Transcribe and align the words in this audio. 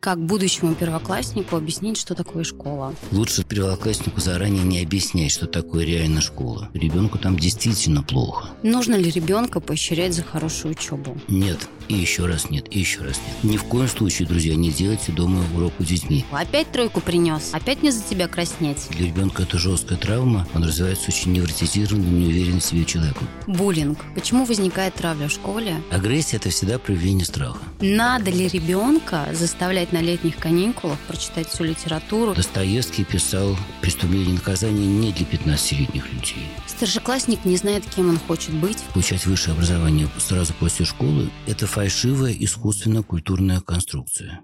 как 0.00 0.18
будущему 0.18 0.74
первокласснику 0.74 1.56
объяснить, 1.56 1.98
что 1.98 2.14
такое 2.14 2.42
школа? 2.42 2.94
Лучше 3.12 3.44
первокласснику 3.44 4.18
заранее 4.20 4.64
не 4.64 4.82
объяснять, 4.82 5.30
что 5.30 5.46
такое 5.46 5.84
реально 5.84 6.22
школа. 6.22 6.70
Ребенку 6.72 7.18
там 7.18 7.38
действительно 7.38 8.02
плохо. 8.02 8.48
Нужно 8.62 8.94
ли 8.94 9.10
ребенка 9.10 9.60
поощрять 9.60 10.14
за 10.14 10.22
хорошую 10.22 10.72
учебу? 10.72 11.18
Нет. 11.28 11.68
И 11.90 11.94
еще 11.94 12.26
раз 12.26 12.50
нет, 12.50 12.66
и 12.70 12.78
еще 12.78 13.00
раз 13.00 13.20
нет. 13.26 13.36
Ни 13.42 13.56
в 13.56 13.64
коем 13.64 13.88
случае, 13.88 14.28
друзья, 14.28 14.54
не 14.54 14.70
делайте 14.70 15.10
дома 15.10 15.42
урок 15.56 15.72
у 15.80 15.82
детьми. 15.82 16.24
Опять 16.30 16.70
тройку 16.70 17.00
принес? 17.00 17.50
Опять 17.52 17.82
мне 17.82 17.90
за 17.90 18.00
тебя 18.04 18.28
краснеть? 18.28 18.86
Для 18.90 19.06
ребенка 19.06 19.42
это 19.42 19.58
жесткая 19.58 19.98
травма. 19.98 20.46
Он 20.54 20.62
развивается 20.62 21.06
очень 21.08 21.32
невротизированным, 21.32 22.20
неуверенным 22.20 22.60
в 22.60 22.64
себе 22.64 22.84
человеком. 22.84 23.28
Буллинг. 23.48 23.98
Почему 24.14 24.44
возникает 24.44 24.94
травля 24.94 25.26
в 25.26 25.32
школе? 25.32 25.82
Агрессия– 25.90 26.36
это 26.36 26.50
всегда 26.50 26.78
проявление 26.78 27.24
страха. 27.24 27.58
Надо 27.80 28.30
ли 28.30 28.46
ребенка 28.46 29.26
заставлять 29.32 29.92
на 29.92 30.00
летних 30.00 30.36
каникулах 30.36 30.98
прочитать 31.08 31.48
всю 31.48 31.64
литературу? 31.64 32.34
Достоевский 32.36 33.02
писал 33.02 33.56
«Преступление 33.80 34.30
и 34.30 34.34
наказание 34.34 34.86
не 34.86 35.10
для 35.10 35.26
15-летних 35.26 36.12
людей». 36.12 36.46
Старшеклассник 36.68 37.44
не 37.44 37.56
знает, 37.56 37.82
кем 37.96 38.10
он 38.10 38.18
хочет 38.20 38.54
быть. 38.54 38.78
Получать 38.94 39.26
высшее 39.26 39.54
образование 39.54 40.08
сразу 40.18 40.54
после 40.54 40.86
школы– 40.86 41.30
это 41.48 41.66
фальшивая 41.80 42.34
искусственно-культурная 42.38 43.62
конструкция. 43.62 44.42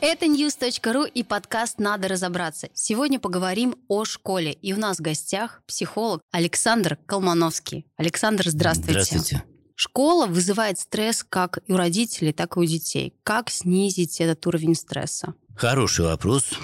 Это 0.00 0.26
news.ru 0.26 1.10
и 1.12 1.24
подкаст 1.24 1.80
«Надо 1.80 2.06
разобраться». 2.06 2.68
Сегодня 2.72 3.18
поговорим 3.18 3.74
о 3.88 4.04
школе. 4.04 4.52
И 4.52 4.72
у 4.72 4.76
нас 4.76 4.98
в 4.98 5.02
гостях 5.02 5.60
психолог 5.66 6.20
Александр 6.30 7.00
Колмановский. 7.06 7.84
Александр, 7.96 8.48
здравствуйте. 8.48 9.02
Здравствуйте. 9.02 9.42
Школа 9.74 10.28
вызывает 10.28 10.78
стресс 10.78 11.26
как 11.28 11.58
и 11.66 11.72
у 11.72 11.76
родителей, 11.76 12.32
так 12.32 12.56
и 12.56 12.60
у 12.60 12.64
детей. 12.64 13.12
Как 13.24 13.50
снизить 13.50 14.20
этот 14.20 14.46
уровень 14.46 14.76
стресса? 14.76 15.34
Хороший 15.56 16.04
вопрос. 16.04 16.58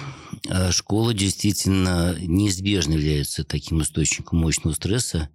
А 0.49 0.71
школа 0.71 1.13
действительно 1.13 2.15
неизбежно 2.19 2.93
является 2.93 3.43
таким 3.45 3.81
источником 3.81 4.39
мощного 4.39 4.73
стресса, 4.73 5.29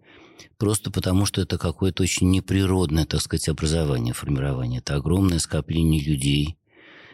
просто 0.59 0.91
потому 0.91 1.25
что 1.25 1.41
это 1.41 1.57
какое-то 1.57 2.03
очень 2.03 2.31
неприродное, 2.31 3.07
так 3.07 3.23
сказать, 3.23 3.49
образование, 3.49 4.13
формирование. 4.13 4.81
Это 4.81 4.97
огромное 4.97 5.39
скопление 5.39 6.03
людей, 6.03 6.59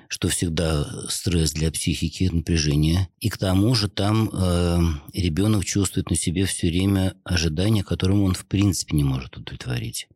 что 0.09 0.29
всегда 0.29 0.85
стресс 1.09 1.53
для 1.53 1.71
психики, 1.71 2.29
напряжение. 2.33 3.09
И 3.21 3.29
к 3.29 3.39
тому 3.39 3.75
же 3.77 3.89
там 3.89 4.29
э, 4.33 4.81
ребенок 5.15 5.65
чувствует 5.65 6.11
на 6.11 6.17
себе 6.17 6.45
все 6.47 6.69
время 6.69 7.15
ожидания, 7.25 7.85
которым 7.85 8.23
он 8.23 8.35
в 8.35 8.47
принципе 8.47 8.97
не 8.97 9.05
может 9.05 9.37
удовлетворить. 9.37 10.09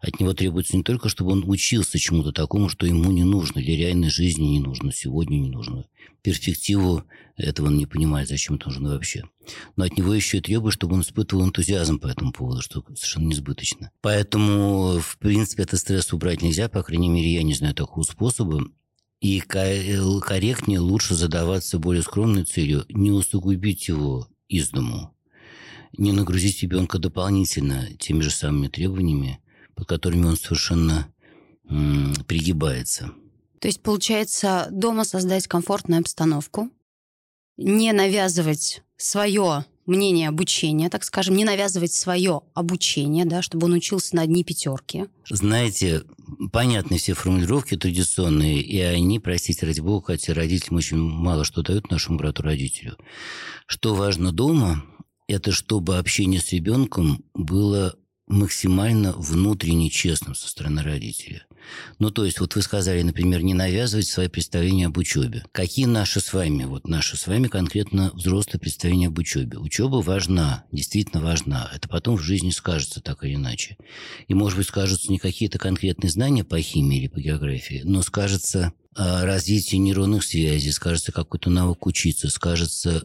От 0.00 0.20
него 0.20 0.32
требуется 0.32 0.76
не 0.76 0.82
только, 0.82 1.08
чтобы 1.08 1.32
он 1.32 1.44
учился 1.46 1.98
чему-то 1.98 2.32
такому, 2.32 2.68
что 2.68 2.86
ему 2.86 3.10
не 3.10 3.24
нужно, 3.24 3.60
для 3.60 3.76
реальной 3.76 4.10
жизни 4.10 4.44
не 4.44 4.60
нужно, 4.60 4.92
сегодня 4.92 5.36
не 5.38 5.48
нужно. 5.48 5.86
Перспективу 6.22 7.04
этого 7.36 7.68
он 7.68 7.78
не 7.78 7.86
понимает, 7.86 8.28
зачем 8.28 8.56
это 8.56 8.68
нужно 8.68 8.90
вообще. 8.90 9.24
Но 9.76 9.84
от 9.84 9.96
него 9.96 10.12
еще 10.14 10.38
и 10.38 10.40
требует, 10.40 10.74
чтобы 10.74 10.94
он 10.94 11.02
испытывал 11.02 11.46
энтузиазм 11.46 11.98
по 11.98 12.08
этому 12.08 12.32
поводу, 12.32 12.60
что 12.60 12.84
совершенно 12.94 13.28
несбыточно. 13.28 13.90
Поэтому, 14.00 14.98
в 14.98 15.18
принципе, 15.18 15.62
этот 15.62 15.80
стресс 15.80 16.12
убрать 16.12 16.42
нельзя, 16.42 16.68
по 16.68 16.82
крайней 16.82 17.08
мере, 17.08 17.32
я 17.32 17.42
не 17.42 17.54
знаю 17.54 17.74
такого 17.74 18.02
способа. 18.02 18.62
И 19.20 19.40
корректнее 19.40 20.78
лучше 20.78 21.14
задаваться 21.14 21.80
более 21.80 22.02
скромной 22.02 22.44
целью, 22.44 22.84
не 22.88 23.10
усугубить 23.10 23.88
его 23.88 24.28
из 24.48 24.70
дому, 24.70 25.16
не 25.96 26.12
нагрузить 26.12 26.62
ребенка 26.62 26.98
дополнительно 26.98 27.88
теми 27.98 28.20
же 28.20 28.30
самыми 28.30 28.68
требованиями, 28.68 29.40
под 29.78 29.86
которыми 29.86 30.26
он 30.26 30.36
совершенно 30.36 31.06
м, 31.70 32.12
пригибается. 32.26 33.12
То 33.60 33.68
есть, 33.68 33.80
получается, 33.80 34.66
дома 34.72 35.04
создать 35.04 35.46
комфортную 35.46 36.00
обстановку, 36.00 36.68
не 37.56 37.92
навязывать 37.92 38.82
свое 38.96 39.64
мнение 39.86 40.28
обучения, 40.28 40.90
так 40.90 41.04
скажем, 41.04 41.36
не 41.36 41.44
навязывать 41.44 41.92
свое 41.92 42.42
обучение, 42.54 43.24
да, 43.24 43.40
чтобы 43.40 43.66
он 43.66 43.74
учился 43.74 44.16
на 44.16 44.22
одни 44.22 44.42
пятерки. 44.42 45.06
Знаете, 45.30 46.02
понятны 46.52 46.98
все 46.98 47.14
формулировки 47.14 47.76
традиционные, 47.76 48.60
и 48.60 48.80
они, 48.80 49.20
простите, 49.20 49.64
ради 49.64 49.80
бога, 49.80 50.06
хотя 50.06 50.34
родителям 50.34 50.76
очень 50.78 50.98
мало 50.98 51.44
что 51.44 51.62
дают 51.62 51.90
нашему 51.90 52.18
брату-родителю. 52.18 52.96
Что 53.66 53.94
важно 53.94 54.32
дома, 54.32 54.84
это 55.28 55.52
чтобы 55.52 55.98
общение 55.98 56.40
с 56.40 56.52
ребенком 56.52 57.24
было 57.32 57.94
максимально 58.28 59.12
внутренне 59.12 59.90
честным 59.90 60.34
со 60.34 60.48
стороны 60.48 60.82
родителя. 60.82 61.44
Ну, 61.98 62.10
то 62.10 62.24
есть, 62.24 62.40
вот 62.40 62.54
вы 62.54 62.62
сказали, 62.62 63.02
например, 63.02 63.42
не 63.42 63.52
навязывать 63.52 64.06
свои 64.06 64.28
представления 64.28 64.86
об 64.86 64.96
учебе. 64.96 65.44
Какие 65.52 65.84
наши 65.86 66.20
с 66.20 66.32
вами, 66.32 66.64
вот 66.64 66.88
наши 66.88 67.16
с 67.16 67.26
вами 67.26 67.48
конкретно 67.48 68.10
взрослые 68.14 68.60
представления 68.60 69.08
об 69.08 69.18
учебе? 69.18 69.58
Учеба 69.58 69.96
важна, 69.96 70.64
действительно 70.72 71.20
важна. 71.20 71.70
Это 71.74 71.88
потом 71.88 72.16
в 72.16 72.22
жизни 72.22 72.50
скажется 72.50 73.00
так 73.00 73.24
или 73.24 73.34
иначе. 73.34 73.76
И, 74.28 74.34
может 74.34 74.56
быть, 74.56 74.68
скажутся 74.68 75.10
не 75.10 75.18
какие-то 75.18 75.58
конкретные 75.58 76.10
знания 76.10 76.44
по 76.44 76.60
химии 76.60 77.00
или 77.00 77.08
по 77.08 77.20
географии, 77.20 77.82
но 77.84 78.02
скажется 78.02 78.72
развитие 78.94 79.78
нейронных 79.78 80.24
связей, 80.24 80.72
скажется 80.72 81.12
какой-то 81.12 81.50
навык 81.50 81.86
учиться, 81.86 82.30
скажется 82.30 83.04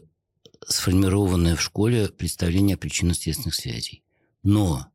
сформированное 0.66 1.54
в 1.56 1.62
школе 1.62 2.08
представление 2.08 2.74
о 2.74 2.78
причинно-следственных 2.78 3.54
связей. 3.54 4.02
Но 4.42 4.86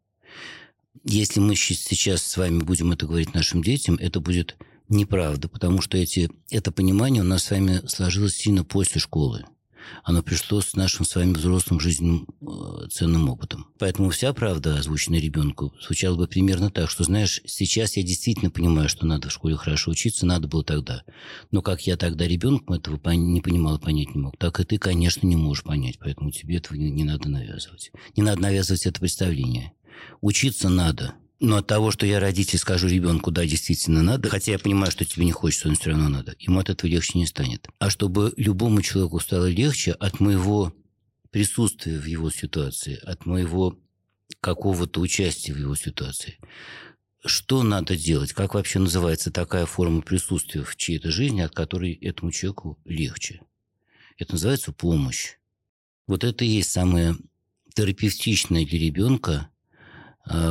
если 1.03 1.40
мы 1.40 1.56
сейчас 1.56 2.23
с 2.23 2.38
вами 2.38 2.59
будем 2.59 2.91
это 2.91 3.06
говорить 3.06 3.34
нашим 3.34 3.63
детям, 3.63 3.95
это 3.95 4.19
будет 4.19 4.57
неправда, 4.90 5.47
потому 5.47 5.81
что 5.81 5.97
эти, 5.97 6.29
это 6.50 6.72
понимание 6.72 7.23
у 7.23 7.25
нас 7.25 7.44
с 7.44 7.51
вами 7.51 7.81
сложилось 7.88 8.35
сильно 8.35 8.63
после 8.63 9.00
школы. 9.00 9.45
Оно 10.03 10.22
пришло 10.22 10.62
с 10.62 10.75
нашим 10.75 11.06
с 11.06 11.16
вами 11.16 11.34
взрослым 11.34 11.79
жизненным 11.79 12.28
э, 12.41 12.88
ценным 12.91 13.29
опытом. 13.29 13.67
Поэтому 13.79 14.09
вся 14.09 14.34
правда, 14.34 14.78
озвученная 14.78 15.19
ребенку, 15.19 15.73
звучала 15.81 16.16
бы 16.16 16.28
примерно 16.28 16.69
так, 16.69 16.90
что, 16.90 17.03
знаешь, 17.03 17.41
сейчас 17.46 17.97
я 17.97 18.03
действительно 18.03 18.51
понимаю, 18.51 18.90
что 18.90 19.06
надо 19.06 19.29
в 19.29 19.31
школе 19.31 19.56
хорошо 19.56 19.91
учиться, 19.91 20.25
надо 20.25 20.47
было 20.47 20.63
тогда. 20.63 21.03
Но 21.51 21.61
как 21.61 21.88
я 21.88 21.97
тогда 21.97 22.28
ребенком 22.28 22.75
этого 22.75 23.00
не 23.11 23.41
понимал 23.41 23.78
и 23.78 23.81
понять 23.81 24.13
не 24.13 24.22
мог, 24.22 24.38
так 24.38 24.59
и 24.59 24.63
ты, 24.63 24.78
конечно, 24.78 25.25
не 25.25 25.35
можешь 25.35 25.63
понять, 25.63 25.97
поэтому 26.00 26.31
тебе 26.31 26.57
этого 26.57 26.78
не, 26.78 26.91
не 26.91 27.03
надо 27.03 27.29
навязывать. 27.29 27.91
Не 28.16 28.23
надо 28.23 28.41
навязывать 28.41 28.85
это 28.85 29.00
представление. 29.00 29.73
Учиться 30.21 30.69
надо. 30.69 31.15
Но 31.39 31.57
от 31.57 31.67
того, 31.67 31.91
что 31.91 32.05
я 32.05 32.19
родитель 32.19 32.59
скажу 32.59 32.87
ребенку, 32.87 33.31
да, 33.31 33.45
действительно 33.45 34.03
надо, 34.03 34.27
хотя 34.27 34.51
я 34.51 34.59
понимаю, 34.59 34.91
что 34.91 35.05
тебе 35.05 35.25
не 35.25 35.31
хочется, 35.31 35.69
но 35.69 35.75
все 35.75 35.91
равно 35.91 36.09
надо, 36.09 36.35
ему 36.37 36.59
от 36.59 36.69
этого 36.69 36.89
легче 36.89 37.17
не 37.17 37.25
станет. 37.25 37.67
А 37.79 37.89
чтобы 37.89 38.33
любому 38.35 38.81
человеку 38.81 39.19
стало 39.21 39.49
легче 39.49 39.93
от 39.93 40.19
моего 40.19 40.73
присутствия 41.31 41.97
в 41.97 42.05
его 42.05 42.29
ситуации, 42.29 42.99
от 43.03 43.25
моего 43.25 43.79
какого-то 44.41 44.99
участия 44.99 45.53
в 45.53 45.57
его 45.57 45.75
ситуации, 45.75 46.39
что 47.25 47.63
надо 47.63 47.95
делать? 47.97 48.33
Как 48.33 48.53
вообще 48.53 48.79
называется 48.79 49.31
такая 49.31 49.66
форма 49.66 50.01
присутствия 50.01 50.63
в 50.63 50.75
чьей-то 50.75 51.11
жизни, 51.11 51.41
от 51.41 51.53
которой 51.53 51.93
этому 51.93 52.31
человеку 52.31 52.79
легче? 52.85 53.41
Это 54.17 54.33
называется 54.33 54.71
помощь. 54.71 55.37
Вот 56.07 56.23
это 56.23 56.43
и 56.43 56.49
есть 56.49 56.71
самое 56.71 57.16
терапевтичная 57.73 58.66
для 58.66 58.79
ребенка 58.79 59.49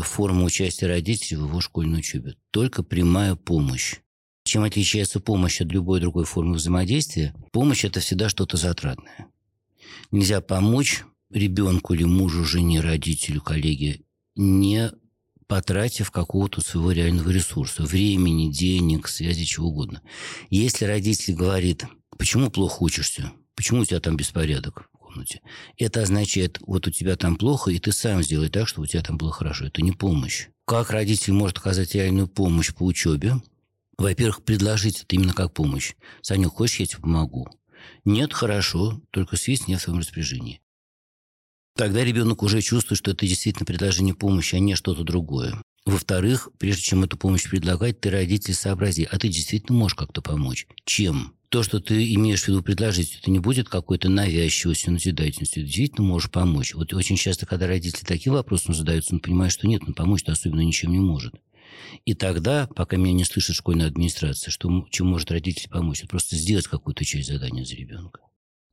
форма 0.03 0.45
участия 0.45 0.87
родителей 0.87 1.39
в 1.39 1.47
его 1.47 1.61
школьной 1.61 2.01
учебе. 2.01 2.37
Только 2.51 2.83
прямая 2.83 3.35
помощь. 3.35 3.97
Чем 4.45 4.65
отличается 4.65 5.21
помощь 5.21 5.61
от 5.61 5.69
любой 5.69 6.01
другой 6.01 6.25
формы 6.25 6.55
взаимодействия? 6.55 7.35
Помощь– 7.53 7.85
это 7.87 8.01
всегда 8.01 8.29
что-то 8.29 8.57
затратное. 8.57 9.27
Нельзя 10.11 10.41
помочь 10.41 11.05
ребенку 11.31 11.95
или 11.95 12.05
мужу, 12.05 12.45
жене, 12.45 12.81
родителю, 12.81 13.43
коллеге, 13.43 14.01
не 14.37 14.91
потратив 15.47 16.11
какого-то 16.11 16.61
своего 16.61 16.93
реального 16.93 17.31
ресурса, 17.31 17.83
времени, 17.83 18.53
денег, 18.53 19.09
связи, 19.09 19.45
чего 19.45 19.69
угодно. 19.69 20.03
Если 20.51 20.85
родитель 20.85 21.35
говорит, 21.35 21.85
почему 22.17 22.51
плохо 22.51 22.83
учишься, 22.83 23.33
почему 23.55 23.81
у 23.81 23.85
тебя 23.85 24.01
там 24.01 24.17
беспорядок, 24.17 24.91
комнате. 25.19 25.41
Это 25.77 26.03
означает, 26.03 26.59
вот 26.67 26.87
у 26.87 26.91
тебя 26.91 27.17
там 27.17 27.37
плохо, 27.37 27.71
и 27.71 27.79
ты 27.79 27.93
сам 27.93 28.23
сделай 28.23 28.49
так, 28.49 28.69
чтобы 28.69 28.85
у 28.85 28.87
тебя 28.87 29.03
там 29.03 29.19
было 29.19 29.33
хорошо. 29.33 29.67
Это 29.67 29.83
не 29.83 29.93
помощь. 29.93 30.49
Как 30.67 30.91
родитель 30.91 31.33
может 31.33 31.59
оказать 31.59 31.95
реальную 31.95 32.29
помощь 32.29 32.75
по 32.75 32.85
учебе? 32.85 33.35
Во-первых, 33.97 34.45
предложить 34.45 35.03
это 35.03 35.17
именно 35.17 35.33
как 35.33 35.53
помощь. 35.53 35.95
Саня, 36.23 36.49
хочешь, 36.49 36.81
я 36.81 36.87
тебе 36.87 37.03
помогу? 37.03 37.49
Нет, 38.05 38.33
хорошо, 38.33 39.01
только 39.11 39.37
свист 39.37 39.67
не 39.67 39.77
в 39.77 39.81
своем 39.81 39.99
распоряжении. 39.99 40.61
Тогда 41.77 42.05
ребенок 42.05 42.43
уже 42.43 42.61
чувствует, 42.61 42.99
что 42.99 43.13
это 43.13 43.27
действительно 43.27 43.65
предложение 43.65 44.15
помощи, 44.15 44.57
а 44.57 44.59
не 44.59 44.75
что-то 44.75 45.05
другое. 45.05 45.63
Во-вторых, 45.89 46.51
прежде 46.59 46.83
чем 46.83 47.05
эту 47.05 47.17
помощь 47.17 47.49
предлагать, 47.49 47.99
ты 47.99 48.11
родитель 48.11 48.53
сообрази, 48.53 49.09
а 49.11 49.19
ты 49.19 49.29
действительно 49.29 49.79
можешь 49.79 49.97
как-то 49.97 50.21
помочь. 50.21 50.67
Чем? 50.85 51.33
То, 51.49 51.63
что 51.63 51.81
ты 51.81 52.13
имеешь 52.13 52.43
в 52.43 52.49
виду 52.49 52.63
предложить, 52.63 53.17
это 53.19 53.31
не 53.31 53.39
будет 53.39 53.71
какой-то 53.71 54.11
навязчивостью, 54.11 54.93
назидательностью. 54.93 55.63
Ты 55.63 55.67
действительно 55.67 56.07
можешь 56.07 56.31
помочь. 56.31 56.75
Вот 56.75 56.93
очень 56.93 57.17
часто, 57.17 57.47
когда 57.47 57.67
родители 57.67 58.05
такие 58.05 58.31
вопросы 58.31 58.75
задаются, 58.75 59.15
он 59.15 59.21
понимает, 59.21 59.51
что 59.51 59.67
нет, 59.67 59.81
он 59.87 59.95
помочь-то 59.95 60.33
особенно 60.33 60.61
ничем 60.61 60.93
не 60.93 61.01
может. 61.01 61.33
И 62.05 62.13
тогда, 62.13 62.69
пока 62.77 62.99
меня 62.99 63.15
не 63.15 63.25
слышит 63.25 63.57
школьная 63.57 63.87
администрация, 63.87 64.51
что, 64.51 64.87
чем 64.91 65.07
может 65.07 65.31
родитель 65.31 65.71
помочь, 65.71 66.01
это 66.01 66.09
просто 66.09 66.37
сделать 66.37 66.67
какую-то 66.67 67.03
часть 67.07 67.29
задания 67.29 67.65
за 67.65 67.77
ребенка. 67.77 68.21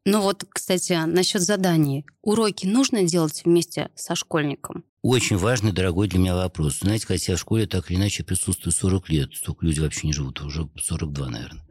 Ну 0.05 0.19
вот, 0.19 0.43
кстати, 0.49 0.93
насчет 1.05 1.41
заданий. 1.41 2.05
Уроки 2.21 2.67
нужно 2.67 3.03
делать 3.03 3.43
вместе 3.45 3.89
со 3.95 4.15
школьником? 4.15 4.83
Очень 5.07 5.37
важный, 5.37 5.71
дорогой 5.71 6.07
для 6.07 6.17
меня 6.17 6.33
вопрос. 6.33 6.79
Знаете, 6.79 7.05
хотя 7.05 7.35
в 7.35 7.39
школе 7.39 7.67
так 7.67 7.91
или 7.91 7.97
иначе 7.97 8.23
присутствую 8.23 8.73
40 8.73 9.09
лет, 9.09 9.35
столько 9.35 9.63
люди 9.63 9.79
вообще 9.79 10.07
не 10.07 10.13
живут, 10.13 10.41
уже 10.41 10.67
42, 10.81 11.29
наверное. 11.29 11.63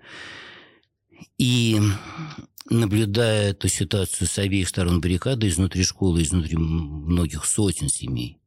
И 1.37 1.81
наблюдая 2.71 3.51
эту 3.51 3.67
ситуацию 3.67 4.29
с 4.29 4.39
обеих 4.39 4.69
сторон 4.69 5.01
баррикады, 5.01 5.49
изнутри 5.49 5.83
школы, 5.83 6.23
изнутри 6.23 6.57
многих 6.57 7.45
сотен 7.45 7.89
семей, 7.89 8.39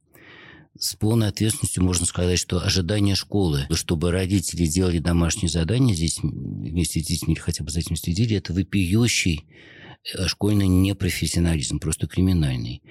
с 0.79 0.95
полной 0.95 1.27
ответственностью 1.27 1.83
можно 1.83 2.05
сказать, 2.05 2.39
что 2.39 2.63
ожидание 2.63 3.15
школы, 3.15 3.67
чтобы 3.73 4.11
родители 4.11 4.67
делали 4.67 4.99
домашние 4.99 5.49
задания 5.49 5.93
здесь 5.95 6.19
вместе 6.23 7.01
с 7.01 7.07
детьми 7.07 7.33
или 7.33 7.41
хотя 7.41 7.65
бы 7.65 7.71
за 7.71 7.81
этим 7.81 7.97
следили, 7.97 8.37
это 8.37 8.53
вопиющий 8.53 9.43
э, 10.15 10.27
школьный 10.27 10.69
непрофессионализм, 10.69 11.79
просто 11.79 12.07
криминальный. 12.07 12.81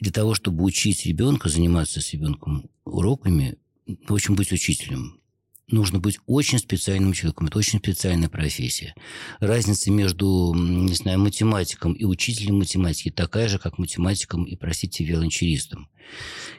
Для 0.00 0.12
того, 0.12 0.34
чтобы 0.34 0.64
учить 0.64 1.06
ребенка, 1.06 1.48
заниматься 1.48 2.00
с 2.00 2.12
ребенком 2.12 2.70
уроками, 2.84 3.58
в 3.86 4.14
общем, 4.14 4.36
быть 4.36 4.52
учителем, 4.52 5.20
нужно 5.68 5.98
быть 6.00 6.18
очень 6.26 6.58
специальным 6.58 7.12
человеком. 7.12 7.46
Это 7.46 7.58
очень 7.58 7.78
специальная 7.78 8.28
профессия. 8.28 8.94
Разница 9.40 9.90
между, 9.90 10.54
не 10.54 10.94
знаю, 10.94 11.20
математиком 11.20 11.92
и 11.92 12.04
учителем 12.04 12.58
математики 12.58 13.10
такая 13.10 13.48
же, 13.48 13.58
как 13.58 13.78
математиком 13.78 14.44
и, 14.44 14.56
простите, 14.56 15.04
виолончелистом. 15.04 15.88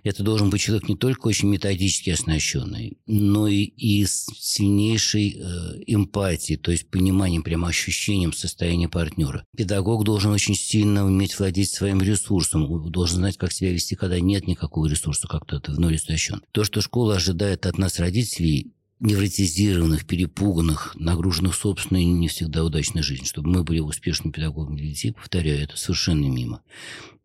Это 0.03 0.23
должен 0.23 0.49
быть 0.49 0.61
человек 0.61 0.87
не 0.87 0.95
только 0.95 1.27
очень 1.27 1.49
методически 1.49 2.11
оснащенный, 2.11 2.97
но 3.07 3.47
и, 3.47 3.63
и 3.63 4.05
с 4.05 4.27
сильнейшей 4.37 5.37
э, 5.37 5.83
эмпатией, 5.87 6.57
то 6.57 6.71
есть 6.71 6.89
пониманием, 6.89 7.43
прямо 7.43 7.67
ощущением 7.67 8.31
состояния 8.31 8.87
партнера. 8.87 9.45
Педагог 9.57 10.03
должен 10.03 10.31
очень 10.31 10.55
сильно 10.55 11.05
уметь 11.05 11.37
владеть 11.37 11.71
своим 11.71 12.01
ресурсом, 12.01 12.91
должен 12.91 13.17
знать, 13.17 13.37
как 13.37 13.51
себя 13.51 13.71
вести, 13.71 13.95
когда 13.95 14.19
нет 14.19 14.47
никакого 14.47 14.87
ресурса, 14.87 15.27
как-то 15.27 15.59
ты 15.59 15.71
вновь 15.71 15.95
истощен. 15.95 16.41
То, 16.51 16.63
что 16.63 16.81
школа 16.81 17.15
ожидает 17.15 17.65
от 17.65 17.77
нас 17.77 17.99
родителей, 17.99 18.71
невротизированных, 18.99 20.05
перепуганных, 20.05 20.95
нагруженных 20.95 21.55
собственной 21.55 22.03
не 22.03 22.27
всегда 22.27 22.63
удачной 22.63 23.01
жизнью, 23.01 23.27
чтобы 23.27 23.49
мы 23.49 23.63
были 23.63 23.79
успешными 23.79 24.31
педагогами 24.31 24.77
для 24.77 24.89
детей, 24.89 25.13
повторяю, 25.13 25.63
это 25.63 25.77
совершенно 25.77 26.25
мимо. 26.25 26.61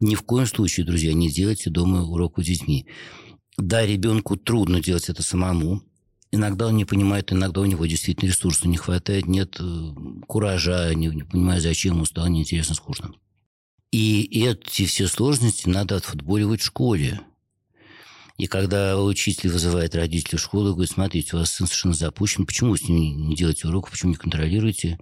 Ни 0.00 0.14
в 0.14 0.22
коем 0.22 0.46
случае, 0.46 0.86
друзья, 0.86 1.12
не 1.12 1.30
делайте 1.30 1.70
дома 1.70 2.02
урок 2.02 2.38
с 2.38 2.44
детьми. 2.44 2.86
Да, 3.56 3.84
ребенку 3.84 4.36
трудно 4.36 4.80
делать 4.80 5.08
это 5.08 5.22
самому. 5.22 5.82
Иногда 6.30 6.66
он 6.66 6.76
не 6.76 6.84
понимает, 6.84 7.32
иногда 7.32 7.60
у 7.60 7.64
него 7.64 7.86
действительно 7.86 8.28
ресурсов 8.28 8.64
не 8.66 8.76
хватает, 8.76 9.26
нет 9.26 9.56
э, 9.60 9.90
куража, 10.26 10.92
не, 10.94 11.06
не 11.06 11.22
понимая, 11.22 11.60
зачем, 11.60 12.00
устал, 12.00 12.26
неинтересно, 12.26 12.74
скучно. 12.74 13.12
И 13.92 14.24
эти 14.44 14.86
все 14.86 15.06
сложности 15.06 15.68
надо 15.68 15.94
отфутболивать 15.94 16.60
в 16.60 16.64
школе. 16.64 17.20
И 18.36 18.46
когда 18.46 19.00
учитель 19.00 19.50
вызывает 19.50 19.94
родителей 19.94 20.38
в 20.38 20.42
школу 20.42 20.70
и 20.70 20.72
говорит, 20.72 20.90
смотрите, 20.90 21.36
у 21.36 21.38
вас 21.38 21.50
сын 21.50 21.66
совершенно 21.66 21.94
запущен, 21.94 22.46
почему 22.46 22.70
вы 22.70 22.78
с 22.78 22.88
ним 22.88 23.28
не 23.28 23.36
делаете 23.36 23.68
урок, 23.68 23.90
почему 23.90 24.10
не 24.10 24.16
контролируете? 24.16 24.98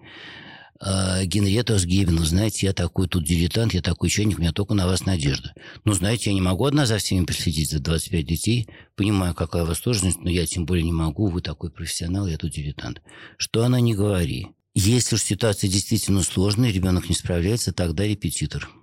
А, 0.78 1.24
Генриетта 1.24 1.76
Осгебин, 1.76 2.18
знаете, 2.18 2.66
я 2.66 2.72
такой 2.74 3.08
тут 3.08 3.24
дилетант, 3.24 3.72
я 3.72 3.80
такой 3.80 4.10
чайник, 4.10 4.38
у 4.38 4.40
меня 4.42 4.52
только 4.52 4.74
на 4.74 4.86
вас 4.86 5.06
надежда. 5.06 5.54
Ну, 5.84 5.94
знаете, 5.94 6.28
я 6.28 6.34
не 6.34 6.42
могу 6.42 6.66
одна 6.66 6.84
за 6.84 6.98
всеми 6.98 7.24
последить, 7.24 7.70
за 7.70 7.78
25 7.78 8.26
детей. 8.26 8.68
Понимаю, 8.96 9.34
какая 9.34 9.62
у 9.62 9.66
вас 9.66 9.78
сложность, 9.78 10.18
но 10.18 10.28
я 10.28 10.44
тем 10.44 10.66
более 10.66 10.84
не 10.84 10.92
могу, 10.92 11.28
вы 11.28 11.40
такой 11.40 11.70
профессионал, 11.70 12.26
я 12.26 12.36
тут 12.36 12.50
дилетант. 12.50 13.00
Что 13.38 13.64
она 13.64 13.80
не 13.80 13.94
говори. 13.94 14.48
Если 14.74 15.14
уж 15.14 15.22
ситуация 15.22 15.70
действительно 15.70 16.22
сложная, 16.22 16.70
ребенок 16.70 17.08
не 17.08 17.14
справляется, 17.14 17.72
тогда 17.72 18.04
репетитор– 18.04 18.68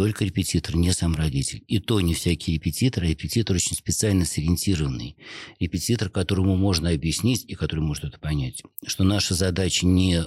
только 0.00 0.24
репетитор, 0.24 0.76
не 0.76 0.94
сам 0.94 1.14
родитель. 1.14 1.62
И 1.68 1.78
то 1.78 2.00
не 2.00 2.14
всякий 2.14 2.54
репетитор, 2.54 3.04
а 3.04 3.06
репетитор 3.06 3.56
очень 3.56 3.76
специально 3.76 4.24
сориентированный. 4.24 5.14
Репетитор, 5.58 6.08
которому 6.08 6.56
можно 6.56 6.88
объяснить 6.88 7.44
и 7.46 7.54
который 7.54 7.80
может 7.80 8.04
это 8.04 8.18
понять, 8.18 8.62
что 8.86 9.04
наша 9.04 9.34
задача 9.34 9.84
не 9.84 10.20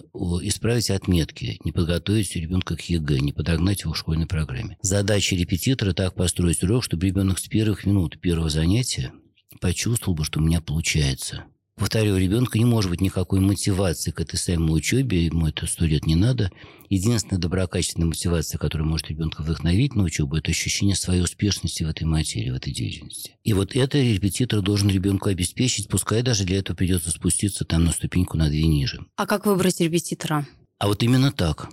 исправить 0.44 0.92
отметки, 0.92 1.60
не 1.64 1.72
подготовить 1.72 2.36
ребенка 2.36 2.76
к 2.76 2.82
ЕГЭ, 2.82 3.18
не 3.18 3.34
подогнать 3.34 3.82
его 3.82 3.94
к 3.94 3.98
школьной 3.98 4.28
программе. 4.28 4.78
Задача 4.84 5.36
репетитора 5.36 5.94
так 5.94 6.14
построить 6.14 6.62
урок, 6.62 6.84
чтобы 6.84 7.08
ребенок 7.08 7.40
с 7.40 7.48
первых 7.48 7.88
минут 7.88 8.22
первого 8.22 8.52
занятия 8.52 9.12
почувствовал 9.60 10.16
бы, 10.16 10.24
что 10.24 10.40
у 10.40 10.44
меня 10.44 10.62
получается. 10.62 11.46
Повторю, 11.76 12.14
у 12.14 12.18
ребенка 12.18 12.60
не 12.60 12.66
может 12.66 12.92
быть 12.92 13.02
никакой 13.02 13.40
мотивации 13.40 14.12
к 14.12 14.22
этой 14.22 14.38
самой 14.38 14.78
учебе, 14.78 15.26
ему 15.26 15.48
это 15.48 15.66
сто 15.66 15.86
лет 15.86 16.06
не 16.06 16.16
надо. 16.16 16.52
Единственная 16.90 17.42
доброкачественная 17.42 18.08
мотивация, 18.08 18.60
которая 18.60 18.88
может 18.88 19.10
ребенка 19.10 19.42
вдохновить 19.42 19.96
на 19.96 20.04
учебу, 20.04 20.36
это 20.36 20.52
ощущение 20.52 20.96
своей 20.96 21.22
успешности 21.22 21.84
в 21.84 21.88
этой 21.88 22.04
материи, 22.04 22.52
в 22.52 22.56
этой 22.56 22.72
деятельности. 22.72 23.36
И 23.44 23.54
вот 23.54 23.76
это 23.76 23.98
репетитор 23.98 24.62
должен 24.62 24.90
ребенку 24.90 25.30
обеспечить, 25.30 25.88
пускай 25.88 26.22
даже 26.22 26.44
для 26.44 26.60
этого 26.60 26.76
придется 26.76 27.10
спуститься 27.10 27.66
там 27.66 27.86
на 27.86 27.92
ступеньку 27.92 28.38
на 28.38 28.50
две 28.50 28.68
ниже. 28.68 29.04
А 29.16 29.26
как 29.26 29.48
выбрать 29.48 29.80
репетитора? 29.80 30.48
А 30.78 30.88
вот 30.88 31.02
именно 31.02 31.32
так. 31.32 31.70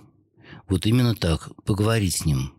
Вот 0.67 0.87
именно 0.87 1.13
так. 1.13 1.51
Поговорить 1.63 2.15
с 2.15 2.25
ним. 2.25 2.53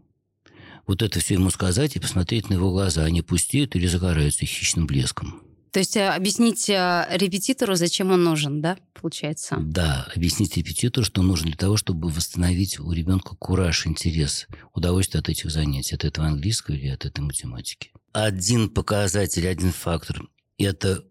Вот 0.87 1.03
это 1.03 1.19
все 1.19 1.35
ему 1.35 1.51
сказать 1.51 1.97
и 1.97 2.01
посмотреть 2.01 2.51
на 2.51 2.55
его 2.55 2.71
глаза. 2.71 3.05
Они 3.05 3.23
пустеют 3.23 3.75
или 3.75 3.87
загораются 3.87 4.47
хищным 4.47 4.87
блеском. 4.87 5.43
То 5.73 5.79
есть 5.79 5.97
э, 5.97 6.07
объяснить 6.07 6.69
э, 6.69 7.07
репетитору, 7.11 7.77
зачем 7.77 8.11
он 8.11 8.23
нужен, 8.23 8.61
да, 8.61 8.77
получается? 8.93 9.57
Да, 9.59 10.07
объяснить 10.15 10.55
репетитору, 10.59 11.05
что 11.05 11.23
нужен 11.23 11.47
для 11.47 11.57
того, 11.57 11.79
чтобы 11.79 12.11
восстановить 12.11 12.79
у 12.79 12.93
ребенка 12.93 13.35
кураж, 13.37 13.87
интерес, 13.87 14.47
удовольствие 14.75 15.21
от 15.21 15.31
этих 15.31 15.51
занятий, 15.51 15.95
от 15.95 16.05
этого 16.05 16.27
английского 16.27 16.75
или 16.75 16.89
от 16.89 17.07
этой 17.07 17.21
математики. 17.21 17.91
Один 18.13 18.69
показатель, 18.69 19.49
один 19.49 19.73
фактор– 19.73 20.29
это 20.59 21.05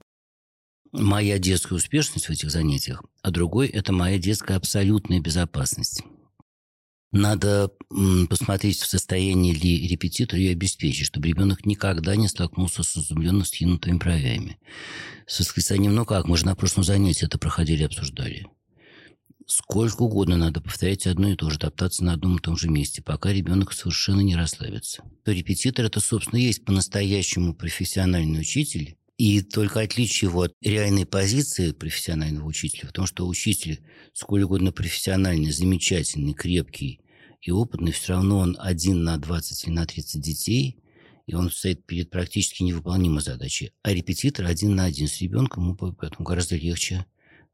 моя 0.92 1.40
детская 1.40 1.74
успешность 1.74 2.28
в 2.28 2.32
этих 2.32 2.52
занятиях, 2.52 3.04
а 3.24 3.32
другой– 3.32 3.68
это 3.70 3.92
моя 3.92 4.20
детская 4.20 4.58
абсолютная 4.58 5.20
безопасность. 5.20 6.04
Надо 7.12 7.72
посмотреть, 8.30 8.80
в 8.80 8.88
состоянии 8.88 9.54
ли 9.54 9.86
репетитор 9.88 10.40
ее 10.40 10.54
обеспечить, 10.54 11.08
чтобы 11.08 11.28
ребенок 11.28 11.66
никогда 11.66 12.16
не 12.16 12.30
столкнулся 12.30 12.84
с 12.84 12.98
изумленно 12.98 13.44
скинутыми 13.44 13.98
бровями. 13.98 14.58
С 15.28 15.40
восклицанием 15.40 15.94
«ну 15.94 16.06
как, 16.06 16.28
мы 16.28 16.38
же 16.38 16.46
на 16.46 16.56
прошлом 16.56 16.86
занятии 16.86 17.26
это 17.26 17.38
проходили, 17.38 17.84
обсуждали». 17.84 18.48
Сколько 19.46 20.04
угодно 20.04 20.38
надо 20.38 20.62
повторять 20.62 21.06
одно 21.06 21.30
и 21.30 21.36
то 21.36 21.50
же, 21.50 21.60
топтаться 21.60 22.06
на 22.06 22.14
одном 22.14 22.38
и 22.38 22.42
том 22.42 22.56
же 22.56 22.70
месте, 22.70 23.02
пока 23.02 23.34
ребенок 23.34 23.74
совершенно 23.74 24.22
не 24.22 24.38
расслабится. 24.38 25.04
То 25.26 25.34
репетитор– 25.34 25.86
это, 25.88 26.00
собственно, 26.00 26.40
есть 26.40 26.64
по-настоящему 26.64 27.54
профессиональный 27.54 28.40
учитель, 28.40 28.96
и 29.18 29.42
только 29.42 29.82
отличие 29.82 30.30
его 30.30 30.44
от 30.44 30.56
реальной 30.62 31.06
позиции 31.06 31.74
профессионального 31.74 32.48
учителя 32.48 32.88
в 32.88 32.94
том, 32.94 33.06
что 33.06 33.28
учитель 33.28 33.82
сколь 34.14 34.44
угодно 34.44 34.72
профессиональный, 34.72 35.52
замечательный, 35.52 36.34
крепкий 36.34 37.01
и 37.42 37.52
опытный, 37.52 37.92
все 37.92 38.14
равно 38.14 38.40
он 38.40 38.58
один 38.60 39.04
на 39.04 39.18
20 39.18 39.66
или 39.66 39.74
на 39.74 39.86
30 39.86 40.22
детей, 40.22 40.78
и 41.26 41.34
он 41.34 41.50
стоит 41.50 41.86
перед 41.86 42.10
практически 42.10 42.64
невыполнимой 42.64 43.22
задачей. 43.22 43.72
А 43.84 43.94
репетитор 43.94 44.46
один 44.46 44.76
на 44.76 44.86
один 44.86 45.08
с 45.08 45.22
ребенком, 45.22 45.64
ему 45.64 45.76
поэтому 45.76 46.26
гораздо 46.26 46.56
легче 46.56 47.06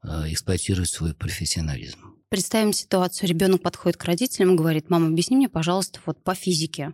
э, 0.03 0.31
эксплуатировать 0.31 0.89
свой 0.89 1.13
профессионализм. 1.13 1.99
Представим 2.29 2.73
ситуацию. 2.73 3.29
Ребенок 3.29 3.61
подходит 3.61 3.97
к 3.97 4.03
родителям 4.03 4.53
и 4.53 4.57
говорит, 4.57 4.89
мама, 4.89 5.07
объясни 5.07 5.37
мне, 5.37 5.47
пожалуйста, 5.47 5.99
вот 6.05 6.21
по 6.23 6.35
физике 6.35 6.93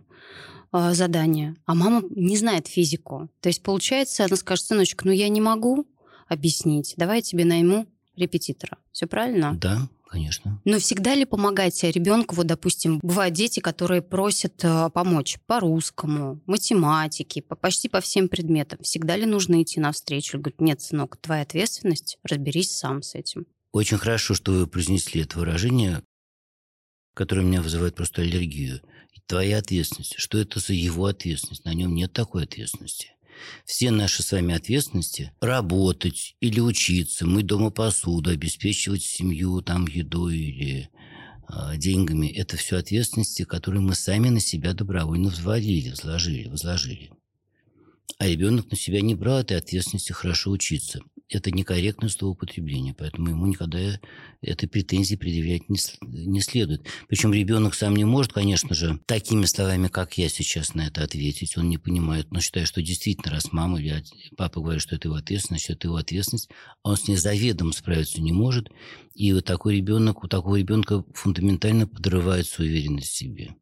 э, 0.72 0.94
задание. 0.94 1.56
А 1.66 1.74
мама 1.74 2.02
не 2.10 2.36
знает 2.36 2.68
физику. 2.68 3.28
То 3.40 3.48
есть, 3.48 3.62
получается, 3.62 4.24
она 4.24 4.36
скажет, 4.36 4.66
сыночек, 4.66 5.04
ну 5.04 5.10
я 5.10 5.28
не 5.28 5.40
могу 5.40 5.86
объяснить, 6.28 6.94
давай 6.96 7.16
я 7.16 7.22
тебе 7.22 7.44
найму 7.44 7.86
репетитора. 8.16 8.78
Все 8.92 9.06
правильно? 9.06 9.56
Да, 9.60 9.88
конечно. 10.08 10.60
Но 10.64 10.78
всегда 10.78 11.14
ли 11.14 11.24
помогать 11.24 11.82
ребенку, 11.82 12.34
вот, 12.34 12.46
допустим, 12.46 12.98
бывают 13.02 13.34
дети, 13.34 13.60
которые 13.60 14.02
просят 14.02 14.64
э, 14.64 14.90
помочь 14.90 15.38
по 15.46 15.60
русскому, 15.60 16.40
математике, 16.46 17.42
по, 17.42 17.56
почти 17.56 17.88
по 17.88 18.00
всем 18.00 18.28
предметам. 18.28 18.78
Всегда 18.82 19.16
ли 19.16 19.26
нужно 19.26 19.62
идти 19.62 19.80
навстречу? 19.80 20.38
Говорит, 20.38 20.60
нет, 20.60 20.80
сынок, 20.80 21.16
твоя 21.16 21.42
ответственность, 21.42 22.18
разберись 22.22 22.70
сам 22.70 23.02
с 23.02 23.14
этим. 23.14 23.46
Очень 23.72 23.98
хорошо, 23.98 24.34
что 24.34 24.52
вы 24.52 24.66
произнесли 24.66 25.22
это 25.22 25.38
выражение, 25.38 26.02
которое 27.14 27.42
у 27.42 27.46
меня 27.48 27.60
вызывает 27.60 27.94
просто 27.94 28.22
аллергию. 28.22 28.80
Твоя 29.26 29.58
ответственность. 29.58 30.14
Что 30.18 30.38
это 30.38 30.60
за 30.60 30.74
его 30.74 31.06
ответственность? 31.06 31.64
На 31.64 31.72
нем 31.72 31.94
нет 31.94 32.12
такой 32.12 32.44
ответственности. 32.44 33.13
Все 33.64 33.90
наши 33.90 34.22
с 34.22 34.32
вами 34.32 34.54
ответственности– 34.54 35.32
работать 35.40 36.36
или 36.40 36.60
учиться, 36.60 37.26
мыть 37.26 37.46
дома 37.46 37.70
посуду, 37.70 38.30
обеспечивать 38.30 39.02
семью 39.02 39.60
там 39.62 39.86
едой 39.86 40.36
или 40.36 40.90
э, 41.48 41.76
деньгами– 41.76 42.26
это 42.36 42.56
все 42.56 42.78
ответственности, 42.78 43.44
которые 43.44 43.80
мы 43.80 43.94
сами 43.94 44.28
на 44.28 44.40
себя 44.40 44.74
добровольно 44.74 45.28
взвалили, 45.28 45.90
возложили, 45.90 46.48
возложили. 46.48 47.10
А 48.18 48.26
ребенок 48.26 48.70
на 48.70 48.76
себя 48.76 49.00
не 49.00 49.14
брал 49.14 49.40
этой 49.40 49.58
ответственности 49.58 50.12
хорошо 50.12 50.50
учиться– 50.50 51.00
это 51.28 51.50
некорректное 51.50 52.08
словоупотребление, 52.08 52.94
поэтому 52.94 53.30
ему 53.30 53.46
никогда 53.46 53.98
этой 54.42 54.68
претензии 54.68 55.16
предъявлять 55.16 55.68
не, 55.68 55.78
не 56.02 56.40
следует. 56.40 56.86
Причем 57.08 57.32
ребенок 57.32 57.74
сам 57.74 57.96
не 57.96 58.04
может, 58.04 58.32
конечно 58.32 58.74
же, 58.74 59.00
такими 59.06 59.44
словами, 59.46 59.88
как 59.88 60.18
я 60.18 60.28
сейчас 60.28 60.74
на 60.74 60.86
это 60.86 61.02
ответить. 61.02 61.56
Он 61.56 61.68
не 61.68 61.78
понимает, 61.78 62.30
но 62.30 62.40
считает, 62.40 62.68
что 62.68 62.82
действительно, 62.82 63.32
раз 63.32 63.52
мама 63.52 63.80
или 63.80 64.04
папа 64.36 64.60
говорят, 64.60 64.82
что 64.82 64.96
это 64.96 65.08
его 65.08 65.16
ответственность, 65.16 65.70
это 65.70 65.88
его 65.88 65.96
ответственность, 65.96 66.50
а 66.82 66.90
он 66.90 66.96
с 66.96 67.08
ней 67.08 67.16
заведомо 67.16 67.72
справиться 67.72 68.20
не 68.20 68.32
может. 68.32 68.68
И 69.14 69.32
вот 69.32 69.44
такой 69.44 69.76
ребенок, 69.76 70.24
у 70.24 70.28
такого 70.28 70.56
ребенка 70.56 71.04
фундаментально 71.14 71.86
подрывается 71.86 72.62
уверенность 72.62 73.08
в 73.08 73.16
себе 73.16 73.54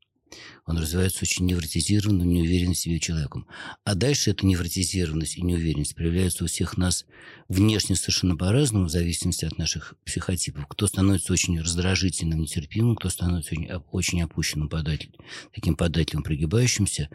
он 0.66 0.78
развивается 0.78 1.20
очень 1.22 1.46
невротизированным, 1.46 2.28
неуверенным 2.28 2.74
в 2.74 2.78
себе 2.78 3.00
человеком. 3.00 3.46
А 3.84 3.94
дальше 3.94 4.30
эта 4.30 4.46
невротизированность 4.46 5.36
и 5.36 5.42
неуверенность 5.42 5.94
проявляется 5.94 6.44
у 6.44 6.46
всех 6.46 6.76
нас 6.76 7.04
внешне 7.48 7.96
совершенно 7.96 8.36
по-разному, 8.36 8.86
в 8.86 8.90
зависимости 8.90 9.44
от 9.44 9.58
наших 9.58 9.94
психотипов. 10.04 10.66
Кто 10.68 10.86
становится 10.86 11.32
очень 11.32 11.60
раздражительным, 11.60 12.40
нетерпимым, 12.40 12.96
кто 12.96 13.08
становится 13.08 13.54
очень, 13.54 13.70
очень 13.90 14.22
опущенным, 14.22 14.68
податель, 14.68 15.14
таким 15.54 15.74
подателем, 15.76 16.22
прогибающимся. 16.22 17.08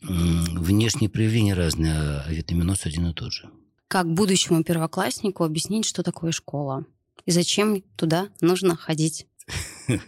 Внешние 0.00 1.10
проявления 1.10 1.54
разные, 1.54 1.92
а 1.94 2.26
витаминоз 2.28 2.86
один 2.86 3.08
и 3.08 3.14
тот 3.14 3.32
же. 3.32 3.48
Как 3.88 4.12
будущему 4.12 4.62
первокласснику 4.64 5.44
объяснить, 5.44 5.86
что 5.86 6.02
такое 6.02 6.32
школа? 6.32 6.84
И 7.24 7.30
зачем 7.30 7.82
туда 7.96 8.28
нужно 8.40 8.76
ходить? 8.76 9.26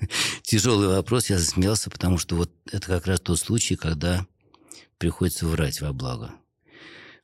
Тяжелый 0.42 0.88
вопрос, 0.88 1.30
я 1.30 1.38
засмеялся, 1.38 1.90
потому 1.90 2.18
что 2.18 2.36
вот 2.36 2.50
это 2.70 2.86
как 2.86 3.06
раз 3.06 3.20
тот 3.20 3.38
случай, 3.38 3.76
когда 3.76 4.26
приходится 4.98 5.46
врать 5.46 5.80
во 5.80 5.92
благо. 5.92 6.34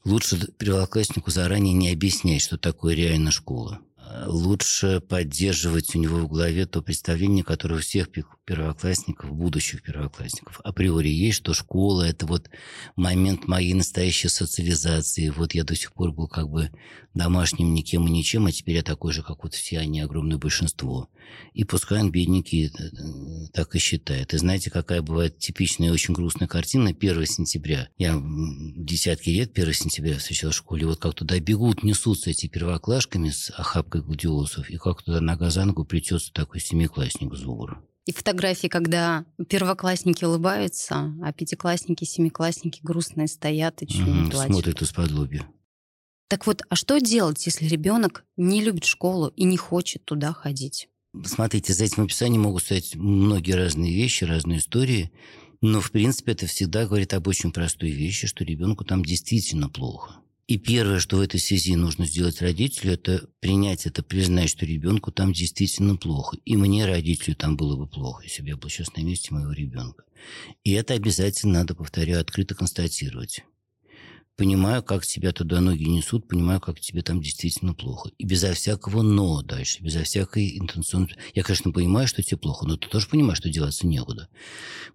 Лучше 0.05 0.37
первокласснику 0.59 1.31
заранее 1.31 1.75
не 1.75 1.91
объяснять, 1.91 2.43
что 2.43 2.59
такое 2.59 2.95
реально 2.95 3.31
школа 3.31 3.81
лучше 4.27 5.01
поддерживать 5.01 5.95
у 5.95 5.99
него 5.99 6.19
в 6.19 6.29
голове 6.29 6.67
то 6.67 6.83
представление, 6.83 7.45
которое 7.45 7.77
у 7.77 7.81
всех 7.81 8.09
первоклассников, 8.45 9.33
будущих 9.33 9.83
первоклассников, 9.83 10.61
априори 10.65 11.09
есть, 11.09 11.39
что 11.39 11.55
школа– 11.55 12.03
это 12.09 12.27
вот 12.27 12.51
момент 12.97 13.47
моей 13.47 13.75
настоящей 13.75 14.29
социализации. 14.29 15.31
Вот 15.31 15.55
я 15.55 15.65
до 15.65 15.75
сих 15.75 15.93
пор 15.93 16.13
был 16.13 16.29
как 16.29 16.49
бы 16.49 16.71
домашним 17.15 17.75
никем 17.75 18.07
и 18.07 18.11
ничем, 18.11 18.47
а 18.47 18.53
теперь 18.53 18.77
я 18.77 18.83
такой 18.83 19.13
же, 19.13 19.23
как 19.23 19.45
вот 19.45 19.55
все 19.55 19.79
они, 19.79 20.01
огромное 20.01 20.37
большинство. 20.39 21.09
И 21.55 21.65
пускай 21.65 22.01
он, 22.01 22.11
бедненький, 22.11 22.67
э, 22.67 23.49
так 23.53 23.75
и 23.75 23.79
считает. 23.79 24.35
И 24.35 24.39
знаете, 24.39 24.71
какая 24.71 25.01
бывает 25.03 25.39
типичная 25.39 25.89
и 25.89 25.91
очень 25.93 26.13
грустная 26.15 26.49
картина 26.49 26.91
1 26.91 27.27
сентября. 27.27 27.89
Я 27.97 28.21
десятки 28.77 29.31
лет 29.31 29.57
1 29.57 29.73
сентября 29.73 30.19
встречал 30.19 30.51
в 30.51 30.57
школе. 30.57 30.87
Вот 30.87 30.99
как 31.01 31.15
туда 31.15 31.39
бегут, 31.39 31.83
несутся 31.83 32.31
эти 32.31 32.47
первоклашками 32.47 33.31
с 33.31 33.51
охапкой 33.51 33.94
гладиолусов, 34.03 34.71
и 34.71 34.77
как 34.77 35.03
туда 35.03 35.21
нога 35.21 35.51
за 35.51 35.65
ногу 35.65 35.85
плетется 35.85 36.33
такой 36.33 36.61
семиклассник 36.61 37.35
двора. 37.35 37.83
И 38.07 38.13
фотографии, 38.13 38.67
когда 38.67 39.25
первоклассники 39.49 40.25
улыбаются, 40.25 41.15
а 41.23 41.33
пятиклассники, 41.33 42.05
семиклассники 42.05 42.81
грустные 42.83 43.29
стоят 43.29 43.83
и 43.83 43.87
чуть 43.87 44.03
угу, 44.03 44.11
не 44.11 44.31
плачут. 44.31 44.53
Смотрят 44.53 44.83
из-под 44.83 45.11
лобья. 45.11 45.47
Так 46.29 46.47
вот, 46.47 46.63
а 46.69 46.77
что 46.77 46.99
делать, 46.99 47.45
если 47.47 47.67
ребенок 47.67 48.25
не 48.37 48.63
любит 48.63 48.85
школу 48.85 49.29
и 49.29 49.45
не 49.45 49.57
хочет 49.57 50.05
туда 50.05 50.33
ходить? 50.33 50.89
Смотрите, 51.25 51.73
за 51.73 51.85
этим 51.85 52.05
описанием 52.05 52.43
могут 52.43 52.63
стоять 52.63 52.97
многие 52.97 53.53
разные 53.53 53.95
вещи, 53.95 54.25
разные 54.25 54.59
истории. 54.59 55.13
Но, 55.61 55.81
в 55.81 55.91
принципе, 55.91 56.33
это 56.33 56.47
всегда 56.47 56.87
говорит 56.87 57.15
об 57.15 57.27
очень 57.27 57.53
простой 57.53 57.91
вещи, 57.91 58.27
что 58.27 58.45
ребенку 58.45 58.85
там 58.85 59.05
действительно 59.05 59.69
плохо. 59.69 60.17
И 60.47 60.59
первое, 60.59 60.99
что 60.99 61.17
в 61.17 61.21
этой 61.21 61.41
связи 61.41 61.75
нужно 61.75 62.07
сделать 62.07 62.43
родителю, 62.43 62.93
это 62.93 63.29
принять 63.41 63.87
это, 63.87 64.03
признать, 64.03 64.51
что 64.51 64.67
ребенку 64.67 65.11
там 65.11 65.33
действительно 65.33 65.97
плохо. 65.97 66.37
И 66.45 66.57
мне, 66.57 66.85
родителю, 66.85 67.35
там 67.35 67.57
было 67.57 67.77
бы 67.77 67.87
плохо, 67.87 68.25
если 68.25 68.43
бы 68.43 68.49
я 68.49 68.57
был 68.57 68.69
сейчас 68.69 68.95
на 68.95 69.01
месте 69.01 69.33
моего 69.33 69.53
ребенка. 69.53 70.05
И 70.63 70.73
это 70.73 70.95
обязательно 70.95 71.61
надо, 71.61 71.75
повторяю, 71.75 72.21
открыто 72.21 72.55
констатировать 72.55 73.43
понимаю, 74.37 74.83
как 74.83 75.07
тебя 75.07 75.33
туда 75.33 75.61
ноги 75.61 75.85
несут, 75.85 76.29
понимаю, 76.29 76.61
как 76.61 76.81
тебе 76.81 77.03
там 77.03 77.21
действительно 77.21 77.75
плохо. 77.75 78.11
И 78.19 78.25
безо 78.25 78.53
всякого 78.53 79.03
«но» 79.03 79.43
дальше, 79.43 79.83
безо 79.83 80.03
всякой 80.03 80.59
интенционной... 80.59 81.17
Я, 81.35 81.43
конечно, 81.43 81.73
понимаю, 81.73 82.09
что 82.09 82.23
тебе 82.23 82.39
плохо, 82.39 82.67
но 82.67 82.77
ты 82.77 82.89
тоже 82.89 83.09
понимаешь, 83.09 83.39
что 83.39 83.49
делаться 83.49 83.87
некуда. 83.87 84.29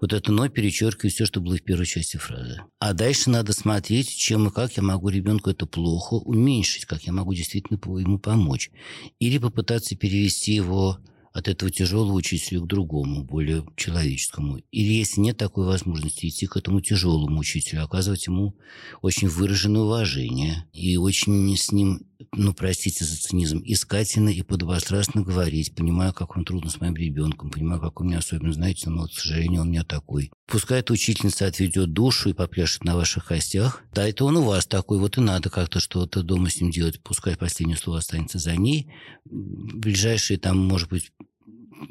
Вот 0.02 0.14
это 0.14 0.32
«но» 0.32 0.50
перечеркивает 0.50 1.14
все, 1.14 1.26
что 1.26 1.40
было 1.40 1.58
в 1.58 1.64
первой 1.64 1.86
части 1.86 2.18
фразы. 2.18 2.62
А 2.80 2.94
дальше 2.94 3.30
надо 3.30 3.54
смотреть, 3.54 4.16
чем 4.16 4.48
и 4.48 4.52
как 4.52 4.76
я 4.78 4.84
могу 4.84 5.10
ребенку 5.10 5.50
это 5.50 5.66
плохо 5.66 6.16
уменьшить, 6.16 6.86
как 6.86 7.04
я 7.04 7.14
могу 7.14 7.34
действительно 7.34 7.80
ему 8.00 8.20
помочь. 8.20 8.72
Или 9.20 9.38
попытаться 9.38 9.96
перевести 9.96 10.54
его 10.54 11.00
от 11.40 11.48
этого 11.48 11.72
тяжелого 11.72 12.14
учителя 12.14 12.60
к 12.60 12.68
другому, 12.68 13.24
более 13.24 13.66
человеческому. 13.76 14.60
Или 14.72 14.94
если 14.94 15.22
нет 15.22 15.38
такой 15.38 15.66
возможности, 15.66 16.28
идти 16.28 16.46
к 16.46 16.58
этому 16.58 16.82
тяжелому 16.82 17.40
учителю, 17.40 17.84
оказывать 17.84 18.28
ему 18.28 18.56
очень 19.02 19.28
выраженное 19.28 19.82
уважение 19.82 20.66
и 20.74 20.98
очень 20.98 21.56
с 21.58 21.72
ним, 21.72 22.06
ну, 22.34 22.54
простите 22.54 23.06
за 23.06 23.18
цинизм, 23.18 23.62
искательно 23.66 24.30
и 24.30 24.42
подобострастно 24.42 25.22
говорить, 25.22 25.74
понимаю, 25.74 26.14
как 26.14 26.36
вам 26.36 26.46
трудно 26.46 26.70
с 26.70 26.80
моим 26.80 26.96
ребенком, 26.96 27.50
понимаю, 27.50 27.82
как 27.82 28.02
у 28.02 28.04
меня 28.04 28.20
особенно, 28.20 28.54
знаете, 28.54 28.90
но, 28.90 29.08
к 29.08 29.14
сожалению, 29.14 29.62
он 29.62 29.72
не 29.72 29.84
такой. 29.84 30.32
Пускай 30.48 30.80
эта 30.80 30.94
учительница 30.94 31.46
отведет 31.46 31.94
душу 31.94 32.30
и 32.30 32.34
попляшет 32.34 32.84
на 32.84 32.96
ваших 32.96 33.26
костях. 33.26 33.84
Да, 33.94 34.08
это 34.08 34.26
он 34.26 34.38
у 34.38 34.44
вас 34.44 34.66
такой, 34.66 35.00
вот 35.00 35.18
и 35.18 35.22
надо 35.22 35.50
как-то 35.50 35.80
что-то 35.80 36.24
дома 36.24 36.50
с 36.50 36.60
ним 36.60 36.72
делать. 36.72 37.02
Пускай 37.02 37.38
последнее 37.38 37.78
слово 37.78 38.00
останется 38.00 38.40
за 38.40 38.56
ней. 38.56 38.92
Ближайшие 39.26 40.38
там, 40.38 40.58
может 40.58 40.90
быть, 40.90 41.12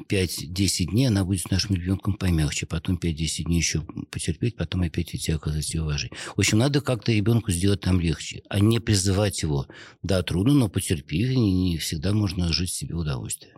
5-10 0.09 0.85
дней 0.85 1.07
она 1.07 1.25
будет 1.25 1.41
с 1.41 1.49
нашим 1.49 1.75
ребенком 1.75 2.13
помягче, 2.13 2.65
потом 2.65 2.97
5-10 2.97 3.43
дней 3.43 3.57
еще 3.57 3.81
потерпеть, 4.11 4.55
потом 4.55 4.81
опять 4.81 5.15
идти 5.15 5.31
оказать 5.31 5.73
ей 5.73 5.79
уважение. 5.79 6.17
В 6.35 6.39
общем, 6.39 6.57
надо 6.57 6.81
как-то 6.81 7.11
ребенку 7.11 7.51
сделать 7.51 7.81
там 7.81 7.99
легче, 7.99 8.43
а 8.49 8.59
не 8.59 8.79
призывать 8.79 9.41
его. 9.41 9.67
Да, 10.03 10.21
трудно, 10.23 10.53
но 10.53 10.69
потерпи, 10.69 11.33
и 11.33 11.37
не 11.37 11.77
всегда 11.77 12.13
можно 12.13 12.51
жить 12.53 12.71
себе 12.71 12.95
удовольствие. 12.95 13.53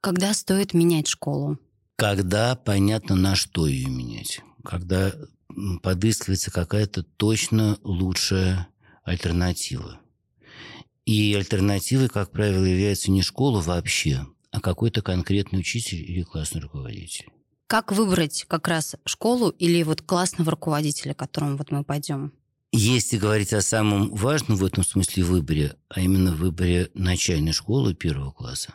Когда 0.00 0.34
стоит 0.34 0.74
менять 0.74 1.08
школу? 1.08 1.58
Когда 1.96 2.56
понятно, 2.56 3.14
на 3.14 3.36
что 3.36 3.66
ее 3.66 3.88
менять. 3.88 4.40
Когда 4.64 5.14
подыскивается 5.82 6.50
какая-то 6.50 7.02
точно 7.02 7.78
лучшая 7.82 8.68
альтернатива. 9.04 10.00
И 11.04 11.34
альтернативой, 11.34 12.08
как 12.08 12.30
правило, 12.30 12.64
является 12.64 13.10
не 13.10 13.22
школа 13.22 13.60
вообще, 13.60 14.24
а 14.52 14.60
какой-то 14.60 15.02
конкретный 15.02 15.58
учитель 15.58 15.98
или 15.98 16.22
классный 16.22 16.60
руководитель. 16.60 17.26
Как 17.66 17.90
выбрать 17.90 18.44
как 18.48 18.68
раз 18.68 18.96
школу 19.06 19.48
или 19.48 19.82
вот 19.82 20.02
классного 20.02 20.52
руководителя, 20.52 21.14
к 21.14 21.18
которому 21.18 21.56
вот 21.56 21.70
мы 21.70 21.82
пойдем? 21.82 22.32
Если 22.70 23.18
говорить 23.18 23.52
о 23.54 23.62
самом 23.62 24.14
важном 24.14 24.56
в 24.56 24.64
этом 24.64 24.84
смысле 24.84 25.24
выборе, 25.24 25.76
а 25.88 26.00
именно 26.00 26.32
выборе 26.32 26.90
начальной 26.94 27.52
школы 27.52 27.94
первого 27.94 28.30
класса, 28.30 28.74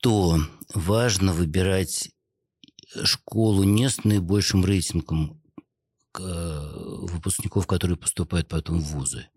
то 0.00 0.38
важно 0.74 1.32
выбирать 1.32 2.10
школу 3.04 3.62
не 3.62 3.88
с 3.88 4.04
наибольшим 4.04 4.64
рейтингом 4.64 5.40
э, 6.18 6.70
выпускников, 7.02 7.66
которые 7.66 7.96
поступают 7.96 8.48
потом 8.48 8.80
в 8.80 8.92
вузы, 8.92 9.28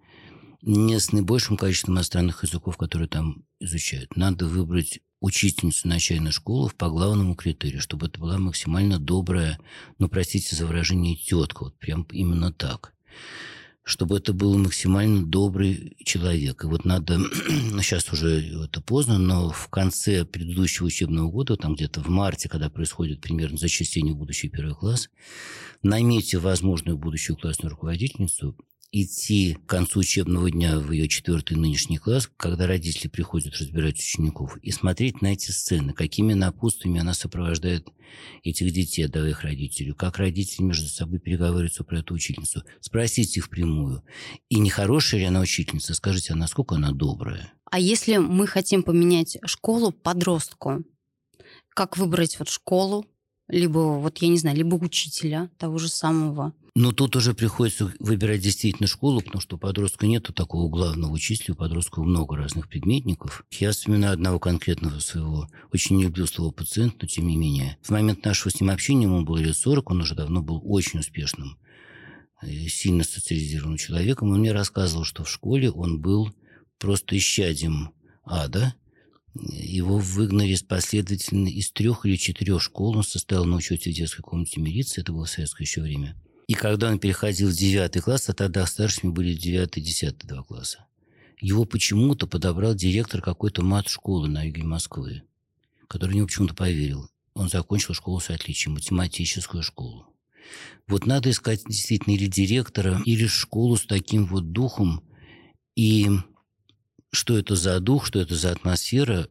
не 0.62 1.00
с 1.00 1.12
наибольшим 1.12 1.58
количеством 1.58 1.96
иностранных 1.96 2.44
языков, 2.44 2.78
которые 2.78 3.08
там 3.08 3.46
изучают. 3.60 4.16
Надо 4.16 4.46
выбрать 4.46 5.00
учительницу 5.20 5.88
начальной 5.88 6.32
школы 6.32 6.72
по 6.76 6.90
главному 6.90 7.36
критерию, 7.36 7.82
чтобы 7.82 8.08
это 8.08 8.20
была 8.20 8.38
максимально 8.38 9.00
добрая, 9.00 9.60
ну, 10.00 10.10
простите 10.10 10.56
за 10.56 10.66
выражение, 10.66 11.16
тетка, 11.16 11.66
вот 11.66 11.78
прям 11.78 12.04
именно 12.12 12.52
так. 12.52 12.94
Чтобы 13.84 14.18
это 14.18 14.34
был 14.34 14.58
максимально 14.60 15.26
добрый 15.26 15.98
человек. 16.06 16.64
И 16.64 16.68
вот 16.68 16.86
надо, 16.86 17.18
ну, 17.72 17.82
сейчас 17.82 18.12
уже 18.12 18.64
это 18.66 18.82
поздно, 18.82 19.18
но 19.18 19.50
в 19.50 19.68
конце 19.70 20.26
предыдущего 20.26 20.86
учебного 20.86 21.30
года, 21.32 21.56
там 21.56 21.76
где-то 21.76 22.02
в 22.02 22.08
марте, 22.08 22.50
когда 22.50 22.70
происходит 22.70 23.22
примерно 23.22 23.58
зачисление 23.58 24.14
в 24.14 24.18
будущий 24.18 24.50
первый 24.50 24.76
класс, 24.76 25.10
наймите 25.82 26.38
возможную 26.38 26.98
будущую 26.98 27.38
классную 27.38 27.72
руководительницу 27.72 28.56
идти 28.92 29.54
к 29.54 29.70
концу 29.70 30.00
учебного 30.00 30.52
дня 30.52 30.80
в 30.80 30.92
ее 30.92 31.08
четвертый 31.08 31.56
нынешний 31.56 31.98
класс, 31.98 32.30
когда 32.38 32.68
родители 32.68 33.08
приходят 33.08 33.58
разбирать 33.58 33.96
учеников, 33.98 34.58
и 34.58 34.72
смотреть 34.72 35.22
на 35.22 35.28
эти 35.34 35.52
сцены, 35.52 35.94
какими 35.94 36.34
напутствиями 36.34 37.00
она 37.00 37.14
сопровождает 37.14 37.88
этих 38.44 38.72
детей, 38.74 39.08
да, 39.08 39.28
их 39.28 39.44
родителей, 39.44 39.94
как 39.94 40.18
родители 40.18 40.64
между 40.64 40.88
собой 40.88 41.20
переговариваются 41.20 41.84
про 41.84 42.00
эту 42.00 42.14
учительницу. 42.14 42.64
Спросите 42.82 43.40
их 43.40 43.50
прямую. 43.50 44.04
И 44.50 44.60
не 44.60 44.70
хорошая 44.70 45.22
ли 45.22 45.26
она 45.26 45.40
учительница, 45.40 45.94
скажите, 45.94 46.34
а 46.34 46.36
насколько 46.36 46.76
она 46.76 46.92
добрая. 46.92 47.54
А 47.70 47.80
если 47.80 48.18
мы 48.18 48.48
хотим 48.48 48.84
поменять 48.84 49.38
школу 49.46 49.94
подростку, 49.94 50.84
как 51.70 51.98
выбрать 51.98 52.38
вот 52.38 52.50
школу, 52.50 53.06
либо, 53.52 54.00
вот 54.00 54.18
я 54.20 54.28
не 54.28 54.38
знаю, 54.38 54.58
либо 54.58 54.76
учителя 54.76 55.50
того 55.58 55.78
же 55.78 55.90
самого. 55.90 56.54
Но 56.74 56.94
тут 56.94 57.18
уже 57.18 57.34
приходится 57.34 57.94
выбирать 58.00 58.40
действительно 58.40 58.88
школу, 58.88 59.20
потому 59.20 59.42
что 59.42 59.58
у 59.58 59.60
подростка 59.60 60.08
нету 60.08 60.32
такого 60.32 60.70
главного 60.70 61.12
учителя, 61.12 61.54
у 61.54 61.58
подростка 61.58 62.02
много 62.02 62.38
разных 62.38 62.70
предметников. 62.70 63.44
Я 63.52 63.72
вспоминаю 63.72 64.14
одного 64.14 64.40
конкретного 64.40 65.00
своего, 65.00 65.50
очень 65.74 65.98
не 65.98 66.04
любил 66.04 66.28
своего 66.28 66.52
пациента, 66.52 67.00
но 67.02 67.08
тем 67.10 67.28
не 67.28 67.36
менее. 67.36 67.78
В 67.82 67.90
момент 67.90 68.24
нашего 68.24 68.52
с 68.52 68.62
ним 68.62 68.70
общения 68.70 69.04
ему 69.04 69.24
было 69.24 69.38
лет 69.40 69.58
40, 69.58 69.92
он 69.92 70.02
уже 70.02 70.16
давно 70.16 70.42
был 70.42 70.62
очень 70.64 71.00
успешным, 71.02 71.58
сильно 72.42 73.04
социализированным 73.04 73.78
человеком. 73.78 74.32
Он 74.32 74.40
мне 74.40 74.54
рассказывал, 74.54 75.04
что 75.04 75.26
в 75.26 75.30
школе 75.30 75.70
он 75.70 76.00
был 76.00 76.34
просто 76.80 77.18
исчадием 77.18 77.92
ада, 78.24 78.76
его 79.34 79.98
выгнали 79.98 80.58
последовательно 80.68 81.48
из 81.48 81.72
трех 81.72 82.06
или 82.06 82.16
четырех 82.16 82.62
школ. 82.62 82.98
Он 82.98 83.04
состоял 83.04 83.46
на 83.46 83.58
учете 83.58 83.92
в 83.92 83.94
детской 83.94 84.22
комнате 84.22 84.60
милиции, 84.60 85.02
это 85.02 85.14
было 85.14 85.26
в 85.26 85.30
советское 85.30 85.64
еще 85.64 85.82
время. 85.82 86.16
И 86.48 86.54
когда 86.54 86.90
он 86.90 87.00
переходил 87.00 87.50
в 87.50 87.54
девятый 87.54 88.02
класс, 88.02 88.28
а 88.28 88.34
тогда 88.34 88.66
старшими 88.66 89.12
были 89.12 89.34
девятый, 89.34 89.82
десятый 89.82 90.28
два 90.28 90.44
класса, 90.44 90.86
его 91.40 91.66
почему-то 91.66 92.28
подобрал 92.28 92.76
директор 92.76 93.22
какой-то 93.22 93.64
мат-школы 93.64 94.28
на 94.28 94.44
юге 94.44 94.64
Москвы, 94.64 95.24
который 95.88 96.18
ему 96.18 96.28
почему-то 96.28 96.54
поверил. 96.54 97.10
Он 97.34 97.48
закончил 97.48 97.94
школу 97.94 98.20
с 98.20 98.30
отличием, 98.30 98.74
математическую 98.74 99.64
школу. 99.64 100.08
Вот 100.88 101.06
надо 101.06 101.30
искать 101.30 101.64
действительно 101.66 102.14
или 102.16 102.26
директора, 102.26 103.02
или 103.06 103.28
школу 103.28 103.78
с 103.78 103.86
таким 103.86 104.26
вот 104.26 104.52
духом. 104.52 105.02
И 105.76 106.10
что 107.12 107.38
это 107.38 107.56
за 107.56 107.80
дух, 107.80 108.06
что 108.06 108.20
это 108.20 108.36
за 108.36 108.52
атмосфера, 108.52 109.28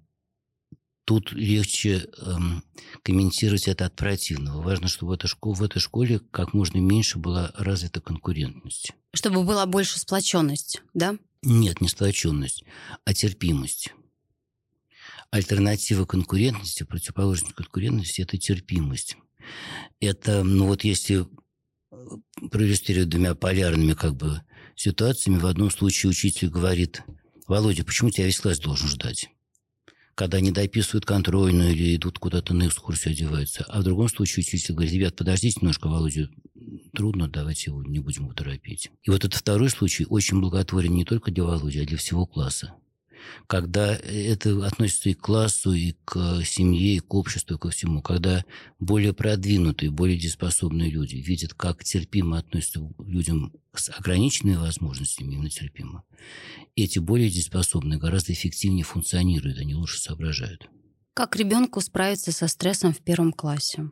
тут 1.05 1.33
легче 1.33 2.09
эм, 2.19 2.63
комментировать 3.03 3.67
это 3.67 3.87
от 3.87 3.97
противного. 3.97 4.63
Важно, 4.63 4.89
чтобы 4.89 5.11
в 5.11 5.15
этой, 5.15 5.27
школе, 5.27 5.57
в 5.57 5.63
этой 5.63 5.81
школе 5.81 6.21
как 6.31 6.55
можно 6.55 6.79
меньше 6.79 7.19
была 7.19 7.53
развита 7.57 8.01
конкурентность. 8.01 8.93
Чтобы 9.13 9.43
была 9.45 9.67
больше 9.67 9.99
сплоченность, 9.99 10.83
да? 10.95 11.17
Нет, 11.43 11.81
не 11.81 11.89
сплоченность, 11.89 12.65
а 13.05 13.15
терпимость. 13.15 13.93
Альтернатива 15.31 16.05
конкурентности, 16.05 16.83
противоположность 16.83 17.55
конкурентности– 17.55 18.21
это 18.23 18.37
терпимость. 18.37 19.17
Это, 20.01 20.45
ну 20.45 20.67
вот 20.67 20.85
если 20.85 21.27
э, 21.91 21.97
проиллюстрировать 22.51 23.09
двумя 23.09 23.35
полярными 23.35 23.95
как 23.95 24.17
бы 24.17 24.43
ситуациями, 24.75 25.39
в 25.39 25.47
одном 25.47 25.71
случае 25.71 26.11
учитель 26.11 26.51
говорит– 26.51 27.03
Володя, 27.51 27.83
почему 27.83 28.11
тебя 28.11 28.27
весь 28.27 28.39
класс 28.39 28.61
должен 28.61 28.87
ждать? 28.87 29.29
Когда 30.15 30.39
они 30.39 30.53
дописывают 30.53 31.05
контрольную 31.05 31.73
или 31.73 31.97
идут 31.97 32.21
куда-то 32.21 32.55
на 32.55 32.69
экскурсию 32.69 33.13
одеваются. 33.13 33.65
А 33.65 33.81
в 33.81 33.83
другом 33.83 34.09
случае 34.09 34.45
учитель 34.45 34.75
говорит, 34.75 34.95
ребят, 34.95 35.17
подождите 35.17 35.59
немножко, 35.61 35.89
Володя, 35.89 36.29
трудно, 36.95 37.27
давайте 37.27 37.71
его 37.71 37.83
не 37.83 37.99
будем 37.99 38.27
его 38.27 38.35
торопить. 38.35 38.93
И 39.03 39.11
вот 39.11 39.25
этот 39.25 39.35
второй 39.35 39.69
случай 39.69 40.07
очень 40.09 40.41
благотворен 40.41 40.95
не 40.95 41.05
только 41.05 41.33
для 41.33 41.43
Володи, 41.43 41.81
а 41.81 41.85
для 41.85 41.97
всего 41.97 42.25
класса 42.25 42.73
когда 43.47 43.95
это 43.95 44.67
относится 44.67 45.11
и 45.11 45.15
к 45.15 45.21
классу, 45.21 45.73
и 45.73 45.95
к 46.05 46.43
семье, 46.45 46.97
и 46.97 47.01
к 47.01 47.15
обществу, 47.15 47.57
и 47.57 47.59
ко 47.59 47.71
всему, 47.71 48.03
когда 48.03 48.45
более 48.79 49.13
продвинутые, 49.13 49.91
более 49.91 50.19
дееспособные 50.19 50.91
люди 50.91 51.17
видят, 51.17 51.55
как 51.55 51.85
терпимо 51.85 52.39
относятся 52.39 52.81
к 52.81 53.03
людям 53.05 53.53
с 53.75 53.91
ограниченными 53.91 54.57
возможностями, 54.57 55.35
именно 55.35 55.51
терпимо, 55.51 56.05
эти 56.77 56.99
более 56.99 57.31
дееспособные 57.31 57.99
гораздо 57.99 58.33
эффективнее 58.33 58.85
функционируют, 58.85 59.59
они 59.59 59.75
лучше 59.75 60.01
соображают. 60.01 60.69
Как 61.15 61.37
ребенку 61.37 61.81
справиться 61.81 62.33
со 62.33 62.49
стрессом 62.49 62.93
в 62.93 62.99
первом 63.01 63.33
классе? 63.33 63.91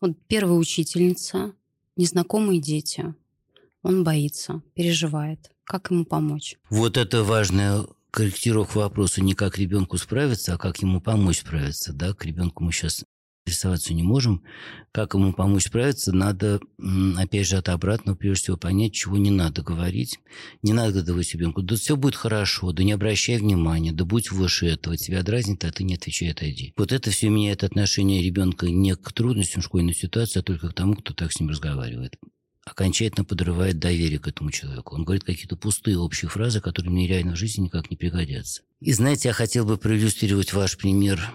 Вот 0.00 0.12
первая 0.26 0.58
учительница, 0.58 1.54
незнакомые 1.96 2.60
дети, 2.60 3.14
он 3.82 4.02
боится, 4.02 4.62
переживает. 4.74 5.50
Как 5.64 5.90
ему 5.90 6.04
помочь? 6.04 6.56
Вот 6.68 6.96
это 6.96 7.22
важная 7.22 7.86
корректировка 8.14 8.78
вопроса 8.78 9.20
не 9.20 9.34
как 9.34 9.58
ребенку 9.58 9.98
справиться, 9.98 10.54
а 10.54 10.56
как 10.56 10.80
ему 10.80 11.00
помочь 11.00 11.40
справиться. 11.40 11.92
Да? 11.92 12.14
К 12.14 12.24
ребенку 12.24 12.62
мы 12.62 12.70
сейчас 12.70 13.04
рисоваться 13.44 13.92
не 13.92 14.04
можем. 14.04 14.44
Как 14.92 15.14
ему 15.14 15.32
помочь 15.32 15.66
справиться, 15.66 16.12
надо, 16.12 16.60
опять 17.16 17.48
же, 17.48 17.56
от 17.56 17.68
обратного, 17.68 18.16
прежде 18.16 18.44
всего, 18.44 18.56
понять, 18.56 18.94
чего 18.94 19.16
не 19.16 19.32
надо 19.32 19.62
говорить. 19.62 20.20
Не 20.62 20.72
надо 20.72 21.02
говорить 21.02 21.34
ребенку, 21.34 21.62
да 21.62 21.74
все 21.74 21.96
будет 21.96 22.14
хорошо, 22.14 22.70
да 22.70 22.84
не 22.84 22.92
обращай 22.92 23.36
внимания, 23.36 23.90
да 23.90 24.04
будь 24.04 24.30
выше 24.30 24.68
этого, 24.68 24.96
тебя 24.96 25.24
дразнит, 25.24 25.64
а 25.64 25.72
ты 25.72 25.82
не 25.82 25.96
отвечай, 25.96 26.30
отойди. 26.30 26.72
Вот 26.76 26.92
это 26.92 27.10
все 27.10 27.28
меняет 27.28 27.64
отношение 27.64 28.22
ребенка 28.22 28.68
не 28.68 28.94
к 28.94 29.12
трудностям 29.12 29.60
школьной 29.60 29.94
ситуации, 29.94 30.38
а 30.38 30.44
только 30.44 30.68
к 30.68 30.74
тому, 30.74 30.94
кто 30.94 31.14
так 31.14 31.32
с 31.32 31.40
ним 31.40 31.50
разговаривает 31.50 32.16
окончательно 32.64 33.24
подрывает 33.24 33.78
доверие 33.78 34.18
к 34.18 34.28
этому 34.28 34.50
человеку. 34.50 34.94
Он 34.94 35.04
говорит 35.04 35.24
какие-то 35.24 35.56
пустые 35.56 35.98
общие 35.98 36.28
фразы, 36.28 36.60
которые 36.60 36.92
мне 36.92 37.06
реально 37.06 37.34
в 37.34 37.38
жизни 37.38 37.64
никак 37.64 37.90
не 37.90 37.96
пригодятся. 37.96 38.62
И 38.80 38.92
знаете, 38.92 39.28
я 39.28 39.34
хотел 39.34 39.64
бы 39.64 39.76
проиллюстрировать 39.76 40.52
ваш 40.52 40.76
пример 40.76 41.30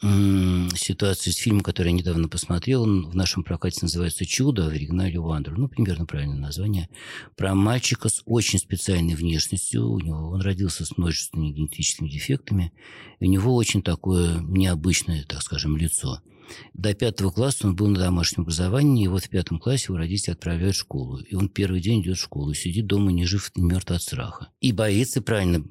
ситуацию 0.00 1.32
с 1.32 1.36
фильмом, 1.36 1.62
который 1.62 1.88
я 1.88 1.92
недавно 1.92 2.28
посмотрел. 2.28 2.82
Он 2.82 3.10
в 3.10 3.16
нашем 3.16 3.42
прокате 3.42 3.80
называется 3.82 4.24
«Чудо», 4.24 4.66
в 4.66 4.68
оригинале 4.68 5.18
«Вандер». 5.18 5.58
Ну, 5.58 5.66
примерно 5.66 6.06
правильное 6.06 6.38
название. 6.38 6.88
Про 7.36 7.56
мальчика 7.56 8.08
с 8.08 8.22
очень 8.24 8.60
специальной 8.60 9.16
внешностью. 9.16 9.90
У 9.90 9.98
него, 9.98 10.28
он 10.30 10.40
родился 10.40 10.84
с 10.84 10.96
множественными 10.96 11.50
генетическими 11.50 12.08
дефектами. 12.08 12.72
И 13.18 13.26
у 13.26 13.28
него 13.28 13.56
очень 13.56 13.82
такое 13.82 14.38
необычное, 14.40 15.24
так 15.24 15.42
скажем, 15.42 15.76
лицо– 15.76 16.20
до 16.74 16.94
пятого 16.94 17.30
класса 17.30 17.66
он 17.66 17.76
был 17.76 17.88
на 17.88 17.98
домашнем 17.98 18.42
образовании, 18.42 19.04
и 19.04 19.08
вот 19.08 19.24
в 19.24 19.28
пятом 19.28 19.58
классе 19.58 19.86
его 19.88 19.98
родители 19.98 20.32
отправляют 20.32 20.76
в 20.76 20.80
школу. 20.80 21.18
И 21.18 21.34
он 21.34 21.48
первый 21.48 21.80
день 21.80 22.02
идет 22.02 22.18
в 22.18 22.22
школу, 22.22 22.54
сидит 22.54 22.86
дома 22.86 23.12
не 23.12 23.26
жив, 23.26 23.50
не 23.56 23.62
мертв 23.62 23.90
от 23.90 24.02
страха. 24.02 24.48
И 24.60 24.72
боится, 24.72 25.22
правильно, 25.22 25.64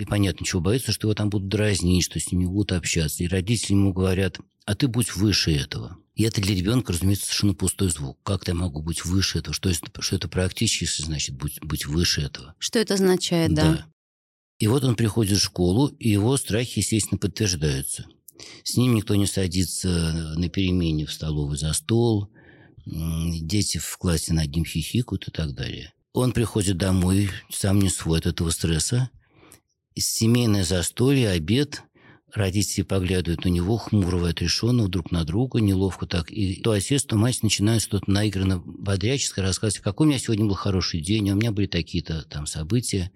и 0.00 0.04
понятно, 0.04 0.44
чего 0.46 0.60
боится, 0.60 0.92
что 0.92 1.06
его 1.06 1.14
там 1.14 1.30
будут 1.30 1.48
дразнить, 1.48 2.04
что 2.04 2.18
с 2.20 2.32
ними 2.32 2.46
будут 2.46 2.72
общаться. 2.72 3.22
И 3.22 3.28
родители 3.28 3.72
ему 3.72 3.92
говорят, 3.92 4.38
а 4.64 4.74
ты 4.74 4.88
будь 4.88 5.16
выше 5.16 5.52
этого. 5.52 5.96
И 6.14 6.24
это 6.24 6.40
для 6.40 6.54
ребенка, 6.54 6.92
разумеется, 6.92 7.26
совершенно 7.26 7.54
пустой 7.54 7.90
звук. 7.90 8.18
Как 8.24 8.48
я 8.48 8.54
могу 8.54 8.82
быть 8.82 9.04
выше 9.04 9.38
этого? 9.38 9.54
Что, 9.54 9.70
это, 9.70 10.02
что 10.02 10.16
это 10.16 10.28
практически 10.28 11.00
значит 11.00 11.36
быть, 11.36 11.60
быть 11.62 11.86
выше 11.86 12.22
этого? 12.22 12.54
Что 12.58 12.80
это 12.80 12.94
означает, 12.94 13.54
да? 13.54 13.62
да. 13.62 13.86
И 14.58 14.66
вот 14.66 14.82
он 14.82 14.96
приходит 14.96 15.38
в 15.38 15.44
школу, 15.44 15.86
и 15.86 16.10
его 16.10 16.36
страхи, 16.36 16.80
естественно, 16.80 17.18
подтверждаются. 17.18 18.06
С 18.62 18.76
ним 18.76 18.94
никто 18.94 19.14
не 19.14 19.26
садится 19.26 20.34
на 20.36 20.48
перемене 20.48 21.06
в 21.06 21.12
столовой 21.12 21.56
за 21.56 21.72
стол. 21.72 22.28
Дети 22.86 23.78
в 23.78 23.98
классе 23.98 24.32
над 24.32 24.54
ним 24.54 24.64
хихикают 24.64 25.28
и 25.28 25.30
так 25.30 25.54
далее. 25.54 25.92
Он 26.12 26.32
приходит 26.32 26.78
домой, 26.78 27.30
сам 27.50 27.78
не 27.80 27.90
свой 27.90 28.18
от 28.18 28.26
этого 28.26 28.50
стресса. 28.50 29.10
Семейное 29.96 30.64
застолье, 30.64 31.28
обед. 31.30 31.82
Родители 32.34 32.82
поглядывают 32.82 33.44
на 33.44 33.48
него, 33.48 33.78
хмурого, 33.78 34.28
отрешенного 34.28 34.88
друг 34.88 35.10
на 35.10 35.24
друга, 35.24 35.60
неловко 35.60 36.06
так. 36.06 36.30
И 36.30 36.60
то 36.60 36.72
отец, 36.72 37.04
то 37.04 37.16
мать 37.16 37.42
начинают 37.42 37.82
что-то 37.82 38.10
наигранно 38.10 38.58
бодряческое 38.58 39.44
рассказывать, 39.44 39.82
какой 39.82 40.06
у 40.06 40.10
меня 40.10 40.18
сегодня 40.18 40.44
был 40.44 40.54
хороший 40.54 41.00
день, 41.00 41.30
а 41.30 41.32
у 41.32 41.36
меня 41.36 41.52
были 41.52 41.66
такие-то 41.66 42.22
там 42.28 42.46
события, 42.46 43.10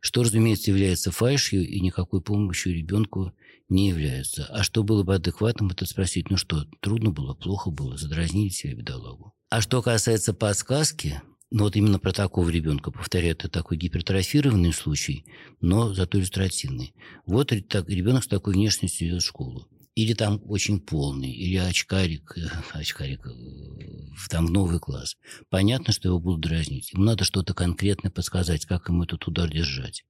что, 0.00 0.24
разумеется, 0.24 0.72
является 0.72 1.12
фальшью, 1.12 1.66
и 1.66 1.80
никакой 1.80 2.22
помощью 2.22 2.74
ребенку 2.74 3.32
не 3.70 3.88
являются. 3.88 4.44
А 4.46 4.62
что 4.62 4.82
было 4.82 5.02
бы 5.02 5.14
адекватным, 5.14 5.70
это 5.70 5.86
спросить, 5.86 6.30
ну 6.30 6.36
что, 6.36 6.64
трудно 6.80 7.10
было, 7.10 7.34
плохо 7.34 7.70
было, 7.70 7.96
задразнили 7.96 8.48
себя 8.48 8.74
бедолагу. 8.74 9.32
А 9.48 9.60
что 9.60 9.80
касается 9.82 10.34
подсказки, 10.34 11.22
ну 11.50 11.64
вот 11.64 11.76
именно 11.76 11.98
про 11.98 12.12
такого 12.12 12.48
ребенка, 12.48 12.90
повторяю, 12.90 13.32
это 13.32 13.48
такой 13.48 13.76
гипертрофированный 13.76 14.72
случай, 14.72 15.24
но 15.60 15.94
зато 15.94 16.18
иллюстративный. 16.18 16.94
Вот 17.26 17.52
так, 17.68 17.88
ребенок 17.88 18.24
с 18.24 18.28
такой 18.28 18.54
внешностью 18.54 19.08
идет 19.08 19.22
в 19.22 19.26
школу. 19.26 19.68
Или 19.96 20.14
там 20.14 20.40
очень 20.44 20.80
полный, 20.80 21.32
или 21.32 21.56
очкарик, 21.56 22.36
очкарик 22.72 23.26
в 23.26 24.28
там 24.28 24.46
новый 24.46 24.78
класс. 24.78 25.16
Понятно, 25.48 25.92
что 25.92 26.08
его 26.08 26.20
будут 26.20 26.42
дразнить. 26.42 26.92
Ему 26.92 27.04
надо 27.04 27.24
что-то 27.24 27.54
конкретное 27.54 28.12
подсказать, 28.12 28.66
как 28.66 28.88
ему 28.88 29.02
этот 29.02 29.26
удар 29.26 29.50
держать. 29.50 30.04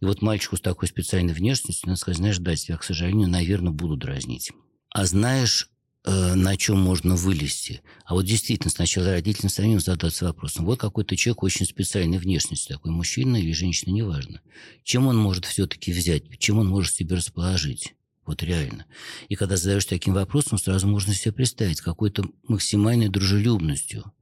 И 0.00 0.04
вот 0.04 0.22
мальчику 0.22 0.56
с 0.56 0.60
такой 0.60 0.88
специальной 0.88 1.34
внешностью, 1.34 1.88
надо 1.88 2.00
сказать, 2.00 2.18
знаешь, 2.18 2.38
да, 2.38 2.56
тебя, 2.56 2.76
к 2.76 2.84
сожалению, 2.84 3.28
наверное, 3.28 3.72
буду 3.72 3.96
дразнить. 3.96 4.50
А 4.90 5.04
знаешь, 5.04 5.68
э, 6.04 6.34
на 6.34 6.56
чем 6.56 6.80
можно 6.80 7.16
вылезти. 7.16 7.82
А 8.04 8.14
вот 8.14 8.24
действительно, 8.24 8.70
сначала 8.70 9.10
родителям 9.10 9.50
самим 9.50 9.78
задаться 9.78 10.24
вопросом. 10.24 10.64
Вот 10.64 10.80
какой-то 10.80 11.16
человек 11.16 11.42
очень 11.42 11.66
специальной 11.66 12.18
внешности, 12.18 12.68
такой 12.72 12.92
мужчина 12.92 13.36
или 13.36 13.52
женщина, 13.52 13.92
неважно. 13.92 14.40
Чем 14.84 15.06
он 15.06 15.18
может 15.18 15.44
все-таки 15.44 15.92
взять, 15.92 16.24
чем 16.38 16.58
он 16.58 16.68
может 16.68 16.94
себе 16.94 17.16
расположить? 17.16 17.94
Вот 18.24 18.42
реально. 18.42 18.86
И 19.28 19.34
когда 19.34 19.56
задаешь 19.56 19.84
таким 19.84 20.14
вопросом, 20.14 20.56
сразу 20.58 20.86
можно 20.86 21.12
себе 21.14 21.32
представить 21.32 21.80
какой-то 21.80 22.24
максимальной 22.46 23.08
дружелюбностью, 23.08 24.12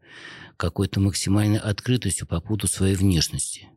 какой-то 0.56 0.98
максимальной 0.98 1.58
открытостью 1.58 2.26
по 2.26 2.40
поводу 2.40 2.66
своей 2.66 2.96
внешности. 2.96 3.68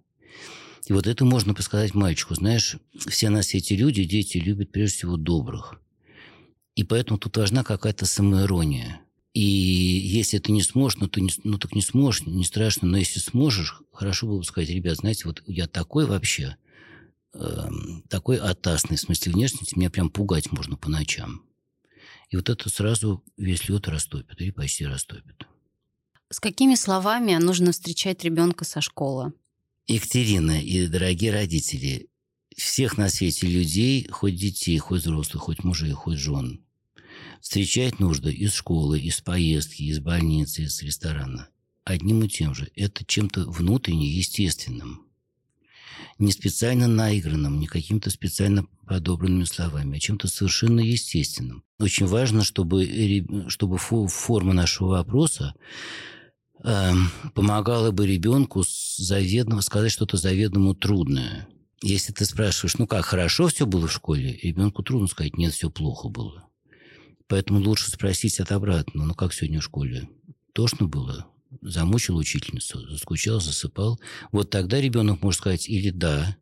И 0.87 0.93
вот 0.93 1.07
это 1.07 1.25
можно 1.25 1.53
подсказать 1.53 1.93
мальчику. 1.93 2.35
Знаешь, 2.35 2.77
все 3.07 3.29
на 3.29 3.43
свете 3.43 3.75
люди, 3.75 4.03
дети 4.03 4.37
любят 4.37 4.71
прежде 4.71 4.97
всего 4.97 5.17
добрых. 5.17 5.75
И 6.75 6.83
поэтому 6.83 7.19
тут 7.19 7.37
важна 7.37 7.63
какая-то 7.63 8.05
самоирония. 8.05 9.01
И 9.33 9.41
если 9.41 10.39
ты 10.39 10.51
не 10.51 10.61
сможешь, 10.61 10.99
ну, 10.99 11.07
ты 11.07 11.21
не, 11.21 11.31
ну 11.43 11.57
так 11.57 11.73
не 11.73 11.81
сможешь, 11.81 12.25
не 12.25 12.43
страшно, 12.43 12.87
но 12.87 12.97
если 12.97 13.19
сможешь, 13.19 13.81
хорошо 13.93 14.27
было 14.27 14.39
бы 14.39 14.43
сказать, 14.43 14.69
ребят, 14.69 14.97
знаете, 14.97 15.23
вот 15.25 15.41
я 15.47 15.67
такой 15.67 16.05
вообще, 16.05 16.57
э, 17.33 17.69
такой 18.09 18.37
атасный, 18.37 18.97
в 18.97 19.01
смысле 19.01 19.31
внешности, 19.31 19.77
меня 19.77 19.89
прям 19.89 20.09
пугать 20.09 20.51
можно 20.51 20.75
по 20.75 20.89
ночам. 20.89 21.43
И 22.29 22.35
вот 22.35 22.49
это 22.49 22.69
сразу 22.69 23.23
весь 23.37 23.69
лед 23.69 23.87
растопит, 23.87 24.41
или 24.41 24.51
почти 24.51 24.85
растопит. 24.85 25.47
С 26.29 26.39
какими 26.39 26.75
словами 26.75 27.35
нужно 27.35 27.71
встречать 27.71 28.23
ребенка 28.23 28.65
со 28.65 28.81
школы? 28.81 29.33
Екатерина 29.91 30.61
и 30.61 30.87
дорогие 30.87 31.33
родители, 31.33 32.07
всех 32.55 32.97
на 32.97 33.09
свете 33.09 33.45
людей, 33.47 34.07
хоть 34.09 34.35
детей, 34.35 34.77
хоть 34.77 35.01
взрослых, 35.01 35.43
хоть 35.43 35.65
мужей, 35.65 35.91
хоть 35.91 36.17
жен, 36.17 36.63
встречать 37.41 37.99
нужно 37.99 38.29
из 38.29 38.53
школы, 38.53 38.99
из 38.99 39.19
поездки, 39.19 39.83
из 39.83 39.99
больницы, 39.99 40.63
из 40.63 40.81
ресторана. 40.81 41.49
Одним 41.83 42.23
и 42.23 42.29
тем 42.29 42.55
же. 42.55 42.71
Это 42.75 43.03
чем-то 43.03 43.49
внутренне 43.49 44.07
естественным. 44.07 45.07
Не 46.19 46.31
специально 46.31 46.87
наигранным, 46.87 47.59
не 47.59 47.67
какими-то 47.67 48.11
специально 48.11 48.65
подобранными 48.87 49.43
словами, 49.43 49.97
а 49.97 49.99
чем-то 49.99 50.29
совершенно 50.29 50.79
естественным. 50.79 51.63
Очень 51.79 52.05
важно, 52.05 52.43
чтобы, 52.43 53.45
чтобы 53.49 53.77
форма 53.77 54.53
нашего 54.53 54.89
вопроса 54.89 55.53
э, 56.63 56.93
помогала 57.33 57.91
бы 57.91 58.07
ребенку 58.07 58.63
заведомо, 59.01 59.61
сказать 59.61 59.91
что-то 59.91 60.17
заведомо 60.17 60.75
трудное. 60.75 61.47
Если 61.81 62.13
ты 62.13 62.25
спрашиваешь, 62.25 62.77
ну 62.77 62.85
как, 62.85 63.05
хорошо 63.05 63.47
все 63.47 63.65
было 63.65 63.87
в 63.87 63.91
школе, 63.91 64.39
ребенку 64.43 64.83
трудно 64.83 65.07
сказать, 65.07 65.37
нет, 65.37 65.53
все 65.53 65.69
плохо 65.69 66.09
было. 66.09 66.47
Поэтому 67.27 67.59
лучше 67.59 67.89
спросить 67.89 68.39
от 68.39 68.51
обратного, 68.51 69.05
ну 69.05 69.15
как 69.15 69.33
сегодня 69.33 69.61
в 69.61 69.63
школе? 69.63 70.09
Тошно 70.53 70.87
было? 70.87 71.27
Замучил 71.61 72.17
учительницу, 72.17 72.87
заскучал, 72.87 73.41
засыпал. 73.41 73.99
Вот 74.31 74.49
тогда 74.49 74.79
ребенок 74.79 75.21
может 75.21 75.39
сказать 75.39 75.67
или 75.67 75.89
да, 75.89 76.37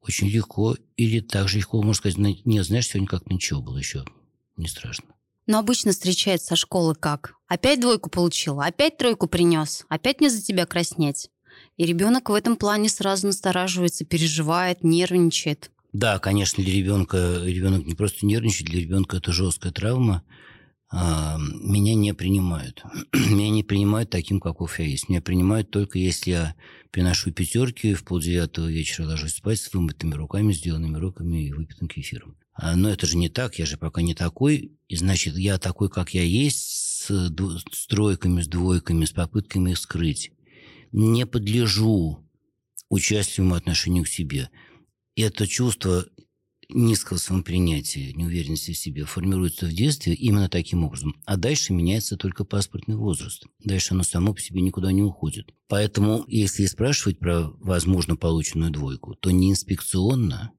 очень 0.00 0.28
легко, 0.28 0.76
или 0.96 1.20
так 1.20 1.48
же 1.48 1.58
легко 1.58 1.82
может 1.82 2.00
сказать, 2.00 2.18
нет, 2.18 2.66
знаешь, 2.66 2.88
сегодня 2.88 3.08
как 3.08 3.28
ничего 3.30 3.60
было 3.62 3.78
еще, 3.78 4.04
не 4.56 4.68
страшно. 4.68 5.14
Но 5.46 5.58
обычно 5.58 5.92
встречает 5.92 6.42
со 6.42 6.56
школы 6.56 6.94
как? 6.94 7.34
Опять 7.48 7.80
двойку 7.80 8.08
получила, 8.08 8.64
опять 8.64 8.96
тройку 8.96 9.26
принес, 9.26 9.84
опять 9.88 10.20
мне 10.20 10.30
за 10.30 10.42
тебя 10.42 10.66
краснеть. 10.66 11.30
И 11.76 11.86
ребенок 11.86 12.30
в 12.30 12.34
этом 12.34 12.56
плане 12.56 12.88
сразу 12.88 13.26
настораживается, 13.26 14.04
переживает, 14.04 14.84
нервничает. 14.84 15.70
Да, 15.92 16.18
конечно, 16.18 16.62
для 16.62 16.74
ребенка 16.74 17.40
ребенок 17.44 17.86
не 17.86 17.94
просто 17.94 18.26
нервничает, 18.26 18.70
для 18.70 18.80
ребенка 18.80 19.16
это 19.16 19.32
жесткая 19.32 19.72
травма. 19.72 20.22
А, 20.90 21.38
меня 21.38 21.94
не 21.94 22.14
принимают. 22.14 22.84
меня 23.12 23.50
не 23.50 23.64
принимают 23.64 24.10
таким, 24.10 24.40
каков 24.40 24.78
я 24.78 24.84
есть. 24.84 25.08
Меня 25.08 25.20
принимают 25.20 25.70
только 25.70 25.98
если 25.98 26.30
я 26.30 26.54
приношу 26.92 27.32
пятерки, 27.32 27.94
в 27.94 28.04
полдевятого 28.04 28.68
вечера 28.68 29.06
ложусь 29.06 29.34
спать 29.34 29.58
с 29.58 29.72
вымытыми 29.72 30.14
руками, 30.14 30.52
сделанными 30.52 30.96
руками 30.96 31.46
и 31.48 31.52
выпитым 31.52 31.88
кефиром. 31.88 32.36
А, 32.52 32.76
но 32.76 32.88
это 32.88 33.06
же 33.06 33.16
не 33.16 33.28
так, 33.28 33.58
я 33.58 33.66
же 33.66 33.76
пока 33.76 34.02
не 34.02 34.14
такой. 34.14 34.72
И 34.88 34.96
значит, 34.96 35.36
я 35.36 35.58
такой, 35.58 35.88
как 35.90 36.10
я 36.14 36.22
есть, 36.22 36.60
с, 36.60 37.10
с 37.72 37.86
тройками, 37.88 38.42
с 38.42 38.46
двойками, 38.46 39.04
с 39.04 39.10
попытками 39.10 39.72
их 39.72 39.78
скрыть. 39.78 40.30
Не 40.96 41.26
подлежу 41.26 42.24
участливому 42.88 43.56
отношению 43.56 44.04
к 44.04 44.08
себе. 44.08 44.48
И 45.16 45.22
это 45.22 45.48
чувство 45.48 46.06
низкого 46.68 47.18
самопринятия, 47.18 48.12
неуверенности 48.12 48.70
в 48.70 48.78
себе 48.78 49.04
формируется 49.04 49.66
в 49.66 49.72
детстве 49.72 50.14
именно 50.14 50.48
таким 50.48 50.84
образом. 50.84 51.16
А 51.24 51.36
дальше 51.36 51.72
меняется 51.72 52.16
только 52.16 52.44
паспортный 52.44 52.94
возраст. 52.94 53.44
Дальше 53.64 53.94
оно 53.94 54.04
само 54.04 54.34
по 54.34 54.40
себе 54.40 54.60
никуда 54.60 54.92
не 54.92 55.02
уходит. 55.02 55.52
Поэтому, 55.66 56.24
если 56.28 56.64
спрашивать 56.66 57.18
про 57.18 57.50
возможно 57.58 58.14
полученную 58.14 58.70
двойку, 58.70 59.16
то 59.16 59.32
не 59.32 59.50
инспекционно, 59.50 60.52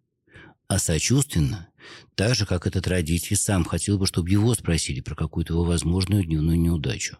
а 0.67 0.79
сочувственно, 0.79 1.69
так 2.15 2.35
же, 2.35 2.45
как 2.45 2.67
этот 2.67 2.89
родитель 2.89 3.37
сам 3.37 3.63
хотел 3.63 3.97
бы, 3.97 4.05
чтобы 4.05 4.29
его 4.31 4.53
спросили 4.53 4.99
про 4.99 5.15
какую-то 5.15 5.53
его 5.53 5.63
возможную 5.63 6.25
дневную 6.25 6.59
неудачу. 6.59 7.19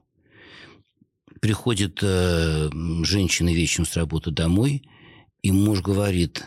Приходит 1.46 2.00
э, 2.02 2.72
женщина 3.04 3.54
вечером 3.54 3.86
с 3.86 3.96
работы 3.96 4.32
домой, 4.32 4.82
и 5.44 5.52
муж 5.52 5.82
говорит, 5.82 6.44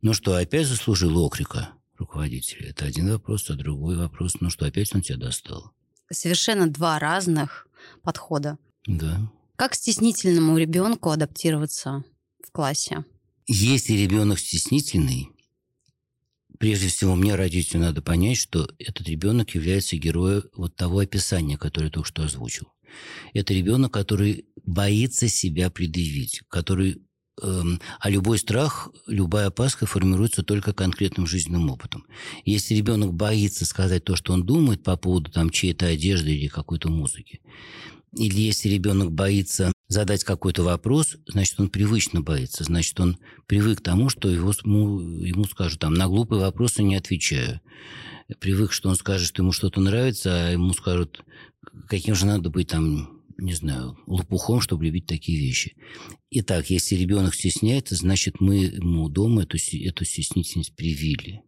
ну 0.00 0.14
что, 0.14 0.36
опять 0.36 0.66
заслужил 0.66 1.18
окрика 1.18 1.72
руководителя? 1.98 2.70
Это 2.70 2.86
один 2.86 3.10
вопрос, 3.10 3.50
а 3.50 3.56
другой 3.56 3.98
вопрос, 3.98 4.36
ну 4.40 4.48
что, 4.48 4.64
опять 4.64 4.94
он 4.94 5.02
тебя 5.02 5.18
достал? 5.18 5.72
Совершенно 6.10 6.66
два 6.66 6.98
разных 6.98 7.68
подхода. 8.02 8.56
Да. 8.86 9.30
Как 9.56 9.74
стеснительному 9.74 10.56
ребенку 10.56 11.10
адаптироваться 11.10 12.02
в 12.42 12.50
классе? 12.50 13.04
Если 13.48 13.92
ребенок 13.92 14.38
стеснительный, 14.38 15.28
прежде 16.58 16.88
всего, 16.88 17.16
мне, 17.16 17.34
родителю, 17.34 17.82
надо 17.82 18.00
понять, 18.00 18.38
что 18.38 18.66
этот 18.78 19.08
ребенок 19.08 19.50
является 19.50 19.98
героем 19.98 20.44
вот 20.56 20.74
того 20.74 21.00
описания, 21.00 21.58
которое 21.58 21.88
я 21.88 21.92
только 21.92 22.08
что 22.08 22.22
озвучил. 22.22 22.68
Это 23.34 23.54
ребенок, 23.54 23.92
который 23.92 24.46
боится 24.64 25.28
себя 25.28 25.70
предъявить, 25.70 26.42
который 26.48 27.02
эм, 27.42 27.80
а 28.00 28.10
любой 28.10 28.38
страх, 28.38 28.90
любая 29.06 29.46
опаска 29.46 29.86
формируется 29.86 30.42
только 30.42 30.72
конкретным 30.72 31.26
жизненным 31.26 31.70
опытом. 31.70 32.06
Если 32.44 32.74
ребенок 32.74 33.14
боится 33.14 33.64
сказать 33.64 34.04
то, 34.04 34.16
что 34.16 34.32
он 34.32 34.44
думает 34.44 34.82
по 34.82 34.96
поводу 34.96 35.30
там, 35.30 35.50
чьей-то 35.50 35.86
одежды 35.86 36.34
или 36.34 36.48
какой-то 36.48 36.88
музыки, 36.90 37.40
или 38.16 38.40
если 38.40 38.68
ребенок 38.68 39.12
боится 39.12 39.72
задать 39.88 40.22
какой-то 40.22 40.62
вопрос, 40.62 41.16
значит, 41.26 41.58
он 41.58 41.70
привычно 41.70 42.20
боится, 42.20 42.64
значит, 42.64 43.00
он 43.00 43.18
привык 43.46 43.78
к 43.78 43.82
тому, 43.82 44.10
что 44.10 44.28
его, 44.28 44.52
ему, 44.62 45.00
ему 45.00 45.44
скажут, 45.44 45.80
там, 45.80 45.94
на 45.94 46.06
глупые 46.06 46.40
вопросы 46.40 46.82
не 46.82 46.96
отвечаю. 46.96 47.60
Привык, 48.38 48.72
что 48.72 48.90
он 48.90 48.96
скажет, 48.96 49.26
что 49.26 49.42
ему 49.42 49.52
что-то 49.52 49.80
нравится, 49.80 50.48
а 50.48 50.50
ему 50.50 50.74
скажут, 50.74 51.24
каким 51.88 52.14
же 52.14 52.26
надо 52.26 52.50
быть 52.50 52.68
там, 52.68 53.22
не 53.38 53.54
знаю, 53.54 53.98
лопухом, 54.06 54.60
чтобы 54.60 54.84
любить 54.84 55.06
такие 55.06 55.40
вещи. 55.40 55.74
Итак, 56.30 56.68
если 56.68 56.94
ребенок 56.94 57.34
стесняется, 57.34 57.94
значит, 57.94 58.40
мы 58.40 58.56
ему 58.56 59.08
дома 59.08 59.44
эту, 59.44 59.56
эту 59.56 60.04
стеснительность 60.04 60.76
привили. 60.76 61.42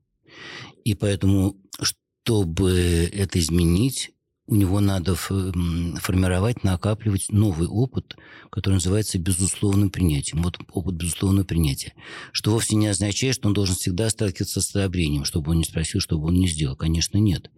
И 0.84 0.94
поэтому, 0.94 1.56
чтобы 1.82 2.70
это 3.12 3.38
изменить, 3.38 4.12
у 4.50 4.56
него 4.56 4.80
надо 4.80 5.14
формировать, 5.14 6.64
накапливать 6.64 7.30
новый 7.30 7.68
опыт, 7.68 8.16
который 8.50 8.74
называется 8.74 9.16
безусловным 9.16 9.90
принятием. 9.90 10.42
Вот 10.42 10.58
опыт 10.72 10.96
безусловного 10.96 11.44
принятия. 11.44 11.94
Что 12.32 12.50
вовсе 12.50 12.74
не 12.74 12.88
означает, 12.88 13.36
что 13.36 13.46
он 13.46 13.54
должен 13.54 13.76
всегда 13.76 14.10
сталкиваться 14.10 14.60
с 14.60 14.74
одобрением, 14.74 15.24
чтобы 15.24 15.52
он 15.52 15.58
не 15.58 15.64
спросил, 15.64 16.00
чтобы 16.00 16.26
он 16.26 16.34
не 16.34 16.48
сделал. 16.48 16.74
Конечно, 16.74 17.18
нет. 17.18 17.48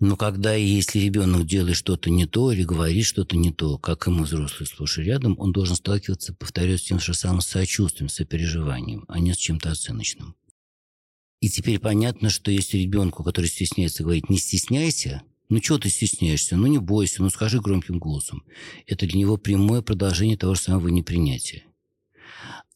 Но 0.00 0.16
когда 0.16 0.56
и 0.56 0.64
если 0.64 0.98
ребенок 0.98 1.44
делает 1.44 1.76
что-то 1.76 2.08
не 2.08 2.24
то 2.24 2.52
или 2.52 2.62
говорит 2.62 3.04
что-то 3.04 3.36
не 3.36 3.52
то, 3.52 3.76
как 3.76 4.06
ему 4.06 4.24
взрослый 4.24 4.66
слушай 4.66 5.04
рядом, 5.04 5.34
он 5.38 5.52
должен 5.52 5.76
сталкиваться, 5.76 6.32
повторюсь, 6.32 6.80
с 6.80 6.84
тем 6.84 7.00
же 7.00 7.12
самым 7.12 7.42
сочувствием, 7.42 8.08
сопереживанием, 8.08 9.04
а 9.08 9.20
не 9.20 9.34
с 9.34 9.36
чем-то 9.36 9.72
оценочным. 9.72 10.36
И 11.40 11.50
теперь 11.50 11.78
понятно, 11.80 12.30
что 12.30 12.50
если 12.50 12.78
ребенку, 12.78 13.22
который 13.24 13.46
стесняется, 13.46 14.04
говорить 14.04 14.30
«не 14.30 14.38
стесняйся», 14.38 15.22
ну, 15.48 15.60
чего 15.60 15.78
ты 15.78 15.88
стесняешься? 15.88 16.56
Ну, 16.56 16.66
не 16.66 16.78
бойся, 16.78 17.22
ну, 17.22 17.30
скажи 17.30 17.60
громким 17.60 17.98
голосом. 17.98 18.44
Это 18.86 19.06
для 19.06 19.18
него 19.18 19.38
прямое 19.38 19.80
продолжение 19.80 20.36
того 20.36 20.54
же 20.54 20.60
самого 20.60 20.88
непринятия. 20.88 21.64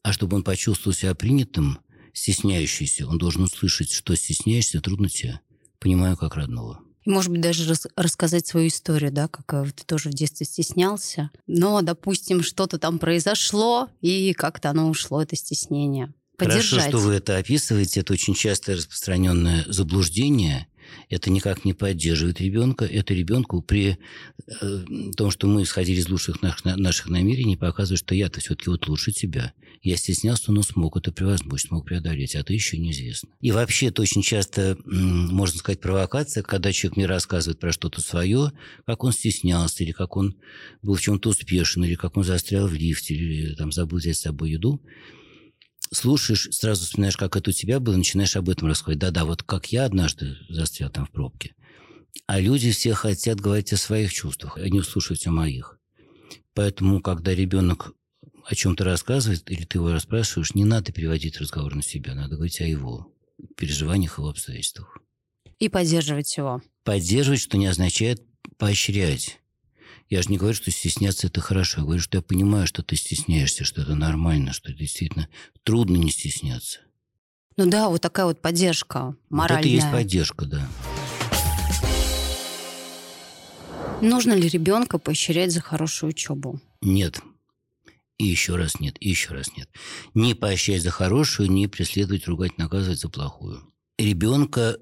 А 0.03 0.13
чтобы 0.13 0.37
он 0.37 0.43
почувствовал 0.43 0.95
себя 0.95 1.15
принятым, 1.15 1.79
стесняющийся, 2.15 3.07
он 3.07 3.19
должен 3.19 3.43
услышать, 3.43 3.93
что 3.93 4.15
стесняешься, 4.17 4.81
трудно 4.81 5.11
тебе. 5.11 5.41
Понимаю, 5.79 6.17
как 6.17 6.35
родного. 6.35 6.81
И, 7.05 7.11
может 7.11 7.31
быть, 7.31 7.41
даже 7.41 7.69
рас- 7.69 7.89
рассказать 7.95 8.47
свою 8.47 8.69
историю, 8.69 9.13
да, 9.13 9.29
как 9.29 9.53
э, 9.53 9.71
ты 9.73 9.85
тоже 9.85 10.09
в 10.09 10.15
детстве 10.15 10.47
стеснялся. 10.47 11.31
Но, 11.47 11.83
допустим, 11.83 12.43
что-то 12.43 12.79
там 12.79 12.99
произошло, 12.99 13.91
и 14.01 14.33
как-то 14.33 14.71
оно 14.71 14.89
ушло, 14.89 15.21
это 15.21 15.37
стеснение. 15.37 16.15
Поддержать. 16.39 16.71
Хорошо, 16.71 16.89
что 16.89 16.99
вы 16.99 17.15
это 17.15 17.37
описываете. 17.37 18.01
Это 18.01 18.13
очень 18.13 18.35
часто 18.35 18.77
распространенное 18.77 19.65
заблуждение– 19.69 20.69
Это 21.09 21.31
никак 21.31 21.65
не 21.65 21.73
поддерживает 21.73 22.41
ребенка. 22.41 22.85
Это 22.85 23.15
ребенку 23.15 23.63
при 23.63 23.99
э, 24.49 24.85
том, 25.17 25.31
что 25.31 25.47
мы 25.47 25.63
исходили 25.63 26.01
из 26.01 26.09
лучших 26.09 26.43
наших, 26.43 26.65
наших 26.65 27.09
намерений, 27.09 27.57
показывает, 27.57 28.01
что 28.01 28.15
я-то 28.15 28.41
все-таки 28.41 28.71
вот 28.71 28.89
лучше 28.89 29.13
тебя. 29.13 29.53
Я 29.83 29.97
стеснялся, 29.97 30.53
но 30.53 30.63
смог 30.63 30.97
это 30.97 31.11
превозмочь, 31.11 31.63
смог 31.63 31.85
преодолеть, 31.85 32.37
а 32.37 32.45
ты 32.45 32.55
еще 32.55 32.79
неизвестно. 32.79 33.31
И 33.41 33.51
вообще 33.51 33.87
это 33.87 34.03
очень 34.03 34.23
часто, 34.23 34.79
можно 34.85 35.59
сказать, 35.59 35.81
провокация, 35.81 36.45
когда 36.45 36.73
человек 36.73 36.97
мне 36.97 37.07
рассказывает 37.07 37.59
про 37.59 37.73
что-то 37.73 38.01
свое, 38.01 38.53
как 38.87 39.03
он 39.03 39.13
стеснялся, 39.13 39.83
или 39.83 39.91
как 39.91 40.17
он 40.17 40.37
был 40.83 40.95
в 40.95 41.01
чем-то 41.01 41.31
успешен, 41.31 41.85
или 41.85 41.97
как 41.97 42.17
он 42.17 42.23
застрял 42.23 42.69
в 42.69 42.75
лифте, 42.75 43.15
или 43.15 43.55
там 43.55 43.73
забыл 43.73 43.99
взять 43.99 44.17
с 44.17 44.21
собой 44.21 44.53
еду 44.53 44.81
слушаешь, 45.93 46.49
сразу 46.51 46.85
вспоминаешь, 46.85 47.17
как 47.17 47.37
это 47.37 47.51
у 47.51 47.53
тебя 47.53 47.79
было, 47.81 47.97
начинаешь 47.97 48.37
об 48.37 48.49
этом 48.49 48.69
рассказывать. 48.69 48.99
Да-да, 48.99 49.25
вот 49.25 49.43
как 49.43 49.73
я 49.73 49.85
однажды 49.85 50.37
застрял 50.49 50.91
там 50.91 51.07
в 51.07 51.11
пробке. 51.11 51.55
А 52.27 52.41
люди 52.41 52.71
все 52.73 52.95
хотят 52.95 53.41
говорить 53.41 53.73
о 53.73 53.77
своих 53.77 54.13
чувствах, 54.13 54.57
а 54.57 54.69
не 54.69 54.83
слушать 54.83 55.27
о 55.27 55.31
моих. 55.31 55.79
Поэтому, 56.55 57.01
когда 57.01 57.35
ребенок 57.35 57.93
о 58.45 58.55
чем-то 58.55 58.85
рассказывает, 58.85 59.51
или 59.51 59.65
ты 59.65 59.79
его 59.79 59.93
расспрашиваешь, 59.93 60.55
не 60.55 60.65
надо 60.65 60.93
переводить 60.93 61.39
разговор 61.39 61.75
на 61.75 61.83
себя, 61.83 62.15
надо 62.15 62.35
говорить 62.35 62.61
о 62.61 62.67
его 62.67 63.13
переживаниях, 63.57 64.19
его 64.19 64.29
обстоятельствах. 64.29 64.99
И 65.59 65.69
поддерживать 65.69 66.37
его. 66.37 66.61
Поддерживать, 66.85 67.41
что 67.41 67.57
не 67.57 67.67
означает 67.67 68.23
поощрять. 68.59 69.41
Я 70.13 70.21
же 70.21 70.29
не 70.29 70.37
говорю, 70.37 70.55
что 70.55 70.71
стесняться– 70.71 71.27
это 71.29 71.41
хорошо. 71.41 71.81
Я 71.81 71.85
говорю, 71.85 72.03
что 72.03 72.19
я 72.19 72.23
понимаю, 72.23 72.67
что 72.67 72.83
ты 72.83 72.97
стесняешься, 72.97 73.65
что 73.65 73.81
это 73.81 73.95
нормально, 73.95 74.53
что 74.53 74.69
это 74.69 74.81
действительно 74.81 75.27
трудно 75.63 75.97
не 75.97 76.11
стесняться. 76.11 76.81
Ну 77.57 77.65
да, 77.65 77.89
вот 77.89 78.03
такая 78.03 78.27
вот 78.27 78.43
поддержка 78.43 79.17
моральная. 79.31 79.63
Вот 79.63 79.67
это 79.67 79.69
и 79.69 79.73
есть 79.73 79.91
поддержка, 79.91 80.45
да. 80.45 80.69
Нужно 84.03 84.35
ли 84.35 84.51
ребенка 84.51 84.99
поощрять 84.99 85.51
за 85.51 85.63
хорошую 85.63 86.11
учебу? 86.11 86.61
Нет. 86.83 87.19
И 88.19 88.27
еще 88.27 88.57
раз 88.57 88.81
нет, 88.81 88.97
и 89.01 89.09
еще 89.09 89.33
раз 89.33 89.57
нет. 89.57 89.71
Не 90.13 90.35
поощрять 90.35 90.83
за 90.83 90.91
хорошую, 90.91 91.51
не 91.51 91.69
преследовать, 91.69 92.29
ругать, 92.29 92.59
наказывать 92.59 93.01
за 93.01 93.09
плохую. 93.09 93.63
Ребенка 93.97 94.77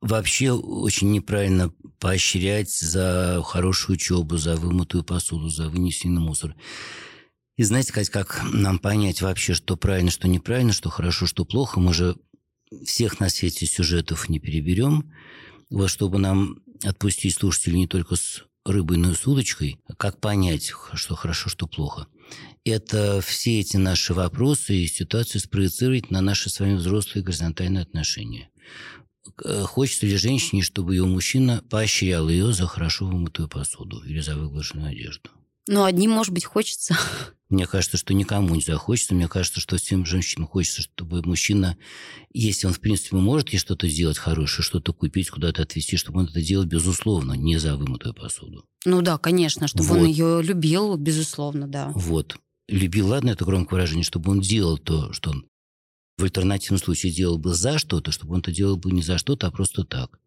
вообще 0.00 0.52
очень 0.52 1.10
неправильно 1.10 1.72
поощрять 1.98 2.70
за 2.70 3.42
хорошую 3.44 3.94
учебу, 3.96 4.36
за 4.36 4.56
вымытую 4.56 5.04
посуду, 5.04 5.48
за 5.48 5.68
вынесенный 5.68 6.20
мусор. 6.20 6.54
И 7.56 7.64
знаете, 7.64 7.92
как, 7.92 8.08
как 8.10 8.42
нам 8.52 8.78
понять 8.78 9.20
вообще, 9.20 9.54
что 9.54 9.76
правильно, 9.76 10.10
что 10.10 10.28
неправильно, 10.28 10.72
что 10.72 10.90
хорошо, 10.90 11.26
что 11.26 11.44
плохо? 11.44 11.80
Мы 11.80 11.92
же 11.92 12.16
всех 12.84 13.18
на 13.18 13.28
свете 13.28 13.66
сюжетов 13.66 14.28
не 14.28 14.38
переберем. 14.38 15.12
Вот 15.70 15.90
чтобы 15.90 16.18
нам 16.18 16.60
отпустить 16.84 17.34
слушателей 17.34 17.80
не 17.80 17.88
только 17.88 18.14
с 18.14 18.44
рыбой, 18.64 18.98
но 18.98 19.10
и 19.10 19.14
с 19.14 19.26
удочкой, 19.26 19.80
как 19.96 20.20
понять, 20.20 20.72
что 20.94 21.16
хорошо, 21.16 21.48
что 21.48 21.66
плохо. 21.66 22.06
Это 22.64 23.20
все 23.20 23.60
эти 23.60 23.76
наши 23.76 24.14
вопросы 24.14 24.76
и 24.76 24.86
ситуации 24.86 25.38
спроецировать 25.38 26.10
на 26.10 26.20
наши 26.20 26.50
с 26.50 26.60
вами 26.60 26.74
взрослые 26.74 27.24
горизонтальные 27.24 27.82
отношения. 27.82 28.50
Э, 29.44 29.62
хочется 29.62 30.06
ли 30.06 30.16
женщине, 30.16 30.62
чтобы 30.62 30.94
ее 30.94 31.04
мужчина 31.04 31.62
поощрял 31.70 32.28
ее 32.28 32.52
за 32.52 32.66
хорошо 32.66 33.06
вымытую 33.06 33.48
посуду 33.48 34.02
или 34.04 34.20
за 34.20 34.36
выглаженную 34.36 34.90
одежду? 34.90 35.30
Ну, 35.68 35.84
одним, 35.84 36.12
может 36.12 36.32
быть, 36.32 36.46
хочется. 36.46 36.96
Мне 37.50 37.66
кажется, 37.66 37.96
что 37.96 38.12
никому 38.12 38.54
не 38.54 38.60
захочется. 38.60 39.14
Мне 39.14 39.28
кажется, 39.28 39.60
что 39.60 39.76
всем 39.76 40.04
женщинам 40.04 40.46
хочется, 40.46 40.82
чтобы 40.82 41.22
мужчина, 41.22 41.78
если 42.32 42.66
он, 42.66 42.74
в 42.74 42.80
принципе, 42.80 43.16
может 43.16 43.50
ей 43.50 43.58
что-то 43.58 43.88
сделать 43.88 44.18
хорошее, 44.18 44.64
что-то 44.64 44.92
купить, 44.92 45.30
куда-то 45.30 45.62
отвезти, 45.62 45.96
чтобы 45.96 46.20
он 46.20 46.26
это 46.26 46.42
делал, 46.42 46.64
безусловно, 46.64 47.34
не 47.34 47.58
за 47.58 47.76
вымытую 47.76 48.14
посуду. 48.14 48.64
Ну 48.84 49.00
да, 49.02 49.18
конечно, 49.18 49.66
чтобы 49.66 49.88
вот. 49.88 49.98
он 49.98 50.06
ее 50.06 50.42
любил, 50.42 50.96
безусловно, 50.96 51.66
да. 51.66 51.90
Вот. 51.94 52.36
Любил, 52.68 53.08
ладно, 53.08 53.30
это 53.30 53.46
громкое 53.46 53.76
выражение, 53.76 54.04
чтобы 54.04 54.30
он 54.30 54.40
делал 54.40 54.76
то, 54.76 55.12
что 55.14 55.30
он 55.30 55.46
в 56.18 56.22
альтернативном 56.24 56.80
случае 56.80 57.12
делал 57.12 57.38
бы 57.38 57.54
за 57.54 57.78
что-то, 57.78 58.10
чтобы 58.10 58.34
он 58.34 58.40
это 58.40 58.50
делал 58.50 58.76
бы 58.76 58.90
не 58.90 59.02
за 59.02 59.18
что-то, 59.18 59.46
а 59.46 59.50
просто 59.50 59.84
так. 59.84 60.18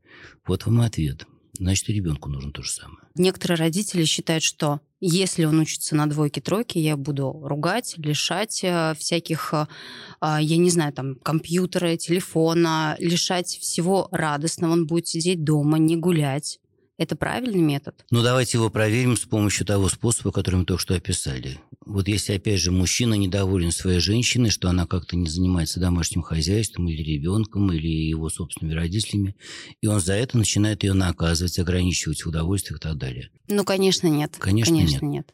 Вот 0.48 0.66
вам 0.66 0.82
ответ. 0.82 1.28
Значит, 1.60 1.90
и 1.90 1.94
ребенку 1.94 2.30
нужно 2.30 2.52
то 2.52 2.64
же 2.64 2.72
самое. 2.72 3.00
Некоторые 3.16 3.58
родители 3.58 4.06
считают, 4.06 4.42
что 4.42 4.80
если 5.02 5.44
он 5.44 5.60
учится 5.60 5.96
на 5.96 6.08
двойке, 6.08 6.40
тройке, 6.40 6.80
я 6.80 6.96
буду 6.96 7.42
ругать, 7.44 7.96
лишать 7.98 8.62
э, 8.64 8.94
всяких, 8.98 9.54
э, 9.54 9.68
а, 10.22 10.42
я 10.42 10.58
не 10.58 10.70
знаю, 10.70 10.94
там, 10.94 11.16
компьютера, 11.16 11.98
телефона, 11.98 12.96
лишать 13.00 13.48
всего 13.48 14.08
радостного. 14.12 14.72
Он 14.72 14.88
будет 14.88 15.08
сидеть 15.08 15.44
дома, 15.44 15.78
не 15.78 15.98
гулять. 15.98 16.60
Это 17.02 17.16
правильный 17.16 17.62
метод? 17.62 18.06
Ну, 18.12 18.22
давайте 18.22 18.60
его 18.60 18.70
проверим 18.70 19.18
с 19.18 19.22
помощью 19.22 19.66
того 19.66 19.90
способа, 19.90 20.32
который 20.32 20.58
мы 20.58 20.66
только 20.66 20.84
что 20.84 20.94
описали. 20.94 21.60
Вот 21.84 22.08
если, 22.08 22.34
опять 22.34 22.60
же, 22.60 22.72
мужчина 22.72 23.16
недоволен 23.16 23.72
своей 23.72 24.00
женщиной, 24.00 24.52
что 24.52 24.70
она 24.70 24.86
как-то 24.86 25.16
не 25.16 25.28
занимается 25.28 25.80
домашним 25.80 26.22
хозяйством 26.22 26.88
или 26.90 27.02
ребенком, 27.02 27.74
или 27.74 27.88
его 27.88 28.30
собственными 28.30 28.76
родителями, 28.76 29.36
и 29.82 29.88
он 29.88 30.00
за 30.00 30.14
это 30.14 30.38
начинает 30.38 30.84
ее 30.84 30.94
наказывать, 30.94 31.58
ограничивать 31.58 32.22
в 32.22 32.28
удовольствиях 32.28 32.78
и 32.78 32.82
так 32.84 32.98
далее. 32.98 33.32
Ну, 33.48 33.64
конечно, 33.64 34.06
нет. 34.06 34.36
Конечно, 34.38 34.76
конечно 34.76 35.04
нет. 35.08 35.34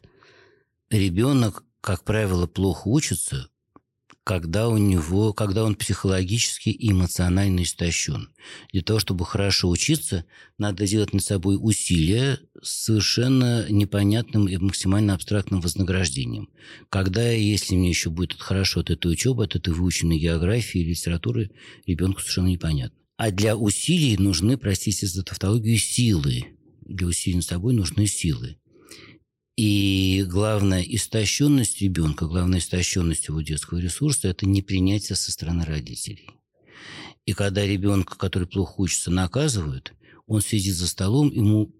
Ребенок, 0.88 1.64
как 1.82 2.02
правило, 2.02 2.46
плохо 2.46 2.88
учится, 2.88 3.50
когда 4.28 4.68
у 4.68 4.76
него, 4.76 5.32
когда 5.32 5.64
он 5.64 5.74
психологически 5.74 6.68
и 6.68 6.90
эмоционально 6.90 7.62
истощен. 7.62 8.28
Для 8.74 8.82
того, 8.82 8.98
чтобы 8.98 9.24
хорошо 9.24 9.70
учиться, 9.70 10.26
надо 10.58 10.86
делать 10.86 11.14
над 11.14 11.22
собой 11.22 11.56
усилия 11.58 12.38
с 12.60 12.84
совершенно 12.84 13.66
непонятным 13.70 14.46
и 14.46 14.58
максимально 14.58 15.14
абстрактным 15.14 15.62
вознаграждением. 15.62 16.50
Когда, 16.90 17.30
если 17.30 17.74
мне 17.74 17.88
еще 17.88 18.10
будет 18.10 18.38
хорошо 18.38 18.80
от 18.80 18.90
этой 18.90 19.10
учебы, 19.10 19.44
от 19.44 19.56
этой 19.56 19.72
выученной 19.72 20.18
географии 20.18 20.82
и 20.82 20.90
литературы, 20.90 21.50
ребенку 21.86 22.20
совершенно 22.20 22.48
непонятно. 22.48 22.98
А 23.16 23.30
для 23.30 23.56
усилий 23.56 24.18
нужны, 24.18 24.58
простите 24.58 25.06
за 25.06 25.22
тавтологию, 25.22 25.78
силы. 25.78 26.44
Для 26.82 27.06
усилий 27.06 27.36
над 27.36 27.46
собой 27.46 27.72
нужны 27.72 28.06
силы. 28.06 28.58
И 29.58 30.24
главная 30.24 30.82
истощенность 30.82 31.82
ребенка, 31.82 32.26
главная 32.26 32.60
истощенность 32.60 33.26
его 33.26 33.40
детского 33.40 33.78
ресурса– 33.78 34.28
это 34.28 34.46
непринятие 34.46 35.16
со 35.16 35.32
стороны 35.32 35.64
родителей. 35.64 36.30
И 37.26 37.32
когда 37.32 37.66
ребенка, 37.66 38.16
который 38.16 38.46
плохо 38.46 38.74
учится, 38.76 39.10
наказывают, 39.10 39.94
он 40.28 40.42
сидит 40.42 40.76
за 40.76 40.86
столом, 40.86 41.32
ему 41.32 41.74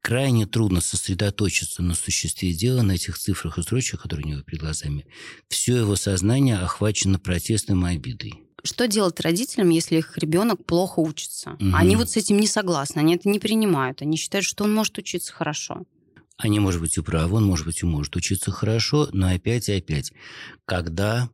крайне 0.00 0.46
трудно 0.46 0.80
сосредоточиться 0.80 1.82
на 1.82 1.96
существе 1.96 2.52
дела, 2.52 2.82
на 2.82 2.92
этих 2.92 3.18
цифрах 3.18 3.58
и 3.58 3.62
строчках, 3.62 4.02
которые 4.02 4.26
у 4.26 4.28
него 4.28 4.42
перед 4.42 4.60
глазами. 4.60 5.04
Все 5.48 5.78
его 5.78 5.96
сознание 5.96 6.58
охвачено 6.58 7.18
протестом 7.18 7.88
и 7.88 7.90
обидой. 7.90 8.34
Что 8.62 8.86
делать 8.86 9.18
родителям, 9.18 9.70
если 9.70 9.96
их 9.96 10.16
ребенок 10.16 10.64
плохо 10.64 11.00
учится? 11.00 11.54
Угу. 11.54 11.72
Они 11.74 11.96
вот 11.96 12.08
с 12.08 12.16
этим 12.16 12.36
не 12.38 12.46
согласны, 12.46 13.00
они 13.00 13.16
это 13.16 13.28
не 13.28 13.40
принимают, 13.40 14.00
они 14.00 14.16
считают, 14.16 14.46
что 14.46 14.62
он 14.62 14.72
может 14.72 14.96
учиться 14.96 15.32
хорошо. 15.32 15.84
Они, 16.42 16.58
может 16.58 16.80
быть, 16.80 16.96
и 16.96 17.02
правы, 17.02 17.36
он, 17.36 17.44
может 17.44 17.66
быть, 17.66 17.82
и 17.82 17.86
может 17.86 18.16
учиться 18.16 18.50
хорошо, 18.50 19.08
но 19.12 19.28
опять 19.28 19.68
и 19.68 19.74
опять, 19.74 20.12
когда 20.64 21.28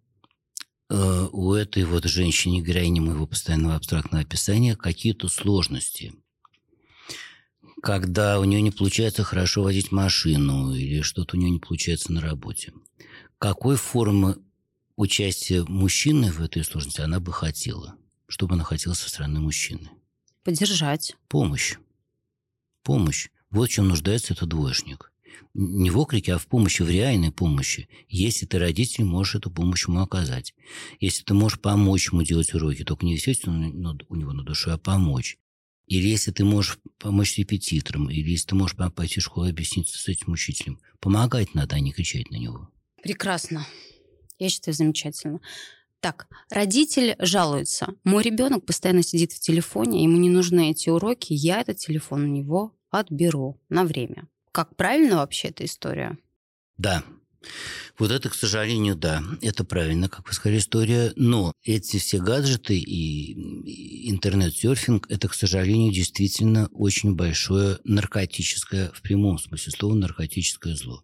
э, 0.91 1.29
у 1.31 1.53
этой 1.55 1.85
вот 1.85 2.05
женщины, 2.05 2.61
героини 2.61 2.99
моего 2.99 3.25
постоянного 3.27 3.77
абстрактного 3.77 4.23
описания, 4.23 4.75
какие-то 4.75 5.29
сложности, 5.29 6.13
когда 7.83 8.41
у 8.41 8.45
нее 8.45 8.61
не 8.63 8.73
получается 8.73 9.23
хорошо 9.23 9.63
водить 9.63 9.93
машину 9.93 10.75
или 10.75 11.03
что-то 11.03 11.37
у 11.37 11.41
нее 11.41 11.51
не 11.51 11.61
получается 11.61 12.13
на 12.13 12.21
работе, 12.21 12.73
какой 13.39 13.77
формы 13.77 14.39
участия 14.97 15.63
мужчины 15.69 16.33
в 16.33 16.43
этой 16.43 16.65
сложности 16.65 17.01
она 17.01 17.21
бы 17.21 17.33
хотела? 17.33 17.95
Что 18.27 18.49
бы 18.49 18.55
она 18.55 18.65
хотела 18.65 18.95
со 18.95 19.09
стороны 19.09 19.39
мужчины? 19.39 19.89
Поддержать. 20.43 21.15
Помощь. 21.29 21.77
Помощь. 22.83 23.29
Вот 23.51 23.69
в 23.69 23.73
чем 23.73 23.89
нуждается 23.89 24.35
этот 24.35 24.49
двоечник. 24.49 25.13
Не 25.55 25.91
в 25.91 25.99
окрике, 25.99 26.35
а 26.35 26.39
в 26.39 26.47
помощи, 26.47 26.83
в 26.83 26.91
реальной 26.91 27.31
помощи. 27.31 27.89
Если 28.09 28.47
ты 28.47 28.59
родитель, 28.59 29.05
можешь 29.05 29.37
эту 29.37 29.51
помощь 29.51 29.87
ему 29.87 30.01
оказать. 30.01 30.55
Если 31.01 31.23
ты 31.23 31.35
можешь 31.35 31.61
помочь 31.61 32.11
ему 32.11 32.23
делать 32.23 32.53
уроки, 32.55 32.85
только 32.85 33.07
не 33.07 33.15
висеть 33.15 33.47
у 33.47 33.51
него 33.53 34.33
на 34.33 34.43
душе, 34.43 34.73
а 34.73 34.79
помочь. 34.79 35.39
Или 35.87 36.09
если 36.09 36.33
ты 36.33 36.45
можешь 36.45 36.79
помочь 36.99 37.39
репетиторам, 37.39 38.11
или 38.11 38.31
если 38.31 38.49
ты 38.49 38.55
можешь 38.55 38.77
пойти 38.95 39.21
в 39.21 39.23
школу 39.23 39.49
объясниться 39.49 39.99
с 39.99 40.09
этим 40.09 40.33
учителем. 40.33 40.81
Помогать 41.01 41.55
надо, 41.55 41.77
а 41.77 41.81
не 41.81 41.93
кричать 41.93 42.31
на 42.31 42.37
него. 42.37 42.69
Прекрасно. 43.03 43.67
Я 44.39 44.49
считаю, 44.49 44.75
замечательно. 44.75 45.41
Так, 46.01 46.29
родитель 46.51 47.17
жалуется. 47.19 47.95
Мой 48.05 48.23
ребенок 48.23 48.67
постоянно 48.67 49.03
сидит 49.03 49.33
в 49.33 49.41
телефоне, 49.41 50.03
ему 50.03 50.19
не 50.19 50.29
нужны 50.29 50.71
эти 50.71 50.89
уроки, 50.89 51.33
я 51.33 51.61
этот 51.61 51.79
телефон 51.79 52.25
у 52.25 52.27
него 52.27 52.75
отберу 52.99 53.61
на 53.69 53.85
время. 53.85 54.29
Как 54.53 54.75
правильно 54.77 55.17
вообще 55.17 55.49
эта 55.49 55.65
история? 55.65 56.19
Да. 56.79 57.03
Вот 57.99 58.11
это, 58.11 58.29
к 58.29 58.35
сожалению, 58.35 58.97
да, 58.97 59.23
это 59.41 59.65
правильно, 59.65 60.09
как 60.09 60.27
вы 60.27 60.35
сказали, 60.35 60.59
история. 60.59 61.13
Но 61.17 61.53
эти 61.63 61.99
все 61.99 62.19
гаджеты 62.19 62.79
и 62.79 64.11
интернет-серфинг– 64.11 65.07
это, 65.09 65.29
к 65.29 65.35
сожалению, 65.35 65.93
действительно 65.93 66.69
очень 66.73 67.15
большое 67.15 67.79
наркотическое, 67.85 68.91
в 68.93 69.01
прямом 69.03 69.39
смысле 69.39 69.73
слова, 69.73 69.95
наркотическое 69.95 70.75
зло. 70.75 71.03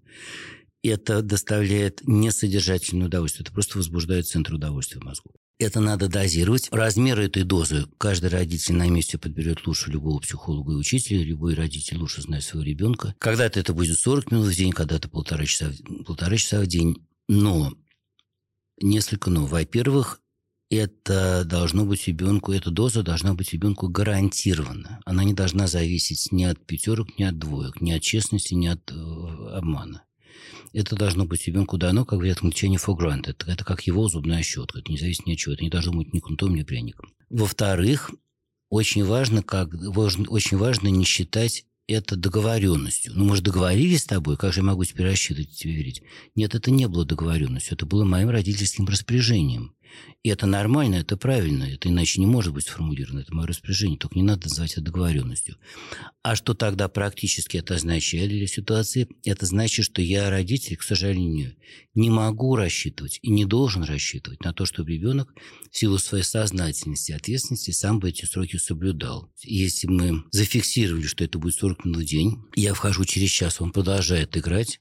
Это 0.82 1.22
доставляет 1.22 2.00
несодержательное 2.04 3.06
удовольствие, 3.06 3.44
это 3.44 3.52
просто 3.52 3.78
возбуждает 3.78 4.26
центр 4.26 4.54
удовольствия 4.54 5.00
в 5.00 5.04
мозгу. 5.04 5.30
Это 5.62 5.78
надо 5.78 6.08
дозировать. 6.08 6.68
Размер 6.72 7.20
этой 7.20 7.44
дозы 7.44 7.86
каждый 7.96 8.30
родитель 8.30 8.74
на 8.74 8.88
месте 8.88 9.16
подберет 9.16 9.64
лучше 9.64 9.92
любого 9.92 10.18
психолога 10.18 10.72
и 10.72 10.76
учителя. 10.76 11.22
Любой 11.22 11.54
родитель 11.54 11.98
лучше 11.98 12.20
знает 12.22 12.42
своего 12.42 12.66
ребенка. 12.66 13.14
Когда-то 13.20 13.60
это 13.60 13.72
будет 13.72 13.96
40 13.96 14.32
минут 14.32 14.48
в 14.48 14.56
день, 14.56 14.72
когда-то 14.72 15.08
полтора 15.08 15.46
часа, 15.46 15.72
полтора 16.04 16.36
часа 16.36 16.60
в 16.60 16.66
день. 16.66 17.06
Но 17.28 17.72
несколько 18.80 19.30
но. 19.30 19.46
Во-первых, 19.46 20.20
это 20.68 21.44
должно 21.44 21.84
быть 21.84 22.08
ребенку, 22.08 22.50
эта 22.50 22.72
доза 22.72 23.04
должна 23.04 23.34
быть 23.34 23.52
ребенку 23.52 23.88
гарантирована. 23.88 25.00
Она 25.04 25.22
не 25.22 25.32
должна 25.32 25.68
зависеть 25.68 26.32
ни 26.32 26.42
от 26.42 26.64
пятерок, 26.66 27.16
ни 27.20 27.22
от 27.22 27.38
двоек, 27.38 27.80
ни 27.80 27.92
от 27.92 28.02
честности, 28.02 28.54
ни 28.54 28.66
от 28.66 28.90
э, 28.90 28.94
обмана 28.94 30.02
это 30.72 30.96
должно 30.96 31.24
быть 31.24 31.46
ребенку 31.46 31.78
дано, 31.78 32.04
как 32.04 32.18
говорят 32.18 32.42
англичане, 32.42 32.76
for 32.76 32.96
granted. 32.96 33.44
Это 33.46 33.64
как 33.64 33.86
его 33.86 34.08
зубная 34.08 34.42
щетка. 34.42 34.78
Это 34.78 34.90
не 34.90 34.98
зависит 34.98 35.26
ни 35.26 35.32
от 35.32 35.38
чего. 35.38 35.54
Это 35.54 35.64
не 35.64 35.70
должно 35.70 35.92
быть 35.92 36.12
ни 36.12 36.20
кнутом, 36.20 36.54
ни 36.54 36.62
пряником. 36.62 37.12
Во-вторых, 37.30 38.10
очень 38.68 39.04
важно, 39.04 39.42
как, 39.42 39.70
очень 39.74 40.56
важно 40.56 40.88
не 40.88 41.04
считать 41.04 41.66
это 41.86 42.16
договоренностью. 42.16 43.12
Ну, 43.14 43.24
мы 43.24 43.36
же 43.36 43.42
договорились 43.42 44.02
с 44.02 44.06
тобой, 44.06 44.36
как 44.36 44.52
же 44.52 44.60
я 44.60 44.64
могу 44.64 44.84
теперь 44.84 45.06
рассчитывать 45.06 45.50
тебе 45.50 45.74
верить? 45.74 46.02
Нет, 46.34 46.54
это 46.54 46.70
не 46.70 46.88
было 46.88 47.04
договоренностью, 47.04 47.74
это 47.74 47.86
было 47.86 48.04
моим 48.04 48.30
родительским 48.30 48.86
распоряжением. 48.86 49.74
И 50.22 50.28
это 50.28 50.46
нормально, 50.46 50.96
это 50.96 51.16
правильно, 51.16 51.64
это 51.64 51.88
иначе 51.88 52.20
не 52.20 52.26
может 52.26 52.54
быть 52.54 52.66
сформулировано, 52.66 53.20
это 53.20 53.34
мое 53.34 53.48
распоряжение, 53.48 53.98
только 53.98 54.16
не 54.16 54.22
надо 54.22 54.48
называть 54.48 54.72
это 54.72 54.82
договоренностью. 54.82 55.56
А 56.22 56.36
что 56.36 56.54
тогда 56.54 56.88
практически 56.88 57.56
это 57.56 57.74
означает 57.74 58.30
для 58.30 58.46
ситуации? 58.46 59.08
Это 59.24 59.46
значит, 59.46 59.84
что 59.84 60.00
я, 60.00 60.30
родитель, 60.30 60.76
к 60.76 60.82
сожалению, 60.82 61.56
не 61.94 62.08
могу 62.08 62.54
рассчитывать 62.54 63.18
и 63.22 63.30
не 63.30 63.44
должен 63.44 63.82
рассчитывать 63.82 64.44
на 64.44 64.52
то, 64.52 64.64
чтобы 64.64 64.92
ребенок 64.92 65.34
в 65.70 65.76
силу 65.76 65.98
своей 65.98 66.24
сознательности 66.24 67.10
и 67.10 67.14
ответственности 67.14 67.72
сам 67.72 67.98
бы 67.98 68.10
эти 68.10 68.24
сроки 68.24 68.58
соблюдал. 68.58 69.32
Если 69.42 69.88
мы 69.88 70.22
зафиксировали, 70.30 71.06
что 71.06 71.24
это 71.24 71.38
будет 71.38 71.54
40 71.54 71.84
минут 71.84 72.02
в 72.02 72.04
день, 72.04 72.38
я 72.54 72.74
вхожу 72.74 73.04
через 73.04 73.30
час, 73.30 73.60
он 73.60 73.72
продолжает 73.72 74.36
играть, 74.36 74.78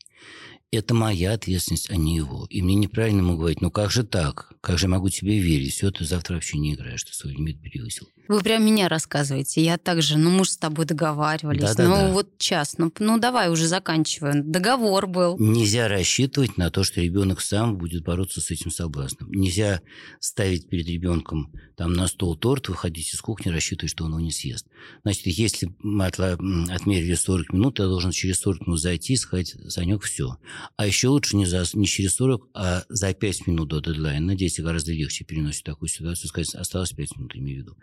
это 0.71 0.93
моя 0.93 1.33
ответственность, 1.33 1.89
а 1.89 1.97
не 1.97 2.15
его. 2.15 2.47
И 2.49 2.61
мне 2.61 2.75
неправильно 2.75 3.19
ему 3.19 3.37
говорить, 3.37 3.61
ну 3.61 3.69
как 3.71 3.91
же 3.91 4.03
так? 4.03 4.53
Как 4.61 4.77
же 4.77 4.87
могу 4.87 5.09
тебе 5.09 5.39
верить? 5.39 5.73
Все, 5.73 5.89
ты 5.89 6.05
завтра 6.05 6.35
вообще 6.35 6.59
не 6.59 6.75
играешь, 6.75 7.03
ты 7.03 7.13
свой 7.13 7.33
лимит 7.33 7.59
перевысил. 7.61 8.07
Вы 8.27 8.41
прям 8.41 8.63
меня 8.63 8.87
рассказываете. 8.87 9.63
Я 9.63 9.79
также, 9.79 10.17
ну 10.17 10.29
мы 10.29 10.45
же 10.45 10.51
с 10.51 10.57
тобой 10.57 10.85
договаривались. 10.85 11.61
Да, 11.61 11.73
да, 11.73 11.83
ну 11.83 11.95
да. 11.95 12.11
вот 12.13 12.37
час, 12.37 12.75
ну, 12.77 12.91
ну 12.99 13.19
давай 13.19 13.49
уже 13.49 13.67
заканчиваем. 13.67 14.51
Договор 14.51 15.07
был. 15.07 15.37
Нельзя 15.39 15.87
рассчитывать 15.87 16.57
на 16.57 16.69
то, 16.69 16.83
что 16.83 17.01
ребенок 17.01 17.41
сам 17.41 17.77
будет 17.77 18.03
бороться 18.03 18.39
с 18.39 18.51
этим 18.51 18.69
соблазном. 18.69 19.31
Нельзя 19.31 19.81
ставить 20.19 20.69
перед 20.69 20.87
ребенком 20.87 21.51
там 21.75 21.93
на 21.93 22.07
стол 22.07 22.37
торт, 22.37 22.69
выходить 22.69 23.11
из 23.13 23.19
кухни, 23.19 23.49
рассчитывать, 23.49 23.91
что 23.91 24.05
он 24.05 24.11
его 24.11 24.19
не 24.19 24.31
съест. 24.31 24.67
Значит, 25.03 25.25
если 25.25 25.75
мы 25.79 26.05
отмерили 26.05 27.15
40 27.15 27.53
минут, 27.53 27.79
я 27.79 27.85
должен 27.85 28.11
через 28.11 28.39
40 28.39 28.67
минут 28.67 28.79
зайти 28.79 29.13
и 29.13 29.17
сказать, 29.17 29.55
Санек, 29.67 30.03
все. 30.03 30.37
А 30.77 30.85
еще 30.85 31.07
лучше 31.07 31.35
не, 31.35 31.47
за, 31.47 31.65
не 31.73 31.87
через 31.87 32.15
40, 32.15 32.49
а 32.53 32.83
за 32.87 33.13
5 33.13 33.47
минут 33.47 33.69
до 33.69 33.81
дедлайна. 33.81 34.35
Дети 34.51 34.61
гораздо 34.61 34.91
легче 34.91 35.23
переносят 35.23 35.63
такую 35.63 35.87
ситуацию. 35.87 36.27
Сказать, 36.27 36.55
осталось 36.55 36.91
5 36.91 37.15
минут, 37.15 37.35
имею 37.37 37.59
в 37.59 37.61
виду. 37.61 37.77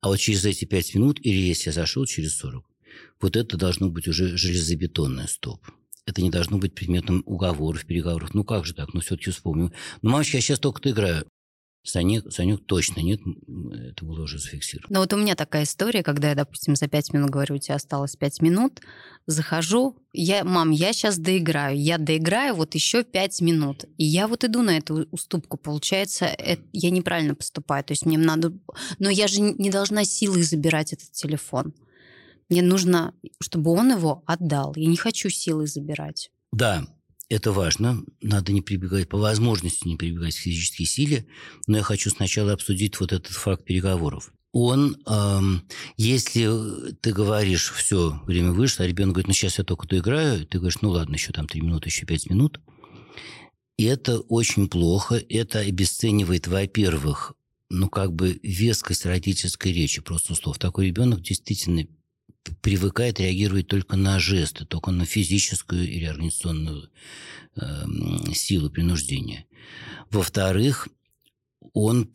А 0.00 0.08
вот 0.08 0.18
через 0.18 0.44
эти 0.44 0.64
5 0.64 0.94
минут, 0.94 1.18
или 1.20 1.38
если 1.38 1.70
я 1.70 1.72
зашел 1.72 2.06
через 2.06 2.36
40, 2.36 2.64
вот 3.20 3.34
это 3.36 3.56
должно 3.56 3.90
быть 3.90 4.06
уже 4.06 4.36
железобетонное 4.36 5.26
стоп. 5.26 5.66
Это 6.06 6.22
не 6.22 6.30
должно 6.30 6.58
быть 6.58 6.72
предметом 6.72 7.24
уговоров, 7.26 7.84
переговоров. 7.84 8.32
Ну 8.32 8.44
как 8.44 8.64
же 8.64 8.74
так? 8.74 8.94
Ну 8.94 9.00
все-таки 9.00 9.32
вспомню. 9.32 9.72
Ну, 10.02 10.10
мамочка, 10.10 10.36
я 10.36 10.40
сейчас 10.40 10.60
только-то 10.60 10.90
играю. 10.90 11.26
Санек, 11.84 12.32
Санек 12.32 12.64
точно 12.64 13.00
нет, 13.00 13.20
это 13.90 14.06
было 14.06 14.22
уже 14.22 14.38
зафиксировано. 14.38 14.88
Но 14.92 15.00
вот 15.00 15.12
у 15.12 15.18
меня 15.18 15.34
такая 15.34 15.64
история, 15.64 16.02
когда 16.02 16.30
я, 16.30 16.34
допустим, 16.34 16.76
за 16.76 16.88
пять 16.88 17.12
минут 17.12 17.28
говорю, 17.28 17.56
у 17.56 17.58
тебя 17.58 17.74
осталось 17.74 18.16
пять 18.16 18.40
минут, 18.40 18.80
захожу, 19.26 19.98
я, 20.14 20.44
мам, 20.44 20.70
я 20.70 20.94
сейчас 20.94 21.18
доиграю, 21.18 21.78
я 21.78 21.98
доиграю 21.98 22.54
вот 22.54 22.74
еще 22.74 23.04
пять 23.04 23.42
минут, 23.42 23.84
и 23.98 24.04
я 24.04 24.28
вот 24.28 24.44
иду 24.44 24.62
на 24.62 24.78
эту 24.78 25.06
уступку, 25.10 25.58
получается, 25.58 26.24
это, 26.24 26.62
я 26.72 26.90
неправильно 26.90 27.34
поступаю, 27.34 27.84
то 27.84 27.92
есть 27.92 28.06
мне 28.06 28.16
надо, 28.16 28.54
но 28.98 29.10
я 29.10 29.28
же 29.28 29.42
не 29.42 29.68
должна 29.68 30.04
силой 30.04 30.42
забирать 30.42 30.94
этот 30.94 31.12
телефон. 31.12 31.74
Мне 32.48 32.62
нужно, 32.62 33.14
чтобы 33.40 33.72
он 33.72 33.92
его 33.92 34.22
отдал. 34.26 34.74
Я 34.76 34.86
не 34.86 34.96
хочу 34.96 35.30
силой 35.30 35.66
забирать. 35.66 36.30
Да, 36.52 36.86
это 37.28 37.52
важно. 37.52 38.02
Надо 38.20 38.52
не 38.52 38.62
прибегать, 38.62 39.08
по 39.08 39.18
возможности 39.18 39.86
не 39.86 39.96
прибегать 39.96 40.34
к 40.34 40.38
физической 40.38 40.84
силе. 40.84 41.26
Но 41.66 41.78
я 41.78 41.82
хочу 41.82 42.10
сначала 42.10 42.52
обсудить 42.52 42.98
вот 43.00 43.12
этот 43.12 43.32
факт 43.32 43.64
переговоров. 43.64 44.32
Он, 44.52 44.96
эм, 45.06 45.66
если 45.96 46.48
ты 47.00 47.12
говоришь, 47.12 47.72
все, 47.72 48.20
время 48.24 48.52
вышло, 48.52 48.84
а 48.84 48.88
ребенок 48.88 49.14
говорит, 49.14 49.26
ну 49.28 49.34
сейчас 49.34 49.58
я 49.58 49.64
только 49.64 49.88
доиграю, 49.88 50.46
ты 50.46 50.58
говоришь, 50.58 50.80
ну 50.80 50.90
ладно, 50.90 51.14
еще 51.14 51.32
там 51.32 51.48
три 51.48 51.60
минуты, 51.60 51.88
еще 51.88 52.06
пять 52.06 52.30
минут. 52.30 52.60
И 53.76 53.84
это 53.84 54.20
очень 54.20 54.68
плохо. 54.68 55.20
Это 55.28 55.58
обесценивает, 55.60 56.46
во-первых, 56.46 57.32
ну 57.68 57.88
как 57.88 58.12
бы 58.12 58.38
вескость 58.42 59.06
родительской 59.06 59.72
речи, 59.72 60.00
просто 60.00 60.34
слов. 60.34 60.58
Такой 60.58 60.86
ребенок 60.86 61.22
действительно 61.22 61.86
привыкает 62.60 63.20
реагировать 63.20 63.68
только 63.68 63.96
на 63.96 64.18
жесты, 64.18 64.64
только 64.64 64.90
на 64.90 65.04
физическую 65.04 65.88
или 65.88 66.04
организационную 66.04 66.90
э, 67.56 67.84
силу 68.34 68.70
принуждения. 68.70 69.46
Во-вторых, 70.10 70.88
он 71.72 72.10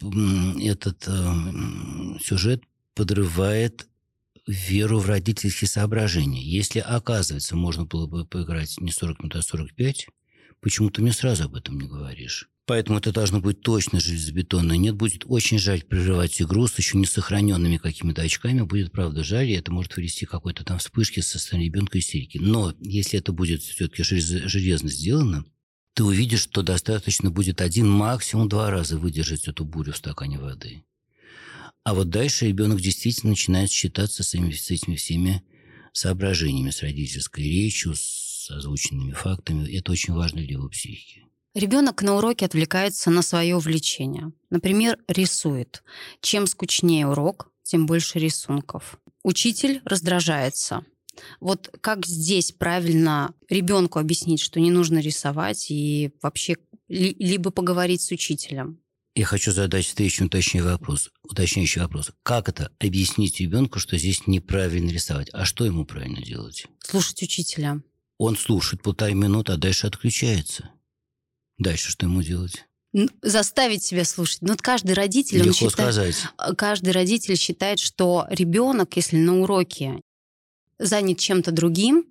этот 0.61 1.05
э, 1.07 2.19
сюжет 2.23 2.63
подрывает 2.93 3.87
веру 4.47 4.99
в 4.99 5.07
родительские 5.07 5.67
соображения. 5.67 6.41
Если, 6.41 6.79
оказывается, 6.79 7.55
можно 7.55 7.85
было 7.85 8.07
бы 8.07 8.25
поиграть 8.25 8.79
не 8.79 8.91
40 8.91 9.19
минут, 9.19 9.35
а 9.35 9.41
45, 9.41 10.07
почему 10.59 10.89
ты 10.89 11.01
мне 11.01 11.13
сразу 11.13 11.45
об 11.45 11.55
этом 11.55 11.79
не 11.79 11.87
говоришь? 11.87 12.49
Поэтому 12.69 12.99
это 12.99 13.11
должно 13.11 13.41
быть 13.41 13.61
точно 13.61 13.99
железобетонно. 13.99 14.73
Нет, 14.73 14.93
будет 14.93 15.23
очень 15.25 15.57
жаль 15.57 15.81
прерывать 15.81 16.39
игру 16.39 16.67
с 16.67 16.77
еще 16.77 16.99
не 16.99 17.07
сохраненными 17.07 17.77
какими-то 17.77 18.21
очками. 18.21 18.61
Будет, 18.61 18.91
правда, 18.91 19.23
жаль, 19.23 19.49
и 19.49 19.55
это 19.55 19.71
может 19.71 19.95
вывести 19.95 20.25
какой-то 20.25 20.63
там 20.63 20.77
вспышки 20.77 21.19
со 21.21 21.39
стороны 21.39 21.63
ребенка 21.63 21.97
истерики. 21.97 22.37
Но 22.37 22.75
если 22.79 23.17
это 23.17 23.31
будет 23.31 23.63
все-таки 23.63 24.03
железно 24.03 24.87
сделано, 24.87 25.45
ты 25.95 26.03
увидишь, 26.03 26.41
что 26.41 26.61
достаточно 26.61 27.31
будет 27.31 27.59
один, 27.59 27.89
максимум 27.89 28.47
два 28.47 28.69
раза 28.69 28.99
выдержать 28.99 29.47
эту 29.47 29.65
бурю 29.65 29.93
в 29.93 29.97
стакане 29.97 30.37
воды. 30.37 30.83
А 31.83 31.95
вот 31.95 32.11
дальше 32.11 32.45
ребенок 32.45 32.81
действительно 32.81 33.31
начинает 33.31 33.71
считаться 33.71 34.21
с 34.21 34.35
этими, 34.35 34.51
с 34.51 34.69
этими 34.69 34.95
всеми 34.95 35.41
соображениями, 35.91 36.69
с 36.69 36.83
родительской 36.83 37.45
речью, 37.45 37.95
с 37.95 38.51
озвученными 38.51 39.13
фактами. 39.13 39.67
Это 39.75 39.91
очень 39.91 40.13
важно 40.13 40.43
для 40.43 40.51
его 40.51 40.69
психики. 40.69 41.23
Ребенок 41.55 42.03
на 42.03 42.15
уроке 42.15 42.45
отвлекается 42.45 43.09
на 43.09 43.21
свое 43.21 43.55
увлечение. 43.55 44.31
Например, 44.49 44.97
рисует. 45.07 45.83
Чем 46.21 46.45
скучнее 46.45 47.07
урок, 47.07 47.51
тем 47.63 47.85
больше 47.85 48.19
рисунков. 48.19 48.99
Учитель 49.23 49.81
раздражается. 49.83 50.85
Вот 51.39 51.69
как 51.81 52.05
здесь 52.05 52.51
правильно 52.51 53.33
ребенку 53.49 53.99
объяснить, 53.99 54.41
что 54.41 54.59
не 54.59 54.71
нужно 54.71 54.99
рисовать 54.99 55.69
и 55.69 56.11
вообще 56.21 56.55
либо 56.87 57.51
поговорить 57.51 58.01
с 58.01 58.11
учителем? 58.11 58.79
Я 59.15 59.25
хочу 59.25 59.51
задать 59.51 59.85
встречный 59.85 60.27
уточняющий 60.27 60.71
вопрос. 60.71 61.09
Уточняющий 61.23 61.81
вопрос. 61.81 62.11
Как 62.23 62.47
это 62.47 62.71
объяснить 62.79 63.39
ребенку, 63.39 63.79
что 63.79 63.97
здесь 63.97 64.27
неправильно 64.27 64.91
рисовать? 64.91 65.29
А 65.33 65.45
что 65.45 65.65
ему 65.65 65.85
правильно 65.85 66.21
делать? 66.21 66.67
Слушать 66.79 67.23
учителя. 67.23 67.81
Он 68.17 68.37
слушает 68.37 68.81
полторы 68.81 69.13
минуты, 69.13 69.51
а 69.51 69.57
дальше 69.57 69.87
отключается. 69.87 70.69
Дальше 71.59 71.91
что 71.91 72.05
ему 72.05 72.23
делать? 72.23 72.65
заставить 73.21 73.83
себя 73.83 74.03
слушать. 74.03 74.41
Ну, 74.41 74.49
вот 74.49 74.63
каждый 74.63 74.93
родитель, 74.93 75.37
Легко 75.37 75.49
он 75.49 75.53
считает, 75.53 75.93
сказать. 75.93 76.15
Э, 76.39 76.55
каждый 76.55 76.91
родитель 76.91 77.37
считает, 77.37 77.77
что 77.79 78.25
ребенок, 78.31 78.95
если 78.95 79.17
на 79.17 79.41
уроке 79.41 80.01
занят 80.79 81.19
чем-то 81.19 81.51
другим, 81.51 82.05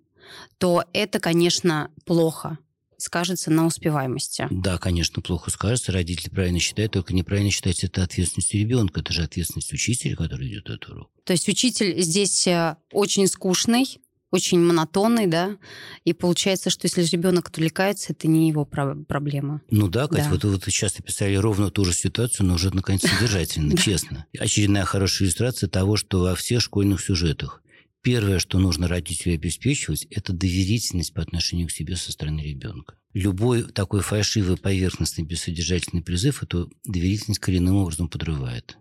то 0.59 0.85
это, 0.93 1.19
конечно, 1.19 1.91
плохо 2.05 2.59
скажется 2.99 3.51
на 3.51 3.65
успеваемости. 3.67 4.49
Да, 4.51 4.77
конечно, 4.79 5.23
плохо 5.23 5.51
скажется. 5.51 5.93
Родители 5.93 6.31
правильно 6.31 6.59
считают, 6.59 6.93
только 6.93 7.15
неправильно 7.15 7.51
считать 7.51 7.83
это 7.85 8.03
ответственностью 8.03 8.61
ребенка. 8.61 9.01
Это 9.01 9.13
же 9.13 9.23
ответственность 9.23 9.73
учителя, 9.73 10.17
который 10.17 10.49
идет 10.49 10.69
этот 10.69 10.89
урок. 10.89 11.11
То 11.25 11.33
есть 11.33 11.49
учитель 11.49 12.01
здесь 12.03 12.47
э, 12.47 12.77
очень 12.93 13.27
скучный, 13.29 13.99
очень 14.31 14.61
монотонный, 14.61 15.27
да, 15.27 15.57
и 16.05 16.13
получается, 16.13 16.71
что 16.71 16.87
если 16.87 17.03
ребенок 17.05 17.49
отвлекается, 17.49 18.13
это 18.13 18.29
не 18.29 18.49
его 18.49 18.65
проблема. 18.65 19.63
Ну 19.71 19.89
да, 19.89 20.07
Катя, 20.07 20.25
да. 20.25 20.31
вот 20.31 20.45
вы 20.45 20.71
часто 20.71 21.03
писали 21.03 21.35
ровно 21.37 21.71
ту 21.71 21.85
же 21.85 21.93
ситуацию, 21.93 22.47
но 22.47 22.55
уже, 22.55 22.75
наконец, 22.75 23.03
содержательно, 23.03 23.77
честно. 23.83 24.27
Очередная 24.39 24.85
хорошая 24.85 25.29
иллюстрация 25.29 25.69
того, 25.69 25.97
что 25.97 26.21
во 26.21 26.35
всех 26.35 26.61
школьных 26.61 27.01
сюжетах 27.01 27.63
первое, 28.03 28.39
что 28.39 28.59
нужно 28.59 28.89
родителю 28.89 29.35
обеспечивать, 29.35 30.07
это 30.11 30.33
доверительность 30.33 31.15
по 31.15 31.23
отношению 31.23 31.69
к 31.69 31.73
себе 31.73 31.97
со 31.97 32.13
стороны 32.13 32.41
ребенка. 32.41 32.95
Любой 33.15 33.65
такой 33.65 34.01
фальшивый, 34.01 34.57
поверхностный, 34.57 35.25
бессодержательный 35.25 36.03
призыв 36.03 36.43
эту 36.43 36.71
доверительность 36.85 37.41
коренным 37.41 37.77
образом 37.77 38.09
подрывает 38.09 38.77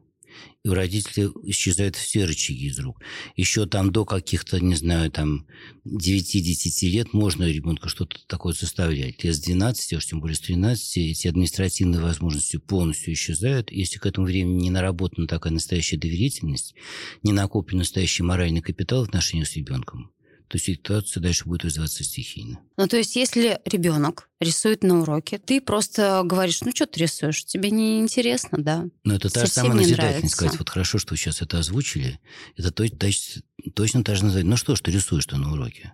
и 0.63 0.69
у 0.69 0.73
родителей 0.73 1.29
исчезают 1.43 1.95
все 1.95 2.25
рычаги 2.25 2.67
из 2.67 2.79
рук. 2.79 3.01
Еще 3.35 3.65
там 3.65 3.91
до 3.91 4.05
каких-то, 4.05 4.59
не 4.59 4.75
знаю, 4.75 5.09
там 5.11 5.47
9-10 5.85 6.88
лет 6.89 7.13
можно 7.13 7.45
ребенку 7.45 7.89
что-то 7.89 8.17
такое 8.27 8.53
составлять. 8.53 9.23
Лет 9.23 9.35
с 9.35 9.39
12, 9.39 9.93
а 9.93 9.97
уж 9.97 10.05
тем 10.05 10.19
более 10.19 10.35
с 10.35 10.41
13, 10.41 10.97
эти 10.97 11.27
административные 11.27 12.01
возможности 12.01 12.57
полностью 12.57 13.13
исчезают. 13.13 13.71
Если 13.71 13.97
к 13.97 14.05
этому 14.05 14.27
времени 14.27 14.63
не 14.63 14.69
наработана 14.69 15.27
такая 15.27 15.53
настоящая 15.53 15.97
доверительность, 15.97 16.75
не 17.23 17.31
накоплен 17.31 17.79
настоящий 17.79 18.23
моральный 18.23 18.61
капитал 18.61 19.05
в 19.05 19.07
отношении 19.07 19.45
с 19.45 19.55
ребенком, 19.55 20.11
то 20.47 20.57
ситуация 20.57 21.21
дальше 21.21 21.45
будет 21.45 21.65
развиваться 21.65 22.03
стихийно. 22.03 22.59
Ну, 22.77 22.87
то 22.87 22.97
есть, 22.97 23.15
если 23.15 23.59
ребенок 23.65 24.29
рисует 24.39 24.83
на 24.83 25.01
уроке, 25.01 25.39
ты 25.39 25.59
просто 25.59 26.21
говоришь, 26.23 26.61
ну, 26.61 26.71
что 26.73 26.85
ты 26.85 27.01
рисуешь, 27.01 27.43
тебе 27.43 27.69
не 27.69 27.99
интересно, 27.99 28.57
да? 28.57 28.85
Ну, 29.03 29.15
это 29.15 29.29
та 29.29 29.45
же 29.45 29.51
самая 29.51 29.73
назидательность, 29.73 30.35
сказать, 30.35 30.57
вот 30.57 30.69
хорошо, 30.69 30.99
что 30.99 31.13
вы 31.13 31.17
сейчас 31.17 31.41
это 31.41 31.59
озвучили, 31.59 32.19
это 32.55 32.71
точно, 32.71 33.41
точно 33.73 34.03
та 34.03 34.15
же 34.15 34.23
называется, 34.25 34.49
ну, 34.49 34.57
что 34.57 34.75
ж 34.75 34.81
ты 34.81 34.91
рисуешь-то 34.91 35.37
на 35.37 35.51
уроке? 35.51 35.93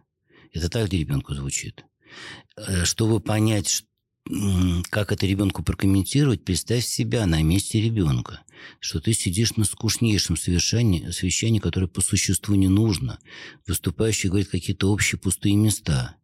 Это 0.52 0.70
так 0.70 0.90
для 0.90 1.00
ребенка 1.00 1.34
звучит. 1.34 1.84
Э, 2.56 2.86
чтобы 2.86 3.20
понять, 3.20 3.86
как 4.90 5.12
это 5.12 5.26
ребенку 5.26 5.64
прокомментировать, 5.64 6.46
представь 6.46 6.86
себя 6.86 7.26
на 7.26 7.42
месте 7.42 7.82
ребенка, 7.82 8.42
что 8.80 9.00
ты 9.00 9.14
сидишь 9.14 9.56
на 9.56 9.66
скучнейшем 9.66 10.38
совещании, 10.38 11.10
совещании, 11.12 11.60
которое 11.60 11.88
по 11.88 12.02
существу 12.02 12.56
не 12.56 12.68
нужно, 12.68 13.20
выступающий 13.68 14.30
говорит 14.30 14.50
какие-то 14.50 14.92
общие 14.92 15.20
пустые 15.20 15.56
места. 15.56 16.16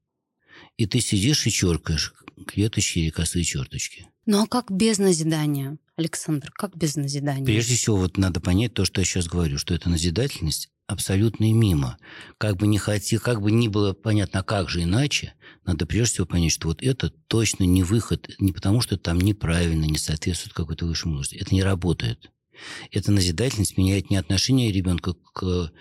И 0.77 0.85
ты 0.85 1.01
сидишь 1.01 1.45
и 1.47 1.51
черкаешь 1.51 2.13
клеточки 2.47 2.99
или 2.99 3.09
косые 3.09 3.43
черточки. 3.43 4.07
Ну 4.25 4.43
а 4.43 4.47
как 4.47 4.71
без 4.71 4.97
назидания, 4.97 5.77
Александр, 5.95 6.51
как 6.53 6.75
без 6.75 6.95
назидания? 6.95 7.45
Прежде 7.45 7.75
всего, 7.75 7.97
вот 7.97 8.17
надо 8.17 8.39
понять 8.39 8.73
то, 8.73 8.85
что 8.85 9.01
я 9.01 9.05
сейчас 9.05 9.27
говорю, 9.27 9.57
что 9.57 9.73
это 9.73 9.89
назидательность 9.89 10.69
абсолютно 10.89 11.53
мимо. 11.53 11.97
Как 12.39 12.57
бы, 12.57 12.65
не 12.65 12.79
хотел, 12.79 13.19
как 13.19 13.41
бы 13.41 13.51
ни 13.51 13.67
было 13.67 13.93
понятно, 13.93 14.41
как 14.41 14.69
же 14.69 14.81
иначе, 14.81 15.33
надо 15.63 15.85
прежде 15.85 16.13
всего 16.13 16.25
понять, 16.25 16.51
что 16.51 16.67
вот 16.67 16.81
это 16.81 17.11
точно 17.27 17.63
не 17.63 17.83
выход, 17.83 18.27
не 18.39 18.51
потому 18.51 18.81
что 18.81 18.97
там 18.97 19.21
неправильно, 19.21 19.85
не 19.85 19.99
соответствует 19.99 20.55
какой-то 20.55 20.87
высшему 20.87 21.13
мудрости. 21.13 21.35
Это 21.35 21.53
не 21.53 21.61
работает. 21.61 22.31
Эта 22.91 23.11
назидательность 23.11 23.77
меняет 23.77 24.09
не 24.09 24.17
отношение 24.17 24.71
ребенка 24.71 25.13
к 25.13 25.71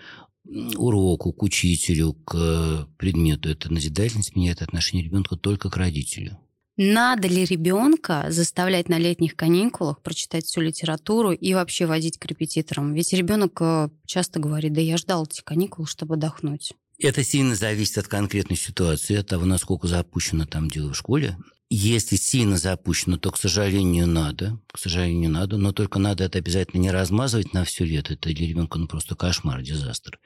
уроку, 0.77 1.33
к 1.33 1.41
учителю, 1.41 2.13
к 2.13 2.87
предмету. 2.97 3.49
Эта 3.49 3.73
назидательность 3.73 4.35
меняет 4.35 4.61
отношение 4.61 5.03
ребенка 5.03 5.35
только 5.35 5.71
к 5.71 5.77
родителю. 5.77 6.37
Надо 6.81 7.27
ли 7.27 7.43
ребенка 7.43 8.27
заставлять 8.29 8.87
на 8.87 8.97
летних 8.97 9.35
каникулах 9.35 10.01
прочитать 10.01 10.45
всю 10.45 10.61
литературу 10.61 11.33
и 11.33 11.53
вообще 11.53 11.85
водить 11.85 12.17
к 12.17 12.25
репетиторам? 12.25 12.93
Ведь 12.93 13.11
ребенок 13.11 13.57
э, 13.59 13.89
часто 14.05 14.39
говорит, 14.39 14.71
да 14.71 14.79
я 14.79 14.95
ждал 14.95 15.25
эти 15.25 15.41
каникулы, 15.41 15.89
чтобы 15.89 16.13
отдохнуть. 16.13 16.71
Это 16.97 17.21
сильно 17.21 17.55
зависит 17.55 17.97
от 17.97 18.07
конкретной 18.07 18.55
ситуации, 18.55 19.17
от 19.17 19.27
того, 19.27 19.43
насколько 19.43 19.89
запущено 19.89 20.45
там 20.45 20.69
дело 20.69 20.93
в 20.93 20.95
школе. 20.95 21.37
Если 21.69 22.15
сильно 22.15 22.57
запущено, 22.57 23.17
то, 23.17 23.29
к 23.31 23.37
сожалению, 23.37 24.07
надо. 24.07 24.57
К 24.71 24.79
сожалению, 24.79 25.31
надо. 25.31 25.57
Но 25.57 25.73
только 25.73 25.99
надо 25.99 26.23
это 26.23 26.37
обязательно 26.37 26.79
не 26.79 26.91
размазывать 26.91 27.53
на 27.53 27.65
все 27.65 27.83
лето. 27.83 28.13
Это 28.13 28.33
для 28.33 28.47
ребенка 28.47 28.79
ну, 28.79 28.87
просто 28.87 29.15
кошмар, 29.15 29.61
дизастр. 29.61 30.17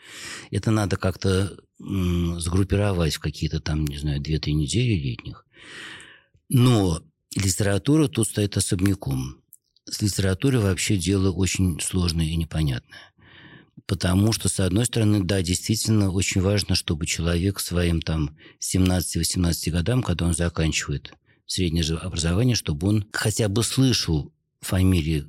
Это 0.51 0.69
надо 0.69 0.97
как-то 0.97 1.57
м- 1.81 2.39
сгруппировать 2.39 3.15
в 3.15 3.19
какие-то 3.19 3.59
там, 3.59 3.85
не 3.85 3.97
знаю, 3.97 4.21
2-3 4.21 4.51
недели 4.51 4.93
летних. 4.93 5.47
Но 6.53 7.01
литература 7.35 8.07
тут 8.07 8.27
стоит 8.27 8.57
особняком. 8.57 9.41
С 9.85 10.03
литературой 10.03 10.61
вообще 10.61 10.97
дело 10.97 11.31
очень 11.31 11.79
сложное 11.81 12.25
и 12.25 12.35
непонятное. 12.35 13.11
Потому 13.87 14.31
что, 14.33 14.49
с 14.49 14.59
одной 14.59 14.85
стороны, 14.85 15.23
да, 15.23 15.41
действительно 15.41 16.11
очень 16.11 16.41
важно, 16.41 16.75
чтобы 16.75 17.07
человек 17.07 17.59
своим 17.59 18.01
там 18.01 18.37
17-18 18.61 19.71
годам, 19.71 20.03
когда 20.03 20.27
он 20.27 20.35
заканчивает 20.35 21.15
среднее 21.47 21.83
образование, 21.97 22.55
чтобы 22.55 22.87
он 22.87 23.05
хотя 23.11 23.49
бы 23.49 23.63
слышал 23.63 24.31
фамилии 24.61 25.25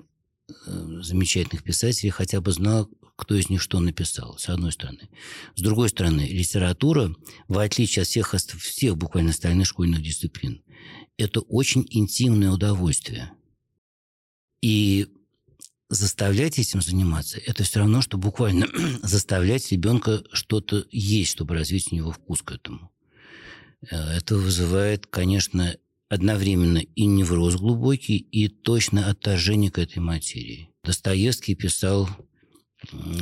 э, 0.66 1.00
замечательных 1.00 1.64
писателей, 1.64 2.10
хотя 2.10 2.42
бы 2.42 2.52
знал, 2.52 2.90
кто 3.16 3.34
из 3.34 3.48
них 3.48 3.62
что 3.62 3.80
написал, 3.80 4.38
с 4.38 4.48
одной 4.48 4.72
стороны. 4.72 5.08
С 5.54 5.62
другой 5.62 5.88
стороны, 5.88 6.22
литература, 6.22 7.14
в 7.48 7.58
отличие 7.58 8.02
от 8.02 8.08
всех, 8.08 8.34
всех 8.34 8.96
буквально 8.96 9.30
остальных 9.30 9.66
школьных 9.66 10.02
дисциплин, 10.02 10.62
это 11.16 11.40
очень 11.40 11.86
интимное 11.90 12.50
удовольствие. 12.50 13.32
И 14.60 15.06
заставлять 15.88 16.58
этим 16.58 16.80
заниматься, 16.80 17.38
это 17.38 17.62
все 17.62 17.80
равно, 17.80 18.00
что 18.02 18.18
буквально 18.18 18.66
заставлять 19.02 19.70
ребенка 19.70 20.24
что-то 20.32 20.84
есть, 20.90 21.32
чтобы 21.32 21.54
развить 21.54 21.92
у 21.92 21.96
него 21.96 22.12
вкус 22.12 22.42
к 22.42 22.52
этому. 22.52 22.90
Э, 23.90 23.96
это 24.16 24.36
вызывает, 24.36 25.06
конечно, 25.06 25.76
одновременно 26.08 26.78
и 26.78 27.06
невроз 27.06 27.56
глубокий, 27.56 28.16
и 28.16 28.48
точно 28.48 29.08
отторжение 29.08 29.70
к 29.70 29.78
этой 29.78 29.98
материи. 29.98 30.70
Достоевский 30.82 31.54
писал 31.54 32.08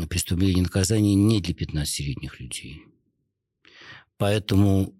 «Преступление 0.08 0.58
и 0.58 0.62
наказание» 0.62 1.14
не 1.14 1.40
для 1.40 1.54
15-летних 1.54 2.40
людей. 2.40 2.82
Поэтому 4.16 4.94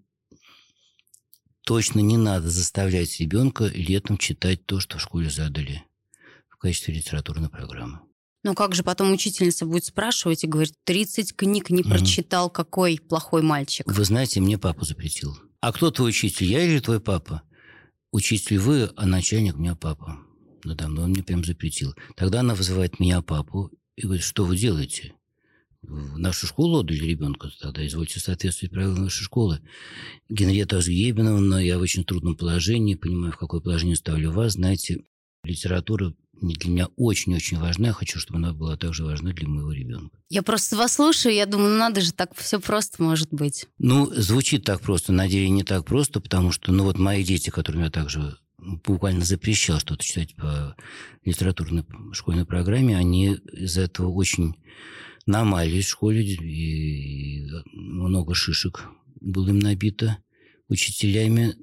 точно 1.64 2.00
не 2.00 2.16
надо 2.16 2.50
заставлять 2.50 3.20
ребенка 3.20 3.66
летом 3.66 4.18
читать 4.18 4.66
то, 4.66 4.80
что 4.80 4.98
в 4.98 5.02
школе 5.02 5.30
задали 5.30 5.84
в 6.48 6.56
качестве 6.56 6.94
литературной 6.94 7.48
программы. 7.48 8.00
Но 8.44 8.54
как 8.54 8.74
же 8.74 8.82
потом 8.82 9.12
учительница 9.12 9.66
будет 9.66 9.84
спрашивать 9.84 10.42
и 10.42 10.48
говорить, 10.48 10.74
30 10.84 11.36
книг 11.36 11.70
не 11.70 11.84
прочитал, 11.84 12.48
mm 12.48 12.52
какой 12.52 12.98
плохой 12.98 13.42
мальчик? 13.42 13.86
Вы 13.86 14.04
знаете, 14.04 14.40
мне 14.40 14.58
папа 14.58 14.84
запретил. 14.84 15.38
А 15.60 15.72
кто 15.72 15.92
твой 15.92 16.10
учитель, 16.10 16.46
я 16.46 16.64
или 16.64 16.80
твой 16.80 17.00
папа? 17.00 17.42
Учитель 18.10 18.58
вы, 18.58 18.90
а 18.96 19.06
начальник 19.06 19.54
меня 19.56 19.76
папа. 19.76 20.18
Надо 20.64 20.88
мной 20.88 21.04
он 21.04 21.10
мне 21.10 21.22
прям 21.22 21.44
запретил. 21.44 21.94
Тогда 22.16 22.40
она 22.40 22.54
вызывает 22.54 22.98
меня 22.98 23.22
папу 23.22 23.70
и 23.96 24.02
говорит, 24.02 24.24
что 24.24 24.44
вы 24.44 24.56
делаете? 24.56 25.14
в 25.82 26.18
нашу 26.18 26.46
школу 26.46 26.80
отдали 26.80 27.04
ребенка, 27.04 27.50
тогда 27.60 27.84
извольте 27.86 28.20
соответствовать 28.20 28.72
правилам 28.72 29.02
нашей 29.02 29.24
школы. 29.24 29.60
Генриетта 30.28 30.78
Азгебиновна, 30.78 31.56
я 31.56 31.78
в 31.78 31.82
очень 31.82 32.04
трудном 32.04 32.36
положении, 32.36 32.94
понимаю, 32.94 33.32
в 33.32 33.36
какое 33.36 33.60
положение 33.60 33.96
ставлю 33.96 34.30
вас. 34.30 34.52
Знаете, 34.52 35.02
литература 35.44 36.14
для 36.40 36.70
меня 36.70 36.88
очень-очень 36.96 37.58
важна. 37.58 37.88
Я 37.88 37.92
хочу, 37.92 38.18
чтобы 38.18 38.38
она 38.38 38.52
была 38.52 38.76
также 38.76 39.04
важна 39.04 39.32
для 39.32 39.48
моего 39.48 39.72
ребенка. 39.72 40.18
Я 40.28 40.42
просто 40.42 40.76
вас 40.76 40.94
слушаю, 40.94 41.34
я 41.34 41.46
думаю, 41.46 41.70
ну 41.70 41.78
надо 41.78 42.00
же, 42.00 42.12
так 42.12 42.34
все 42.36 42.60
просто 42.60 43.02
может 43.02 43.28
быть. 43.30 43.66
Ну, 43.78 44.06
звучит 44.14 44.64
так 44.64 44.80
просто, 44.80 45.12
на 45.12 45.28
деле 45.28 45.50
не 45.50 45.62
так 45.62 45.84
просто, 45.84 46.20
потому 46.20 46.52
что, 46.52 46.72
ну 46.72 46.84
вот 46.84 46.98
мои 46.98 47.22
дети, 47.22 47.50
которым 47.50 47.82
я 47.82 47.90
также 47.90 48.36
буквально 48.62 49.24
запрещал 49.24 49.80
что-то 49.80 50.04
читать 50.04 50.34
по 50.36 50.76
литературной 51.24 51.84
школьной 52.12 52.46
программе, 52.46 52.96
они 52.96 53.36
из 53.52 53.76
этого 53.76 54.08
очень 54.08 54.54
намались 55.26 55.86
в 55.86 55.90
школе, 55.90 56.22
и 56.24 57.46
много 57.72 58.34
шишек 58.34 58.88
было 59.20 59.48
им 59.48 59.58
набито 59.58 60.18
учителями. 60.68 61.54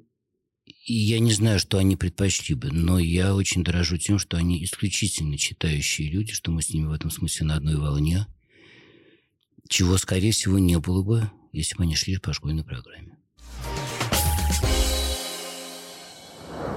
И 0.86 0.94
я 0.94 1.18
не 1.18 1.32
знаю, 1.32 1.58
что 1.58 1.78
они 1.78 1.96
предпочли 1.96 2.54
бы, 2.54 2.70
но 2.70 2.98
я 2.98 3.34
очень 3.34 3.64
дорожу 3.64 3.96
тем, 3.96 4.18
что 4.18 4.36
они 4.36 4.62
исключительно 4.64 5.36
читающие 5.36 6.10
люди, 6.10 6.32
что 6.32 6.52
мы 6.52 6.62
с 6.62 6.70
ними 6.70 6.86
в 6.86 6.92
этом 6.92 7.10
смысле 7.10 7.46
на 7.46 7.56
одной 7.56 7.76
волне, 7.76 8.26
чего, 9.68 9.96
скорее 9.98 10.32
всего, 10.32 10.58
не 10.58 10.78
было 10.78 11.02
бы, 11.02 11.30
если 11.52 11.76
бы 11.76 11.84
они 11.84 11.96
шли 11.96 12.18
по 12.18 12.32
школьной 12.32 12.64
программе. 12.64 13.19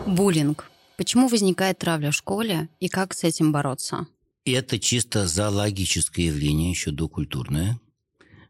Буллинг. 0.07 0.69
Почему 0.97 1.27
возникает 1.27 1.79
травля 1.79 2.11
в 2.11 2.15
школе 2.15 2.69
и 2.79 2.87
как 2.87 3.13
с 3.13 3.23
этим 3.23 3.51
бороться? 3.51 4.07
Это 4.45 4.77
чисто 4.79 5.27
зоологическое 5.27 6.25
явление, 6.25 6.69
еще 6.69 6.91
докультурное. 6.91 7.79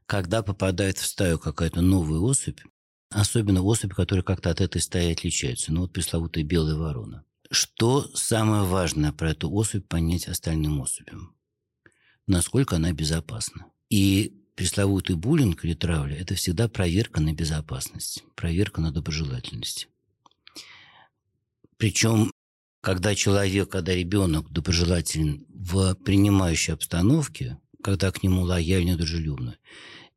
Когда 0.06 0.42
попадает 0.42 0.98
в 0.98 1.06
стаю 1.06 1.40
какая-то 1.40 1.82
новая 1.82 2.20
особь, 2.20 2.60
особенно 3.10 3.62
особь, 3.62 3.94
которая 3.94 4.24
как-то 4.24 4.50
от 4.50 4.62
этой 4.62 4.82
стаи 4.82 5.12
отличается, 5.12 5.72
ну 5.72 5.82
вот 5.82 5.94
пресловутая 5.94 6.44
белая 6.44 6.76
ворона. 6.76 7.24
Что 7.52 8.10
самое 8.16 8.64
важное 8.64 9.12
про 9.12 9.32
эту 9.32 9.52
особь 9.54 9.88
понять 9.88 10.28
остальным 10.28 10.82
особям? 10.82 11.36
Насколько 12.26 12.78
она 12.78 12.92
безопасна. 12.92 13.68
И 13.90 14.44
пресловутый 14.56 15.16
буллинг 15.16 15.64
или 15.64 15.76
травля– 15.76 16.18
это 16.20 16.34
всегда 16.36 16.68
проверка 16.68 17.22
на 17.22 17.34
безопасность, 17.34 18.24
проверка 18.36 18.82
на 18.82 18.92
доброжелательность. 18.92 19.88
Причем, 21.84 22.32
когда 22.80 23.14
человек, 23.14 23.68
когда 23.68 23.94
ребенок 23.94 24.50
доброжелателен 24.50 25.46
в 25.50 25.96
принимающей 25.96 26.74
обстановке, 26.74 27.60
когда 27.84 28.10
к 28.10 28.24
нему 28.24 28.44
лояльно, 28.44 28.96
дружелюбно, 28.96 29.58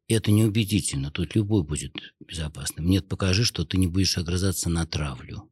это 0.07 0.31
неубедительно. 0.31 1.11
Тут 1.11 1.35
любой 1.35 1.65
будет 1.65 1.97
безопасным. 2.21 2.87
Нет, 2.87 3.09
покажи, 3.09 3.45
что 3.45 3.65
ты 3.65 3.79
не 3.79 3.89
будешь 3.89 4.17
огрызаться 4.17 4.71
на 4.71 4.87
травлю. 4.87 5.51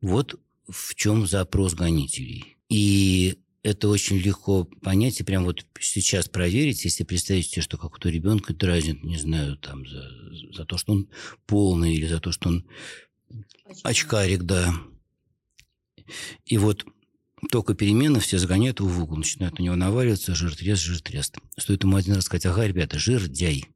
Вот 0.00 0.34
в 0.68 0.96
чем 0.96 1.28
запрос 1.28 1.74
гонителей. 1.74 2.56
И 2.68 3.38
это 3.62 3.86
очень 3.86 4.16
легко 4.16 4.64
понять 4.64 5.20
и 5.20 5.22
прям 5.22 5.44
вот 5.44 5.64
сейчас 5.78 6.28
проверить, 6.28 6.84
если 6.84 7.04
представите, 7.04 7.60
что 7.60 7.76
какого-то 7.76 8.08
ребенка 8.08 8.52
дразнит, 8.52 9.04
не 9.04 9.18
знаю, 9.18 9.58
там, 9.58 9.86
за, 9.86 10.10
за 10.56 10.64
то, 10.64 10.76
что 10.76 10.92
он 10.92 11.08
полный 11.46 11.94
или 11.94 12.06
за 12.06 12.18
то, 12.18 12.32
что 12.32 12.48
он 12.48 12.66
очкарик, 13.84 14.42
да. 14.42 14.74
И 16.44 16.58
вот 16.58 16.86
только 17.50 17.74
перемены 17.74 18.20
все 18.20 18.38
загоняют 18.38 18.80
его 18.80 18.88
в 18.88 19.02
угол, 19.02 19.16
начинают 19.16 19.58
на 19.58 19.62
него 19.62 19.76
наваливаться, 19.76 20.34
жир 20.34 20.56
трест, 20.56 20.82
жир 20.82 21.00
трест. 21.00 21.36
Стоит 21.56 21.82
ему 21.82 21.96
один 21.96 22.14
раз 22.14 22.24
сказать, 22.24 22.46
ага, 22.46 22.66
ребята, 22.66 22.98
жир 22.98 23.26
дяй. 23.28 23.68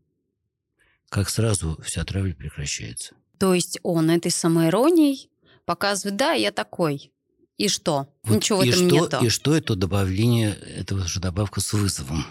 Как 1.08 1.28
сразу 1.30 1.80
вся 1.82 2.04
травля 2.04 2.34
прекращается. 2.34 3.14
То 3.38 3.54
есть 3.54 3.78
он 3.82 4.10
этой 4.10 4.30
самоиронией 4.30 5.30
показывает, 5.64 6.16
да, 6.16 6.32
я 6.32 6.50
такой. 6.50 7.12
И 7.56 7.68
что? 7.68 8.08
Вот 8.22 8.36
Ничего 8.36 8.58
в 8.58 8.62
этом 8.62 8.74
что, 8.74 8.84
нету. 8.84 9.24
И 9.24 9.28
что 9.28 9.56
это 9.56 9.74
добавление, 9.74 10.54
это 10.54 10.94
уже 10.94 11.20
добавка 11.20 11.60
с 11.60 11.72
вызовом. 11.72 12.24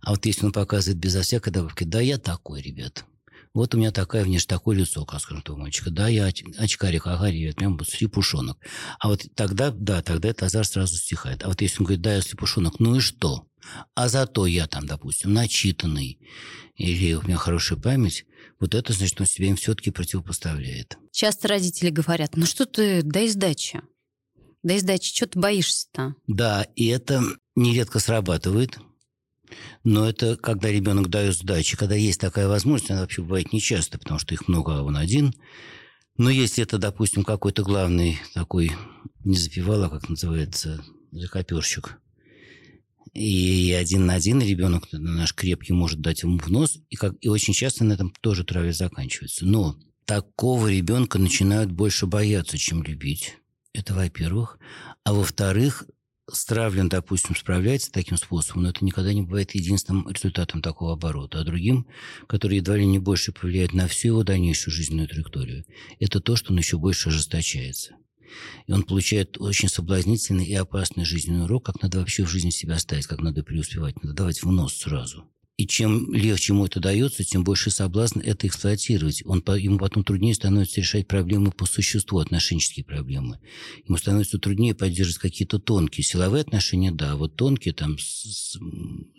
А 0.00 0.10
вот 0.10 0.24
если 0.26 0.46
он 0.46 0.52
показывает 0.52 0.98
безо 0.98 1.22
всякой 1.22 1.50
добавки, 1.50 1.84
да, 1.84 2.00
я 2.00 2.18
такой, 2.18 2.62
ребят. 2.62 3.04
Вот 3.56 3.74
у 3.74 3.78
меня 3.78 3.90
такая 3.90 4.22
внешне, 4.22 4.48
такое 4.48 4.76
лицо, 4.76 5.06
как 5.06 5.18
скажем, 5.18 5.40
того 5.40 5.58
мальчика. 5.58 5.88
Да, 5.90 6.08
я 6.08 6.26
оч, 6.26 6.44
очкарик, 6.58 7.06
ага, 7.06 7.30
ребят, 7.30 7.56
прям 7.56 7.82
слепушонок. 7.86 8.58
А 9.00 9.08
вот 9.08 9.22
тогда, 9.34 9.70
да, 9.70 10.02
тогда 10.02 10.28
этот 10.28 10.42
азарт 10.42 10.68
сразу 10.68 10.96
стихает. 10.96 11.42
А 11.42 11.48
вот 11.48 11.62
если 11.62 11.78
он 11.78 11.86
говорит, 11.86 12.02
да, 12.02 12.16
я 12.16 12.20
слепушонок, 12.20 12.80
ну 12.80 12.96
и 12.96 13.00
что? 13.00 13.46
А 13.94 14.08
зато 14.08 14.44
я 14.44 14.66
там, 14.66 14.86
допустим, 14.86 15.32
начитанный, 15.32 16.18
или 16.74 17.14
у 17.14 17.22
меня 17.22 17.38
хорошая 17.38 17.78
память, 17.78 18.26
вот 18.60 18.74
это, 18.74 18.92
значит, 18.92 19.18
он 19.22 19.26
себя 19.26 19.48
им 19.48 19.56
все-таки 19.56 19.90
противопоставляет. 19.90 20.98
Часто 21.10 21.48
родители 21.48 21.88
говорят, 21.88 22.36
ну 22.36 22.44
что 22.44 22.66
ты, 22.66 23.00
дай 23.02 23.26
сдачи. 23.26 23.80
Дай 24.62 24.80
сдачи, 24.80 25.16
что 25.16 25.28
ты 25.28 25.38
боишься-то? 25.38 26.14
Да, 26.26 26.66
и 26.76 26.88
это 26.88 27.22
нередко 27.54 28.00
срабатывает. 28.00 28.78
Но 29.84 30.08
это 30.08 30.36
когда 30.36 30.70
ребенок 30.70 31.08
дает 31.08 31.34
сдачи, 31.34 31.76
когда 31.76 31.94
есть 31.94 32.20
такая 32.20 32.48
возможность, 32.48 32.90
она 32.90 33.00
вообще 33.00 33.22
бывает 33.22 33.52
нечасто, 33.52 33.98
потому 33.98 34.18
что 34.18 34.34
их 34.34 34.48
много, 34.48 34.78
а 34.78 34.82
он 34.82 34.96
один. 34.96 35.34
Но 36.16 36.30
если 36.30 36.62
это, 36.62 36.78
допустим, 36.78 37.24
какой-то 37.24 37.62
главный 37.62 38.18
такой, 38.34 38.72
не 39.24 39.36
запевал, 39.36 39.84
а 39.84 39.90
как 39.90 40.08
называется, 40.08 40.82
закоперщик, 41.12 41.98
и 43.16 43.72
один 43.72 44.06
на 44.06 44.14
один 44.14 44.42
ребенок 44.42 44.88
наш 44.92 45.34
крепкий 45.34 45.72
может 45.72 46.00
дать 46.00 46.22
ему 46.22 46.38
в 46.38 46.50
нос, 46.50 46.78
и, 46.90 46.96
как, 46.96 47.14
и 47.20 47.28
очень 47.28 47.54
часто 47.54 47.84
на 47.84 47.94
этом 47.94 48.12
тоже 48.20 48.44
травля 48.44 48.72
заканчивается. 48.72 49.46
Но 49.46 49.78
такого 50.04 50.70
ребенка 50.70 51.18
начинают 51.18 51.70
больше 51.70 52.06
бояться, 52.06 52.58
чем 52.58 52.82
любить. 52.82 53.38
Это 53.72 53.94
во-первых. 53.94 54.58
А 55.04 55.14
во-вторых, 55.14 55.84
Стравлен, 56.30 56.88
допустим, 56.88 57.36
справляется 57.36 57.92
таким 57.92 58.16
способом, 58.16 58.64
но 58.64 58.70
это 58.70 58.84
никогда 58.84 59.12
не 59.12 59.22
бывает 59.22 59.54
единственным 59.54 60.08
результатом 60.08 60.60
такого 60.60 60.94
оборота. 60.94 61.40
А 61.40 61.44
другим, 61.44 61.86
который 62.26 62.56
едва 62.56 62.76
ли 62.76 62.84
не 62.84 62.98
больше 62.98 63.30
повлияет 63.32 63.72
на 63.72 63.86
всю 63.86 64.08
его 64.08 64.24
дальнейшую 64.24 64.74
жизненную 64.74 65.06
траекторию, 65.06 65.64
это 66.00 66.20
то, 66.20 66.34
что 66.34 66.52
он 66.52 66.58
еще 66.58 66.78
больше 66.78 67.10
ожесточается. 67.10 67.94
И 68.66 68.72
он 68.72 68.82
получает 68.82 69.40
очень 69.40 69.68
соблазнительный 69.68 70.46
и 70.46 70.54
опасный 70.54 71.04
жизненный 71.04 71.44
урок, 71.44 71.66
как 71.66 71.80
надо 71.80 72.00
вообще 72.00 72.24
в 72.24 72.28
жизни 72.28 72.50
себя 72.50 72.76
ставить, 72.78 73.06
как 73.06 73.20
надо 73.20 73.44
преуспевать. 73.44 74.02
Надо 74.02 74.16
давать 74.16 74.42
в 74.42 74.50
нос 74.50 74.74
сразу. 74.74 75.30
И 75.56 75.66
чем 75.66 76.12
легче 76.12 76.52
ему 76.52 76.66
это 76.66 76.80
дается, 76.80 77.24
тем 77.24 77.42
больше 77.42 77.70
соблазн 77.70 78.20
это 78.20 78.46
эксплуатировать. 78.46 79.22
Он, 79.24 79.42
ему 79.56 79.78
потом 79.78 80.04
труднее 80.04 80.34
становится 80.34 80.82
решать 80.82 81.08
проблемы 81.08 81.50
по 81.50 81.64
существу, 81.64 82.18
отношенческие 82.18 82.84
проблемы. 82.84 83.40
Ему 83.86 83.96
становится 83.96 84.38
труднее 84.38 84.74
поддерживать 84.74 85.18
какие-то 85.18 85.58
тонкие 85.58 86.04
силовые 86.04 86.42
отношения, 86.42 86.92
да, 86.92 87.12
а 87.12 87.16
вот 87.16 87.36
тонкие 87.36 87.72
там 87.72 87.98
с, 87.98 88.54
с, 88.54 88.58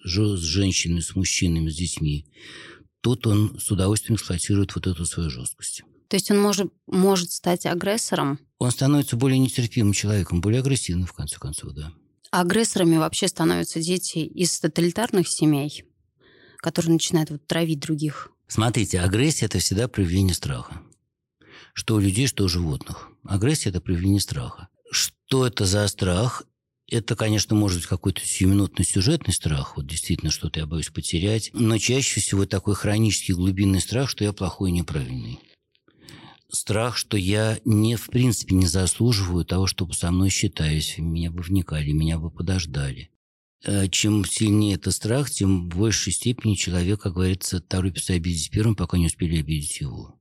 с 0.06 0.40
женщинами, 0.42 1.00
с 1.00 1.16
мужчинами, 1.16 1.70
с 1.70 1.76
детьми. 1.76 2.28
Тут 3.02 3.26
он 3.26 3.60
с 3.60 3.72
удовольствием 3.72 4.18
эксплуатирует 4.18 4.76
вот 4.76 4.86
эту 4.86 5.06
свою 5.06 5.32
жесткость. 5.32 5.82
То 6.08 6.18
есть 6.18 6.30
он 6.30 6.40
может, 6.40 6.72
может 6.86 7.32
стать 7.32 7.66
агрессором? 7.66 8.40
Он 8.60 8.70
становится 8.70 9.18
более 9.18 9.40
нетерпимым 9.40 9.94
человеком, 9.94 10.42
более 10.42 10.62
агрессивным, 10.62 11.08
в 11.08 11.14
конце 11.14 11.38
концов, 11.38 11.74
да. 11.74 11.92
агрессорами 12.30 12.98
вообще 12.98 13.28
становятся 13.28 13.82
дети 13.82 14.20
из 14.20 14.60
тоталитарных 14.60 15.28
семей? 15.28 15.84
Который 16.58 16.90
начинает 16.90 17.30
вот 17.30 17.46
травить 17.48 17.80
других? 17.80 18.32
Смотрите, 18.48 19.00
агрессия– 19.00 19.46
это 19.48 19.60
всегда 19.60 19.88
проявление 19.88 20.34
страха. 20.34 20.82
Что 21.74 21.96
у 21.96 22.00
людей, 22.00 22.28
что 22.28 22.46
у 22.46 22.48
животных. 22.48 23.10
Агрессия– 23.24 23.70
это 23.72 23.82
проявление 23.82 24.22
страха. 24.22 24.70
Что 24.92 25.46
это 25.46 25.66
за 25.66 25.88
страх? 25.88 26.44
Это, 26.90 27.18
конечно, 27.18 27.56
может 27.56 27.80
быть 27.80 27.88
какой-то 27.88 28.26
сиюминутный 28.26 28.86
сюжетный 28.86 29.34
страх, 29.34 29.76
вот 29.76 29.86
действительно 29.86 30.32
что-то 30.32 30.62
я 30.62 30.66
боюсь 30.66 30.88
потерять, 30.88 31.50
но 31.54 31.78
чаще 31.78 32.22
всего 32.22 32.46
такой 32.46 32.76
хронический 32.76 33.34
глубинный 33.34 33.82
страх, 33.82 34.10
что 34.10 34.24
я 34.24 34.32
плохой 34.32 34.70
и 34.70 34.74
неправильный. 34.74 35.40
Страх, 36.50 36.96
что 36.96 37.18
я 37.18 37.60
не, 37.66 37.98
в 37.98 38.08
принципе, 38.08 38.56
не 38.56 38.68
заслуживаю 38.68 39.44
того, 39.44 39.68
чтобы 39.68 39.94
со 39.94 40.12
мной 40.12 40.30
считались, 40.30 40.98
меня 40.98 41.30
бы 41.30 41.42
вникали, 41.42 41.92
меня 41.92 42.20
бы 42.20 42.32
подождали. 42.32 43.10
Э, 43.64 43.88
чем 43.88 44.24
сильнее 44.24 44.76
это 44.76 44.92
страх, 44.92 45.30
тем 45.30 45.70
в 45.70 45.78
большей 45.78 46.14
степени 46.14 46.54
человек, 46.56 47.02
как 47.02 47.14
говорится, 47.14 47.60
торопится 47.60 48.14
обидеть 48.14 48.52
первым, 48.52 48.76
пока 48.76 48.98
не 48.98 49.08
успели 49.08 49.40
обидеть 49.40 49.82
его. 49.82 50.20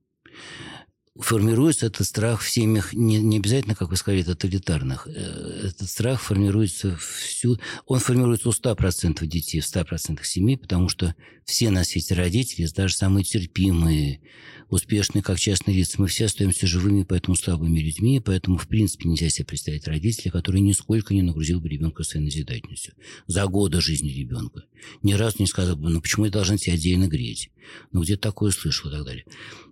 Формируется 1.19 1.87
этот 1.87 2.05
страх 2.05 2.41
в 2.41 2.49
семьях, 2.49 2.93
не, 2.93 3.19
не 3.19 3.37
обязательно, 3.37 3.75
как 3.75 3.89
вы 3.89 3.97
сказали, 3.97 4.23
тоталитарных. 4.23 5.07
Э, 5.07 5.67
этот 5.67 5.89
страх 5.89 6.21
формируется 6.21 6.95
всю... 6.97 7.57
Он 7.85 7.99
формируется 7.99 8.49
у 8.49 8.51
100% 8.51 9.25
детей, 9.25 9.59
в 9.59 9.65
100% 9.65 10.23
семей, 10.23 10.57
потому 10.57 10.89
что 10.89 11.15
все 11.45 11.71
на 11.71 11.83
свете 11.83 12.13
родители, 12.13 12.67
даже 12.67 12.93
самые 12.93 13.23
терпимые, 13.23 14.21
успешные, 14.69 15.23
как 15.23 15.39
частные 15.39 15.77
лица, 15.77 15.95
мы 15.97 16.07
все 16.07 16.25
остаемся 16.25 16.67
живыми, 16.67 17.03
поэтому 17.03 17.35
слабыми 17.35 17.79
людьми, 17.79 18.19
поэтому, 18.19 18.57
в 18.57 18.67
принципе, 18.67 19.09
нельзя 19.09 19.29
себе 19.29 19.45
представить 19.45 19.87
родителя, 19.87 20.31
который 20.31 20.61
нисколько 20.61 21.13
не 21.13 21.21
нагрузил 21.21 21.59
бы 21.61 21.69
ребенка 21.69 22.03
своей 22.03 22.25
назидательностью. 22.25 22.93
За 23.27 23.45
годы 23.47 23.81
жизни 23.81 24.09
ребенка. 24.09 24.65
Ни 25.03 25.13
разу 25.13 25.37
не 25.39 25.47
сказал 25.47 25.77
бы, 25.77 25.89
ну 25.89 26.01
почему 26.01 26.25
я 26.25 26.31
должен 26.31 26.57
тебя 26.57 26.73
отдельно 26.73 27.07
греть? 27.07 27.49
Ну 27.91 28.03
где-то 28.03 28.23
такое 28.23 28.51
слышал 28.51 28.89
и 28.89 28.93
так 28.93 29.05
далее. 29.05 29.25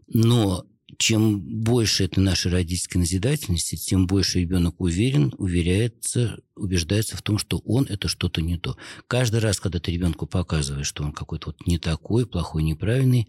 Но 0.08 0.66
чем 0.98 1.40
больше 1.40 2.06
это 2.06 2.22
нашей 2.22 2.52
родительской 2.52 3.00
назидательности, 3.00 3.76
тем 3.76 4.08
больше 4.08 4.40
ребенок 4.40 4.80
уверен, 4.80 5.34
уверяется, 5.38 6.38
убеждается 6.56 7.18
в 7.18 7.22
том, 7.22 7.38
что 7.38 7.58
он 7.60 7.86
это 7.90 8.08
что-то 8.08 8.42
не 8.42 8.58
то. 8.58 8.78
Каждый 9.08 9.40
раз, 9.40 9.60
когда 9.60 9.80
ты 9.80 9.92
ребенку 9.92 10.28
показываешь, 10.28 10.88
что 10.88 11.04
он 11.04 11.12
какой-то 11.12 11.48
вот 11.48 11.66
не 11.66 11.80
такой, 11.80 12.28
плохой, 12.28 12.64
неправильный, 12.64 13.28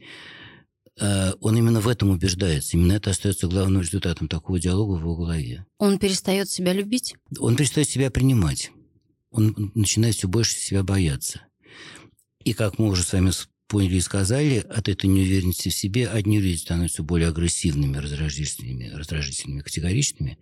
э, 1.01 1.33
он 1.41 1.57
именно 1.57 1.81
в 1.81 1.89
этом 1.89 2.11
убеждается. 2.11 2.77
Именно 2.77 2.93
это 2.93 3.11
остается 3.11 3.49
главным 3.49 3.83
результатом 3.83 4.29
такого 4.29 4.61
диалога 4.61 4.99
в 4.99 5.01
его 5.01 5.17
голове. 5.17 5.65
Он 5.79 5.99
перестает 5.99 6.51
себя 6.51 6.73
любить? 6.75 7.15
Он 7.39 7.57
перестает 7.57 7.89
себя 7.89 8.11
принимать. 8.11 8.71
Он 9.31 9.73
начинает 9.75 10.15
все 10.15 10.29
больше 10.29 10.55
себя 10.57 10.83
бояться. 10.83 11.41
И 12.45 12.53
как 12.53 12.79
мы 12.79 12.89
уже 12.89 13.03
с 13.03 13.13
вами 13.13 13.33
поняли 13.69 13.97
и 13.97 14.01
сказали, 14.01 14.59
от 14.59 14.89
этой 14.89 15.07
неуверенности 15.07 15.69
в 15.69 15.75
себе 15.75 16.09
одни 16.09 16.41
люди 16.41 16.57
становятся 16.57 17.03
более 17.03 17.29
агрессивными, 17.29 17.97
раздражительными, 17.97 18.91
раздражительными, 18.95 19.61
категоричными, 19.61 20.39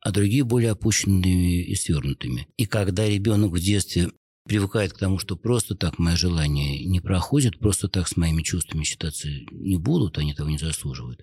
а 0.00 0.12
другие 0.12 0.44
более 0.44 0.70
опущенными 0.70 1.62
и 1.62 1.74
свернутыми. 1.74 2.48
И 2.56 2.66
когда 2.66 3.08
ребенок 3.08 3.52
в 3.52 3.60
детстве 3.60 4.10
привыкает 4.46 4.92
к 4.92 4.98
тому, 4.98 5.18
что 5.18 5.36
просто 5.36 5.74
так 5.74 5.98
мои 5.98 6.16
желания 6.16 6.84
не 6.84 7.00
проходят, 7.00 7.58
просто 7.58 7.88
так 7.88 8.08
с 8.08 8.16
моими 8.16 8.42
чувствами 8.42 8.84
считаться 8.84 9.28
не 9.50 9.76
будут, 9.76 10.18
они 10.18 10.34
того 10.34 10.50
не 10.50 10.58
заслуживают, 10.58 11.20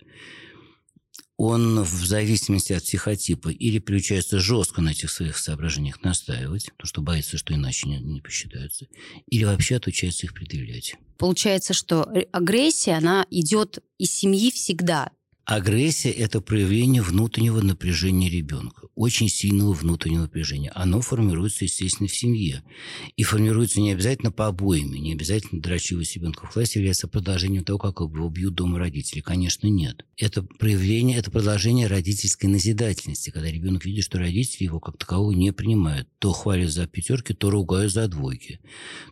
он 1.37 1.83
в 1.83 2.05
зависимости 2.05 2.73
от 2.73 2.83
психотипа 2.83 3.49
или 3.49 3.77
приучается 3.77 4.39
жестко 4.39 4.81
на 4.81 4.89
этих 4.89 5.11
своих 5.11 5.37
соображениях 5.37 6.03
настаивать, 6.03 6.71
потому 6.71 6.87
что 6.87 7.01
боится, 7.01 7.37
что 7.37 7.53
иначе 7.53 7.87
не, 7.87 7.99
не 7.99 8.21
посчитаются, 8.21 8.87
или 9.27 9.43
вообще 9.43 9.75
отучается 9.75 10.25
их 10.25 10.33
предъявлять. 10.33 10.95
Получается, 11.17 11.73
что 11.73 12.07
агрессия, 12.31 12.93
она 12.93 13.25
идет 13.29 13.83
из 13.97 14.11
семьи 14.11 14.51
всегда. 14.51 15.11
Агрессия– 15.49 16.09
это 16.11 16.41
проявление 16.41 17.01
внутреннего 17.01 17.61
напряжения 17.61 18.29
ребенка, 18.29 18.89
очень 18.95 19.29
сильного 19.29 19.71
внутреннего 19.71 20.23
напряжения. 20.23 20.73
Оно 20.75 20.99
формируется, 20.99 21.63
естественно, 21.63 22.09
в 22.09 22.13
семье. 22.13 22.63
И 23.15 23.23
формируется 23.23 23.79
не 23.79 23.93
обязательно 23.93 24.33
побоями, 24.33 24.97
не 24.97 25.13
обязательно 25.13 25.61
дрочивость 25.61 26.17
ребенка 26.17 26.45
в 26.45 26.51
классе 26.51 26.79
является 26.79 27.07
продолжением 27.07 27.63
того, 27.63 27.79
как 27.79 28.01
его 28.01 28.27
бьют 28.27 28.55
дома 28.55 28.77
родители. 28.77 29.21
Конечно, 29.21 29.67
нет. 29.67 30.05
Это 30.17 30.43
проявление, 30.43 31.17
это 31.17 31.31
продолжение 31.31 31.87
родительской 31.87 32.49
назидательности, 32.49 33.29
когда 33.29 33.49
ребенок 33.49 33.85
видит, 33.85 34.03
что 34.03 34.19
родители 34.19 34.65
его 34.65 34.81
как 34.81 34.97
такового 34.97 35.31
не 35.31 35.53
принимают. 35.53 36.09
То 36.19 36.33
хвалят 36.33 36.71
за 36.71 36.87
пятерки, 36.87 37.33
то 37.33 37.49
ругают 37.49 37.93
за 37.93 38.09
двойки. 38.09 38.59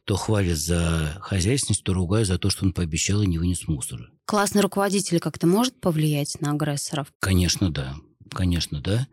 То 0.04 0.18
хвалят 0.18 0.58
за 0.58 1.18
хозяйственность, 1.22 1.86
то 1.86 1.94
ругают 1.94 2.28
за 2.28 2.38
то, 2.38 2.50
что 2.50 2.66
он 2.66 2.74
пообещал 2.74 3.22
и 3.22 3.26
не 3.26 3.38
вынес 3.40 3.70
мусора. 3.70 4.10
Классный 4.26 4.61
руководитель 4.61 5.19
как-то 5.19 5.45
может 5.45 5.80
повлиять 5.80 6.41
на 6.41 6.51
агрессоров? 6.51 7.13
Конечно, 7.19 7.71
да. 7.71 7.95
Конечно, 8.32 8.82
да. 8.82 9.07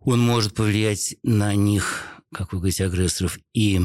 Он 0.00 0.20
может 0.20 0.54
повлиять 0.54 1.16
на 1.22 1.54
них, 1.54 2.06
как 2.32 2.52
вы 2.52 2.60
говорите, 2.60 2.86
агрессоров, 2.86 3.38
и 3.52 3.80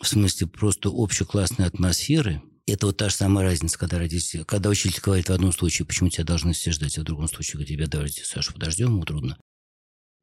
в 0.00 0.06
смысле 0.08 0.48
просто 0.48 0.90
общеклассной 0.92 1.66
атмосферы. 1.66 2.42
Это 2.66 2.86
вот 2.86 2.96
та 2.96 3.10
же 3.10 3.14
самая 3.14 3.44
разница, 3.44 3.78
когда 3.78 3.98
родители, 3.98 4.42
когда 4.42 4.70
учитель 4.70 5.00
говорит 5.00 5.28
в 5.28 5.32
одном 5.32 5.52
случае, 5.52 5.86
почему 5.86 6.08
тебя 6.08 6.24
должны 6.24 6.52
все 6.52 6.72
ждать, 6.72 6.98
а 6.98 7.02
в 7.02 7.04
другом 7.04 7.28
случае 7.28 7.54
говорит, 7.54 7.76
тебя 7.76 7.86
давайте, 7.86 8.24
Саша, 8.24 8.52
подождем, 8.52 8.88
ему 8.88 9.04
трудно. 9.04 9.38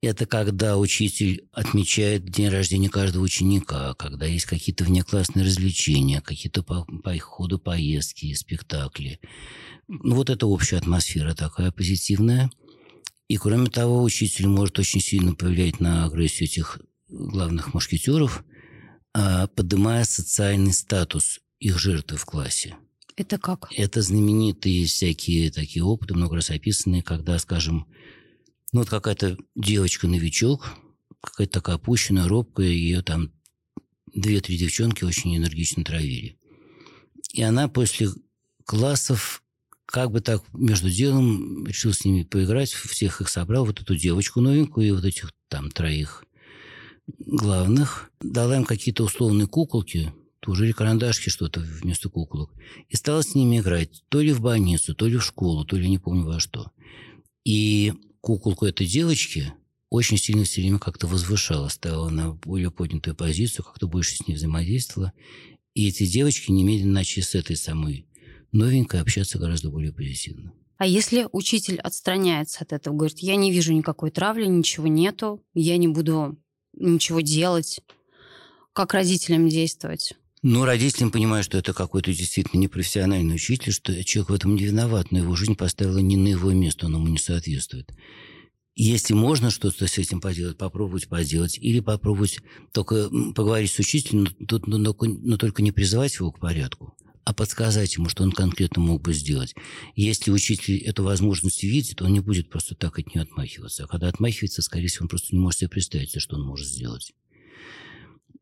Это 0.01 0.25
когда 0.25 0.77
учитель 0.77 1.47
отмечает 1.51 2.25
день 2.25 2.49
рождения 2.49 2.89
каждого 2.89 3.23
ученика, 3.23 3.93
когда 3.93 4.25
есть 4.25 4.45
какие-то 4.45 4.83
внеклассные 4.83 5.45
развлечения, 5.45 6.21
какие-то 6.21 6.63
по, 6.63 6.85
по 6.85 7.15
ходу 7.19 7.59
поездки, 7.59 8.33
спектакли. 8.33 9.19
Ну, 9.87 10.15
вот 10.15 10.31
это 10.31 10.47
общая 10.47 10.77
атмосфера 10.77 11.35
такая 11.35 11.71
позитивная. 11.71 12.49
И, 13.27 13.37
кроме 13.37 13.69
того, 13.69 14.01
учитель 14.01 14.47
может 14.47 14.79
очень 14.79 15.01
сильно 15.01 15.35
повлиять 15.35 15.79
на 15.79 16.05
агрессию 16.05 16.49
этих 16.49 16.79
главных 17.07 17.75
мушкетеров, 17.75 18.43
а, 19.13 19.47
поднимая 19.47 20.03
социальный 20.05 20.73
статус 20.73 21.41
их 21.59 21.77
жертвы 21.77 22.17
в 22.17 22.25
классе. 22.25 22.75
Это 23.15 23.37
как? 23.37 23.67
Это 23.75 24.01
знаменитые 24.01 24.85
всякие 24.87 25.51
такие 25.51 25.83
опыты, 25.83 26.15
много 26.15 26.37
раз 26.37 26.49
описанные, 26.49 27.03
когда, 27.03 27.37
скажем, 27.37 27.85
ну, 28.71 28.81
вот 28.81 28.89
какая-то 28.89 29.37
девочка-новичок, 29.55 30.77
какая-то 31.21 31.53
такая 31.53 31.75
опущенная, 31.75 32.27
робкая, 32.27 32.67
ее 32.67 33.01
там 33.01 33.31
две-три 34.13 34.57
девчонки 34.57 35.03
очень 35.03 35.35
энергично 35.35 35.83
травили. 35.83 36.37
И 37.33 37.41
она 37.41 37.67
после 37.67 38.09
классов 38.65 39.43
как 39.85 40.11
бы 40.11 40.21
так 40.21 40.43
между 40.53 40.89
делом 40.89 41.67
решил 41.67 41.91
с 41.91 42.05
ними 42.05 42.23
поиграть, 42.23 42.71
всех 42.71 43.21
их 43.21 43.29
собрал, 43.29 43.65
вот 43.65 43.81
эту 43.81 43.95
девочку 43.95 44.39
новенькую 44.39 44.87
и 44.87 44.91
вот 44.91 45.03
этих 45.03 45.31
там 45.49 45.69
троих 45.69 46.23
главных, 47.07 48.09
дала 48.21 48.55
им 48.55 48.63
какие-то 48.63 49.03
условные 49.03 49.47
куколки, 49.47 50.13
тоже 50.39 50.65
или 50.65 50.71
карандашки 50.71 51.29
что-то 51.29 51.59
вместо 51.59 52.09
куколок, 52.09 52.51
и 52.87 52.95
стала 52.95 53.21
с 53.21 53.35
ними 53.35 53.59
играть 53.59 54.03
то 54.07 54.21
ли 54.21 54.31
в 54.31 54.39
больницу, 54.39 54.95
то 54.95 55.07
ли 55.07 55.17
в 55.17 55.23
школу, 55.23 55.65
то 55.65 55.75
ли 55.75 55.89
не 55.89 55.97
помню 55.97 56.25
во 56.25 56.39
что. 56.39 56.71
И 57.43 57.93
куколку 58.21 58.65
этой 58.65 58.85
девочки 58.85 59.53
очень 59.89 60.17
сильно 60.17 60.45
все 60.45 60.61
время 60.61 60.79
как-то 60.79 61.05
возвышала, 61.05 61.67
ставила 61.67 62.09
на 62.09 62.31
более 62.31 62.71
поднятую 62.71 63.15
позицию, 63.15 63.65
как-то 63.65 63.87
больше 63.87 64.15
с 64.15 64.27
ней 64.27 64.35
взаимодействовала. 64.35 65.11
И 65.73 65.87
эти 65.87 66.05
девочки 66.05 66.51
немедленно 66.51 66.93
начали 66.93 67.23
с 67.23 67.35
этой 67.35 67.57
самой 67.57 68.07
новенькой 68.51 69.01
общаться 69.01 69.37
гораздо 69.37 69.69
более 69.69 69.91
позитивно. 69.91 70.53
А 70.77 70.87
если 70.87 71.27
учитель 71.31 71.79
отстраняется 71.79 72.59
от 72.61 72.73
этого, 72.73 72.95
говорит, 72.95 73.19
я 73.19 73.35
не 73.35 73.51
вижу 73.51 73.73
никакой 73.73 74.11
травли, 74.11 74.45
ничего 74.45 74.87
нету, 74.87 75.43
я 75.53 75.77
не 75.77 75.87
буду 75.87 76.37
ничего 76.73 77.21
делать, 77.21 77.81
как 78.73 78.93
родителям 78.93 79.47
действовать? 79.47 80.15
Ну, 80.43 80.65
родителям 80.65 81.11
понимают, 81.11 81.45
что 81.45 81.59
это 81.59 81.71
какой-то 81.71 82.11
действительно 82.11 82.61
непрофессиональный 82.61 83.35
учитель, 83.35 83.71
что 83.71 84.03
человек 84.03 84.29
в 84.31 84.33
этом 84.33 84.55
не 84.55 84.65
виноват, 84.65 85.11
но 85.11 85.19
его 85.19 85.35
жизнь 85.35 85.55
поставила 85.55 85.99
не 85.99 86.17
на 86.17 86.29
его 86.29 86.51
место, 86.51 86.87
он 86.87 86.95
ему 86.95 87.07
не 87.07 87.19
соответствует. 87.19 87.91
Если 88.73 89.13
можно 89.13 89.51
что-то 89.51 89.85
с 89.85 89.97
этим 89.99 90.19
поделать, 90.19 90.57
попробовать 90.57 91.07
поделать. 91.07 91.59
Или 91.59 91.79
попробовать 91.79 92.39
только 92.71 93.09
поговорить 93.35 93.71
с 93.71 93.77
учителем, 93.77 94.29
но, 94.39 94.59
но, 94.65 94.77
но, 94.77 94.95
но 94.99 95.37
только 95.37 95.61
не 95.61 95.71
призывать 95.71 96.15
его 96.15 96.31
к 96.31 96.39
порядку, 96.39 96.95
а 97.23 97.33
подсказать 97.33 97.95
ему, 97.97 98.09
что 98.09 98.23
он 98.23 98.31
конкретно 98.31 98.81
мог 98.81 99.03
бы 99.03 99.13
сделать. 99.13 99.53
Если 99.95 100.31
учитель 100.31 100.77
эту 100.77 101.03
возможность 101.03 101.61
видит, 101.61 102.01
он 102.01 102.13
не 102.13 102.19
будет 102.19 102.49
просто 102.49 102.73
так 102.73 102.97
от 102.97 103.13
нее 103.13 103.21
отмахиваться. 103.21 103.83
А 103.83 103.87
когда 103.87 104.07
отмахивается, 104.07 104.63
скорее 104.63 104.87
всего, 104.87 105.03
он 105.03 105.09
просто 105.09 105.35
не 105.35 105.39
может 105.39 105.59
себе 105.59 105.69
представить, 105.69 106.19
что 106.19 106.37
он 106.37 106.43
может 106.43 106.65
сделать. 106.65 107.13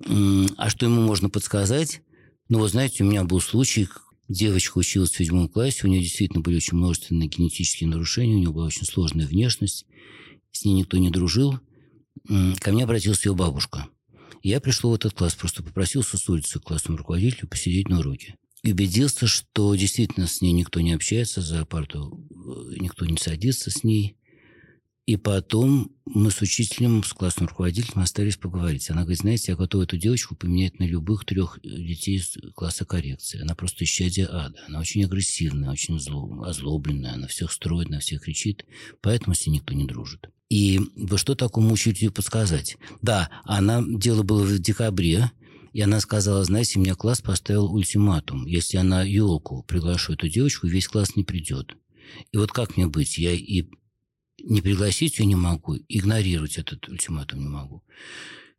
А 0.06 0.70
что 0.70 0.86
ему 0.86 1.02
можно 1.02 1.30
подсказать? 1.30 2.02
Ну, 2.48 2.60
вот 2.60 2.72
знаете, 2.72 3.04
у 3.04 3.08
меня 3.08 3.24
был 3.24 3.42
случай, 3.42 3.88
девочка 4.28 4.78
училась 4.78 5.12
в 5.12 5.18
седьмом 5.18 5.50
классе, 5.50 5.82
у 5.84 5.88
нее 5.88 6.02
действительно 6.02 6.42
были 6.42 6.58
очень 6.58 6.78
множественные 6.78 7.28
генетические 7.28 7.90
нарушения, 7.90 8.36
у 8.36 8.40
нее 8.40 8.52
была 8.52 8.68
очень 8.68 8.86
сложная 8.86 9.28
внешность, 9.28 9.86
с 10.52 10.66
ней 10.66 10.74
никто 10.74 10.98
не 10.98 11.10
дружил. 11.10 11.60
Ко 12.60 12.72
мне 12.72 12.84
обратилась 12.84 13.26
ее 13.26 13.36
бабушка. 13.36 13.88
Я 14.42 14.62
пришел 14.62 14.92
в 14.92 14.96
этот 14.96 15.14
класс, 15.14 15.36
просто 15.36 15.64
попросился 15.64 16.18
с 16.18 16.30
улицы 16.30 16.60
к 16.60 16.64
классному 16.64 16.98
руководителю 16.98 17.48
посидеть 17.48 17.90
на 17.90 18.00
уроке. 18.00 18.36
И 18.64 18.72
убедился, 18.72 19.28
что 19.28 19.74
действительно 19.76 20.28
с 20.28 20.42
ней 20.42 20.52
никто 20.52 20.82
не 20.82 20.94
общается 20.94 21.42
за 21.42 21.66
парту, 21.66 22.28
э, 22.30 22.76
никто 22.80 23.06
не 23.06 23.18
садится 23.18 23.72
с 23.72 23.84
ней. 23.84 24.16
И 25.10 25.18
потом 25.18 25.92
мы 26.06 26.30
с 26.30 26.40
учителем, 26.40 27.04
с 27.04 27.14
классным 27.14 27.48
руководителем 27.48 28.04
остались 28.04 28.38
поговорить. 28.38 28.92
Она 28.92 29.02
говорит, 29.02 29.22
знаете, 29.22 29.54
я 29.54 29.56
готова 29.56 29.82
эту 29.82 29.98
девочку 29.98 30.36
поменять 30.36 30.78
на 30.78 30.84
любых 30.84 31.26
трех 31.26 31.58
детей 31.64 32.18
из 32.18 32.38
класса 32.54 32.86
коррекции. 32.86 33.42
Она 33.42 33.56
просто 33.56 33.86
исчадие 33.86 34.28
ада. 34.28 34.60
Она 34.68 34.80
очень 34.80 35.04
агрессивная, 35.04 35.72
очень 35.72 36.00
зло, 36.00 36.44
озлобленная. 36.44 37.14
Она 37.16 37.26
всех 37.26 37.52
строит, 37.52 37.90
на 37.90 38.02
всех 38.02 38.22
кричит. 38.22 38.66
Поэтому 39.02 39.34
с 39.34 39.48
ней 39.48 39.54
никто 39.54 39.74
не 39.74 39.86
дружит. 39.86 40.30
И 40.48 40.80
что 41.16 41.34
такому 41.34 41.74
учителю 41.74 42.12
подсказать? 42.12 42.78
Да, 43.02 43.32
она, 43.46 43.84
дело 43.84 44.22
было 44.22 44.44
в 44.44 44.60
декабре, 44.60 45.32
и 45.74 45.82
она 45.82 46.02
сказала, 46.02 46.44
знаете, 46.44 46.78
мне 46.78 46.94
класс 46.94 47.20
поставил 47.20 47.74
ультиматум. 47.74 48.46
Если 48.46 48.78
она 48.78 49.02
елку 49.02 49.64
приглашу 49.64 50.14
эту 50.14 50.30
девочку, 50.30 50.68
весь 50.68 50.88
класс 50.88 51.16
не 51.16 51.24
придет. 51.24 51.76
И 52.32 52.38
вот 52.38 52.52
как 52.52 52.78
мне 52.78 52.86
быть? 52.86 53.18
Я 53.18 53.32
и 53.32 53.66
не 54.44 54.62
пригласить 54.62 55.20
ее 55.20 55.26
не 55.26 55.36
могу, 55.36 55.78
игнорировать 55.88 56.58
этот 56.58 56.88
ультиматум 56.88 57.40
не 57.40 57.48
могу. 57.48 57.84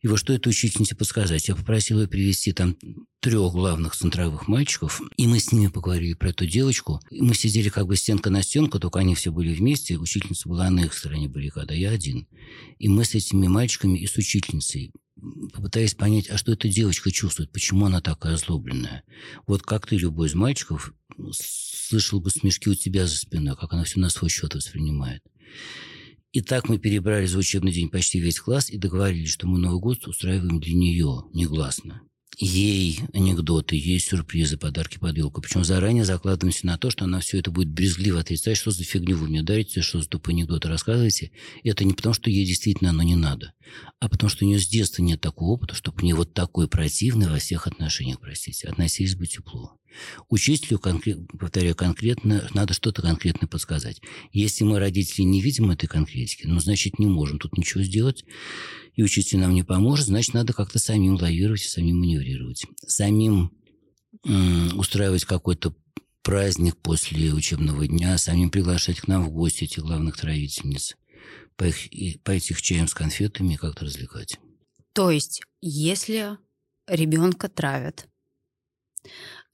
И 0.03 0.09
вот 0.09 0.19
что 0.19 0.33
этой 0.33 0.49
учительнице 0.49 0.97
подсказать? 0.97 1.47
Я 1.49 1.55
попросил 1.55 2.01
ее 2.01 2.09
привести 2.09 2.53
там 2.53 2.77
трех 3.21 3.53
главных 3.53 3.95
центровых 3.95 4.49
мальчиков, 4.49 5.03
и 5.19 5.27
мы 5.27 5.39
с 5.41 5.53
ними 5.53 5.67
поговорили 5.67 6.15
про 6.15 6.31
эту 6.31 6.47
девочку. 6.47 7.01
И 7.11 7.21
мы 7.21 7.35
сидели 7.35 7.69
как 7.69 7.87
бы 7.87 7.97
стенка 7.97 8.31
на 8.31 8.43
стенку, 8.43 8.81
только 8.81 9.01
они 9.01 9.15
все 9.15 9.31
были 9.31 9.53
вместе, 9.53 9.99
учительница 9.99 10.49
была 10.49 10.71
на 10.71 10.81
их 10.81 10.95
стороне 10.95 11.29
баррикады, 11.29 11.75
а 11.75 11.77
я 11.77 11.91
один. 11.91 12.27
И 12.79 12.89
мы 12.89 13.05
с 13.05 13.15
этими 13.15 13.47
мальчиками 13.47 13.99
и 13.99 14.07
с 14.07 14.17
учительницей 14.17 14.93
попытаясь 15.53 15.95
понять, 15.95 16.31
а 16.31 16.39
что 16.39 16.53
эта 16.53 16.69
девочка 16.69 17.11
чувствует, 17.11 17.53
почему 17.53 17.87
она 17.87 18.01
такая 18.01 18.35
озлобленная. 18.35 19.05
Вот 19.47 19.63
как 19.63 19.87
ты, 19.87 19.97
любой 19.97 20.29
из 20.29 20.35
мальчиков, 20.35 20.95
слышал 21.33 22.21
бы 22.21 22.31
смешки 22.31 22.71
у 22.71 22.75
тебя 22.75 23.07
за 23.07 23.17
спиной, 23.17 23.55
как 23.55 23.73
она 23.73 23.85
все 23.85 24.01
на 24.01 24.09
свой 24.09 24.31
счет 24.31 24.55
воспринимает. 24.55 25.23
И 26.33 26.43
так 26.43 26.69
мы 26.69 26.79
перебрали 26.79 27.27
за 27.27 27.39
учебный 27.39 27.73
день 27.73 27.89
почти 27.89 28.21
весь 28.21 28.39
класс 28.39 28.71
и 28.71 28.79
договорились, 28.79 29.31
что 29.31 29.49
мы 29.49 29.59
Новый 29.59 29.81
год 29.81 30.07
устраиваем 30.07 30.61
для 30.61 30.75
нее 30.75 31.25
негласно. 31.33 32.03
Ей 32.39 33.01
анекдоты, 33.13 33.77
ей 33.77 33.99
сюрпризы, 33.99 34.57
подарки 34.57 34.99
под 34.99 35.19
елку. 35.19 35.43
Причем 35.43 35.65
заранее 35.65 36.05
закладываемся 36.05 36.67
на 36.67 36.79
то, 36.79 36.89
что 36.89 37.05
она 37.05 37.21
все 37.21 37.39
это 37.39 37.51
будет 37.51 37.69
брезгливо 37.69 38.21
отрицать, 38.21 38.57
что 38.57 38.71
за 38.71 38.85
фигню 38.85 39.17
вы 39.17 39.29
мне 39.29 39.43
дарите, 39.43 39.83
что 39.83 40.01
за 40.01 40.09
тупые 40.09 40.35
анекдоты 40.35 40.69
рассказываете. 40.69 41.33
И 41.65 41.69
это 41.69 41.85
не 41.85 41.93
потому, 41.93 42.15
что 42.15 42.31
ей 42.31 42.47
действительно 42.47 42.91
оно 42.91 43.03
не 43.03 43.17
надо, 43.17 43.53
а 43.99 44.09
потому, 44.09 44.31
что 44.31 44.45
у 44.45 44.49
нее 44.49 44.61
с 44.61 44.69
детства 44.69 45.03
нет 45.03 45.21
такого 45.21 45.51
опыта, 45.51 45.75
чтобы 45.75 45.99
к 45.99 46.03
ней 46.03 46.13
вот 46.13 46.33
такой 46.33 46.69
противный 46.69 47.29
во 47.29 47.39
всех 47.39 47.67
отношениях, 47.67 48.21
простите, 48.21 48.69
относились 48.69 49.17
бы 49.17 49.27
тепло. 49.27 49.77
Учителю, 50.29 50.81
повторяю, 51.39 51.75
конкретно, 51.75 52.49
надо 52.55 52.75
что-то 52.75 53.03
конкретно 53.03 53.49
подсказать. 53.49 54.01
Если 54.33 54.65
мы, 54.65 54.79
родители, 54.79 55.23
не 55.23 55.41
видим 55.41 55.71
этой 55.71 55.87
конкретики, 55.87 56.47
ну, 56.47 56.61
значит, 56.61 56.99
не 56.99 57.07
можем 57.07 57.39
тут 57.39 57.57
ничего 57.59 57.83
сделать, 57.83 58.25
и 58.95 59.03
учитель 59.03 59.39
нам 59.39 59.55
не 59.55 59.63
поможет, 59.63 60.07
значит, 60.07 60.35
надо 60.35 60.53
как-то 60.53 60.79
самим 60.79 61.15
лавировать 61.17 61.63
самим 61.63 62.01
маневрировать. 62.01 62.65
Самим 62.87 63.53
устраивать 64.75 65.25
какой-то 65.25 65.75
праздник 66.23 66.77
после 66.77 67.33
учебного 67.33 67.87
дня, 67.87 68.19
самим 68.19 68.51
приглашать 68.51 69.01
к 69.01 69.09
нам 69.09 69.25
в 69.25 69.31
гости 69.31 69.65
этих 69.65 69.83
главных 69.83 70.17
травительниц, 70.17 70.97
пойти 71.57 72.55
к 72.55 72.61
чаям 72.61 72.89
с 72.89 72.95
конфетами 72.95 73.55
и 73.55 73.57
как-то 73.57 73.85
развлекать. 73.85 74.39
То 74.93 75.11
есть, 75.11 75.43
если 75.61 76.37
ребенка 76.87 77.49
травят, 77.49 78.09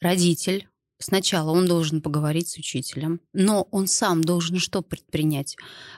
родитель 0.01 0.69
Сначала 0.99 1.51
он 1.51 1.67
должен 1.67 2.01
поговорить 2.01 2.49
с 2.49 2.57
учителем, 2.57 3.21
но 3.35 3.69
он 3.71 3.87
сам 3.87 4.25
должен 4.25 4.59
что 4.59 4.81
предпринять? 4.81 5.57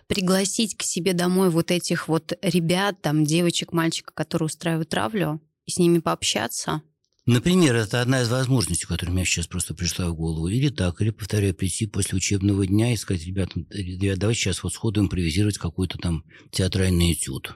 Пригласить 0.08 0.76
к 0.76 0.82
себе 0.82 1.12
домой 1.12 1.50
вот 1.50 1.70
этих 1.70 2.08
вот 2.08 2.32
ребят, 2.42 3.00
там, 3.00 3.24
девочек, 3.24 3.72
мальчиков, 3.72 4.14
которые 4.14 4.46
устраивают 4.46 4.88
травлю, 4.88 5.40
и 5.66 5.70
с 5.70 5.78
ними 5.78 6.00
пообщаться, 6.00 6.82
Например, 7.26 7.76
это 7.76 8.00
одна 8.00 8.22
из 8.22 8.30
возможностей, 8.30 8.86
которая 8.86 9.14
мне 9.14 9.26
сейчас 9.26 9.46
просто 9.46 9.74
пришла 9.74 10.08
в 10.08 10.14
голову. 10.14 10.48
Или 10.48 10.70
так, 10.70 11.02
или, 11.02 11.10
повторяю, 11.10 11.54
прийти 11.54 11.86
после 11.86 12.16
учебного 12.16 12.66
дня 12.66 12.94
и 12.94 12.96
сказать, 12.96 13.26
ребятам, 13.26 13.66
ребят, 13.68 14.18
давайте 14.18 14.40
сейчас 14.40 14.62
вот 14.62 14.72
сходу 14.72 15.02
импровизировать 15.02 15.58
какой-то 15.58 15.98
там 15.98 16.24
театральный 16.50 17.12
этюд. 17.12 17.54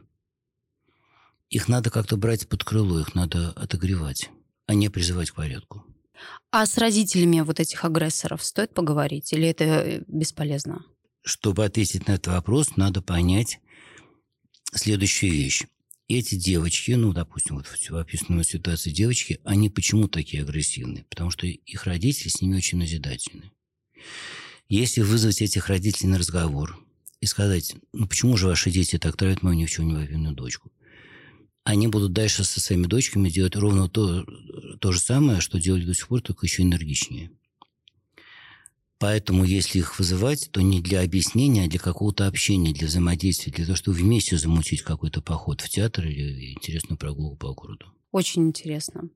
Их 1.49 1.68
надо 1.68 1.88
как-то 1.88 2.18
брать 2.18 2.51
под 2.51 2.64
крыло, 2.64 3.01
их 3.01 3.14
надо 3.14 3.49
отогревать, 3.53 4.28
а 4.66 4.74
не 4.74 4.90
призывать 4.90 5.30
к 5.30 5.36
порядку. 5.36 5.86
А 6.50 6.66
с 6.66 6.78
родителями 6.78 7.40
вот 7.40 7.60
этих 7.60 7.84
агрессоров 7.84 8.44
стоит 8.44 8.74
поговорить 8.74 9.32
или 9.32 9.48
это 9.48 9.64
э, 9.64 10.02
бесполезно? 10.06 10.84
Чтобы 11.22 11.64
ответить 11.64 12.08
на 12.08 12.12
этот 12.12 12.28
вопрос, 12.28 12.76
надо 12.76 13.00
понять 13.02 13.60
следующую 14.74 15.32
вещь 15.32 15.64
эти 16.18 16.34
девочки, 16.34 16.92
ну, 16.92 17.12
допустим, 17.12 17.56
вот 17.56 17.66
в 17.66 17.96
описанной 17.96 18.44
ситуации 18.44 18.90
девочки, 18.90 19.40
они 19.44 19.70
почему 19.70 20.08
такие 20.08 20.42
агрессивные? 20.42 21.04
Потому 21.08 21.30
что 21.30 21.46
их 21.46 21.84
родители 21.84 22.28
с 22.28 22.40
ними 22.40 22.56
очень 22.56 22.78
назидательны. 22.78 23.50
Если 24.68 25.02
вызвать 25.02 25.42
этих 25.42 25.68
родителей 25.68 26.10
на 26.10 26.18
разговор 26.18 26.78
и 27.20 27.26
сказать, 27.26 27.74
ну, 27.92 28.06
почему 28.06 28.36
же 28.36 28.46
ваши 28.46 28.70
дети 28.70 28.98
так 28.98 29.16
травят 29.16 29.42
мою 29.42 29.56
ни 29.56 29.66
в 29.66 29.70
чем 29.70 29.88
не 29.88 29.94
повинную 29.94 30.34
дочку? 30.34 30.70
Они 31.64 31.86
будут 31.86 32.12
дальше 32.12 32.44
со 32.44 32.60
своими 32.60 32.86
дочками 32.86 33.28
делать 33.28 33.54
ровно 33.54 33.88
то, 33.88 34.24
то 34.80 34.92
же 34.92 34.98
самое, 34.98 35.40
что 35.40 35.60
делали 35.60 35.84
до 35.84 35.94
сих 35.94 36.08
пор, 36.08 36.20
только 36.20 36.46
еще 36.46 36.62
энергичнее. 36.62 37.30
Поэтому, 38.98 39.44
если 39.44 39.80
их 39.80 39.98
вызывать, 39.98 40.50
то 40.52 40.60
не 40.60 40.80
для 40.80 41.02
объяснения, 41.02 41.64
а 41.64 41.68
для 41.68 41.80
какого-то 41.80 42.28
общения, 42.28 42.72
для 42.72 42.86
взаимодействия, 42.86 43.52
для 43.52 43.64
того, 43.64 43.76
чтобы 43.76 43.96
вместе 43.96 44.36
замутить 44.36 44.82
какой-то 44.82 45.20
поход 45.20 45.60
в 45.60 45.68
театр 45.68 46.06
или 46.06 46.52
интересную 46.52 46.96
прогулку 46.98 47.36
по 47.36 47.52
городу. 47.52 47.86
Очень 48.12 48.48
интересно. 48.48 49.08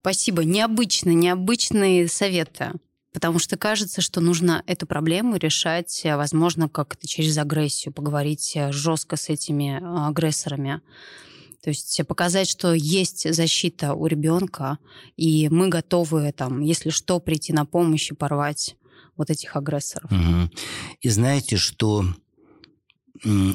Спасибо. 0.00 0.44
Необычные, 0.44 1.14
необычные 1.14 2.08
советы. 2.08 2.72
Потому 3.14 3.38
что 3.38 3.56
кажется, 3.56 4.00
что 4.00 4.20
нужно 4.20 4.64
эту 4.66 4.88
проблему 4.88 5.36
решать, 5.36 6.02
возможно, 6.04 6.68
как-то 6.68 7.06
через 7.06 7.38
агрессию, 7.38 7.94
поговорить 7.94 8.58
жестко 8.70 9.14
с 9.14 9.28
этими 9.28 9.80
а, 9.80 10.08
агрессорами. 10.08 10.80
То 11.62 11.70
есть 11.70 12.00
показать, 12.08 12.50
что 12.50 12.74
есть 12.74 13.32
защита 13.32 13.94
у 13.94 14.06
ребенка, 14.06 14.78
и 15.16 15.48
мы 15.48 15.68
готовы, 15.68 16.32
там, 16.32 16.60
если 16.60 16.90
что, 16.90 17.20
прийти 17.20 17.52
на 17.52 17.64
помощь 17.64 18.10
и 18.10 18.14
порвать 18.14 18.76
вот 19.16 19.30
этих 19.30 19.54
агрессоров. 19.54 20.10
Угу. 20.10 20.50
И 21.02 21.08
знаете, 21.08 21.56
что, 21.56 22.04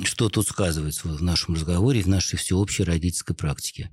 что 0.03 0.30
тут 0.30 0.47
сказывается 0.47 1.10
в 1.10 1.22
нашем 1.22 1.55
разговоре, 1.55 2.01
в 2.01 2.07
нашей 2.07 2.38
всеобщей 2.38 2.84
родительской 2.84 3.36
практике? 3.36 3.91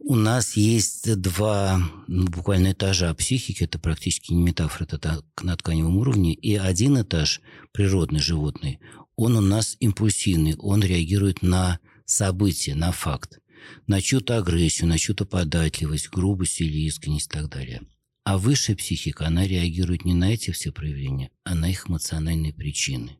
У 0.00 0.14
нас 0.14 0.56
есть 0.56 1.14
два 1.20 1.78
ну, 2.08 2.24
буквально 2.26 2.72
этажа 2.72 3.12
психики, 3.14 3.64
это 3.64 3.78
практически 3.78 4.32
не 4.32 4.42
метафора, 4.42 4.84
это 4.90 5.22
на 5.42 5.56
тканевом 5.56 5.98
уровне, 5.98 6.32
и 6.34 6.56
один 6.56 7.00
этаж, 7.00 7.40
природный 7.72 8.20
животный, 8.20 8.80
он 9.16 9.36
у 9.36 9.40
нас 9.40 9.76
импульсивный, 9.80 10.56
он 10.56 10.82
реагирует 10.82 11.42
на 11.42 11.78
событие, 12.06 12.74
на 12.74 12.92
факт, 12.92 13.38
на 13.86 14.00
чью-то 14.00 14.38
агрессию, 14.38 14.88
на 14.88 14.98
чью-то 14.98 15.26
податливость, 15.26 16.08
грубость 16.08 16.60
или 16.60 16.78
искренность 16.78 17.26
и 17.26 17.30
так 17.30 17.50
далее. 17.50 17.82
А 18.24 18.38
высшая 18.38 18.76
психика, 18.76 19.26
она 19.26 19.46
реагирует 19.46 20.04
не 20.04 20.14
на 20.14 20.32
эти 20.32 20.52
все 20.52 20.72
проявления, 20.72 21.30
а 21.44 21.54
на 21.54 21.70
их 21.70 21.88
эмоциональные 21.88 22.54
причины. 22.54 23.18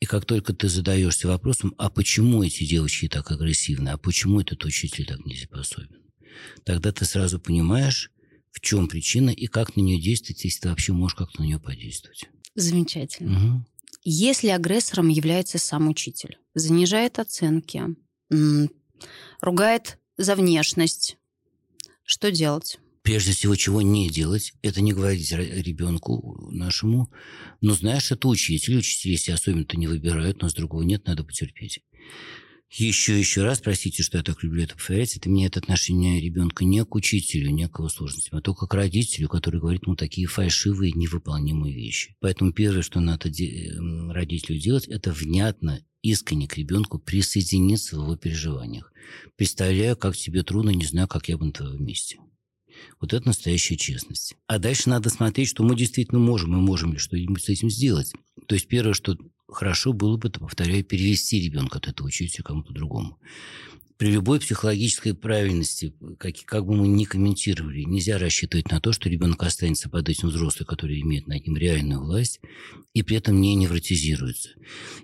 И 0.00 0.06
как 0.06 0.24
только 0.24 0.54
ты 0.54 0.68
задаешься 0.68 1.28
вопросом, 1.28 1.74
а 1.76 1.90
почему 1.90 2.42
эти 2.42 2.64
девочки 2.64 3.06
так 3.08 3.30
агрессивны, 3.30 3.90
а 3.90 3.98
почему 3.98 4.40
этот 4.40 4.64
учитель 4.64 5.06
так 5.06 5.24
не 5.26 5.36
способен, 5.36 6.02
тогда 6.64 6.90
ты 6.90 7.04
сразу 7.04 7.38
понимаешь, 7.38 8.10
в 8.50 8.60
чем 8.60 8.88
причина 8.88 9.30
и 9.30 9.46
как 9.46 9.76
на 9.76 9.82
нее 9.82 10.00
действовать, 10.00 10.42
если 10.44 10.60
ты 10.60 10.68
вообще 10.70 10.92
можешь 10.92 11.16
как-то 11.16 11.42
на 11.42 11.46
нее 11.46 11.60
подействовать. 11.60 12.24
Замечательно. 12.54 13.54
Угу. 13.54 13.66
Если 14.04 14.48
агрессором 14.48 15.08
является 15.08 15.58
сам 15.58 15.88
учитель, 15.88 16.38
занижает 16.54 17.18
оценки, 17.18 17.82
ругает 19.40 19.98
за 20.16 20.34
внешность, 20.34 21.18
что 22.04 22.32
делать? 22.32 22.78
Прежде 23.10 23.32
всего, 23.32 23.56
чего 23.56 23.82
не 23.82 24.08
делать, 24.08 24.52
это 24.62 24.80
не 24.80 24.92
говорить 24.92 25.32
ребенку 25.32 26.48
нашему, 26.52 27.10
ну, 27.60 27.72
знаешь, 27.72 28.12
это 28.12 28.28
учитель, 28.28 28.78
учитель, 28.78 29.10
если 29.10 29.32
особенно-то 29.32 29.76
не 29.76 29.88
выбирают, 29.88 30.40
но 30.40 30.48
с 30.48 30.54
другого 30.54 30.82
нет, 30.82 31.08
надо 31.08 31.24
потерпеть 31.24 31.80
еще 32.70 33.18
еще 33.18 33.42
раз, 33.42 33.60
простите, 33.60 34.04
что 34.04 34.18
я 34.18 34.22
так 34.22 34.44
люблю 34.44 34.62
это 34.62 34.76
повторять, 34.76 35.16
это 35.16 35.28
меняет 35.28 35.56
отношение 35.56 36.20
ребенка 36.20 36.64
не 36.64 36.84
к 36.84 36.94
учителю, 36.94 37.50
не 37.50 37.68
к 37.68 37.80
его 37.80 37.88
сложностям, 37.88 38.38
а 38.38 38.42
только 38.42 38.68
к 38.68 38.74
родителю, 38.74 39.28
который 39.28 39.58
говорит 39.58 39.86
ему 39.86 39.96
такие 39.96 40.28
фальшивые, 40.28 40.92
невыполнимые 40.92 41.74
вещи. 41.74 42.14
Поэтому 42.20 42.52
первое, 42.52 42.82
что 42.82 43.00
надо 43.00 43.28
де- 43.28 43.72
родителю 44.08 44.60
делать, 44.60 44.86
это 44.86 45.10
внятно, 45.10 45.84
искренне 46.02 46.46
к 46.46 46.56
ребенку 46.56 47.00
присоединиться 47.00 47.96
в 47.96 48.04
его 48.04 48.16
переживаниях. 48.16 48.92
Представляю, 49.34 49.96
как 49.96 50.16
тебе 50.16 50.44
трудно, 50.44 50.70
не 50.70 50.84
знаю, 50.84 51.08
как 51.08 51.28
я 51.28 51.36
бы 51.36 51.46
на 51.46 51.52
твоем 51.52 51.84
месте. 51.84 52.20
Вот 53.00 53.12
это 53.12 53.26
настоящая 53.26 53.76
честность. 53.76 54.36
А 54.46 54.58
дальше 54.58 54.88
надо 54.88 55.10
смотреть, 55.10 55.48
что 55.48 55.62
мы 55.62 55.76
действительно 55.76 56.20
можем, 56.20 56.56
и 56.56 56.60
можем 56.60 56.92
ли 56.92 56.98
что-нибудь 56.98 57.42
с 57.44 57.48
этим 57.48 57.70
сделать. 57.70 58.12
То 58.46 58.54
есть 58.54 58.68
первое, 58.68 58.94
что 58.94 59.16
хорошо 59.48 59.92
было 59.92 60.16
бы, 60.16 60.30
повторяю, 60.30 60.84
перевести 60.84 61.40
ребенка 61.40 61.78
от 61.78 61.88
этого 61.88 62.06
учителя 62.06 62.44
кому-то 62.44 62.72
другому. 62.72 63.18
При 64.00 64.12
любой 64.12 64.40
психологической 64.40 65.12
правильности, 65.12 65.92
как, 66.18 66.34
как 66.46 66.64
бы 66.64 66.74
мы 66.74 66.88
ни 66.88 67.04
комментировали, 67.04 67.82
нельзя 67.82 68.16
рассчитывать 68.16 68.70
на 68.70 68.80
то, 68.80 68.92
что 68.92 69.10
ребенок 69.10 69.42
останется 69.42 69.90
под 69.90 70.08
этим 70.08 70.28
взрослым, 70.28 70.66
который 70.66 71.02
имеет 71.02 71.26
над 71.26 71.46
ним 71.46 71.58
реальную 71.58 72.00
власть, 72.00 72.40
и 72.94 73.02
при 73.02 73.18
этом 73.18 73.38
не 73.42 73.54
невротизируется. 73.54 74.52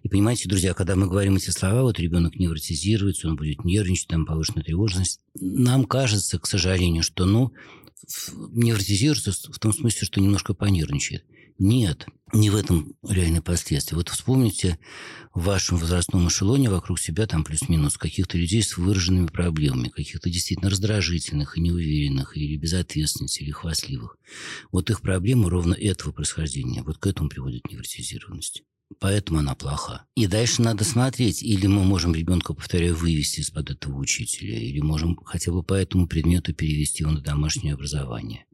И 0.02 0.08
понимаете, 0.08 0.48
друзья, 0.48 0.72
когда 0.72 0.96
мы 0.96 1.08
говорим 1.08 1.36
эти 1.36 1.50
слова, 1.50 1.82
вот 1.82 1.98
ребенок 1.98 2.36
невротизируется, 2.36 3.28
он 3.28 3.36
будет 3.36 3.66
нервничать, 3.66 4.08
там 4.08 4.24
повышенная 4.24 4.64
тревожность, 4.64 5.20
нам 5.38 5.84
кажется, 5.84 6.38
к 6.38 6.46
сожалению, 6.46 7.02
что, 7.02 7.26
ну, 7.26 7.52
невротизируется 8.52 9.32
в 9.32 9.58
том 9.58 9.72
смысле, 9.72 10.06
что 10.06 10.20
немножко 10.20 10.54
понервничает. 10.54 11.24
Нет, 11.58 12.06
не 12.34 12.50
в 12.50 12.56
этом 12.56 12.94
реальные 13.02 13.40
последствия. 13.40 13.96
Вот 13.96 14.10
вспомните 14.10 14.78
в 15.32 15.44
вашем 15.44 15.78
возрастном 15.78 16.28
эшелоне 16.28 16.68
вокруг 16.68 16.98
себя 16.98 17.26
там 17.26 17.44
плюс-минус 17.44 17.96
каких-то 17.96 18.36
людей 18.36 18.62
с 18.62 18.76
выраженными 18.76 19.28
проблемами, 19.28 19.88
каких-то 19.88 20.28
действительно 20.28 20.68
раздражительных 20.68 21.56
и 21.56 21.60
неуверенных, 21.62 22.36
или 22.36 22.58
безответственных, 22.58 23.40
или 23.40 23.50
хвастливых. 23.52 24.18
Вот 24.70 24.90
их 24.90 25.00
проблемы 25.00 25.48
ровно 25.48 25.72
этого 25.72 26.12
происхождения. 26.12 26.82
Вот 26.82 26.98
к 26.98 27.06
этому 27.06 27.30
приводит 27.30 27.70
невротизированность. 27.70 28.62
Поэтому 29.00 29.40
она 29.40 29.54
плоха. 29.54 30.06
И 30.14 30.26
дальше 30.26 30.62
надо 30.62 30.84
смотреть, 30.84 31.42
или 31.42 31.66
мы 31.66 31.84
можем 31.84 32.14
ребенка, 32.14 32.54
повторяю, 32.54 32.94
вывести 32.94 33.40
из-под 33.40 33.70
этого 33.70 33.98
учителя, 33.98 34.58
или 34.58 34.80
можем 34.80 35.16
хотя 35.24 35.52
бы 35.52 35.62
по 35.62 35.74
этому 35.74 36.06
предмету 36.06 36.54
перевести 36.54 37.02
его 37.02 37.12
на 37.12 37.20
домашнее 37.20 37.74
образование. 37.74 38.46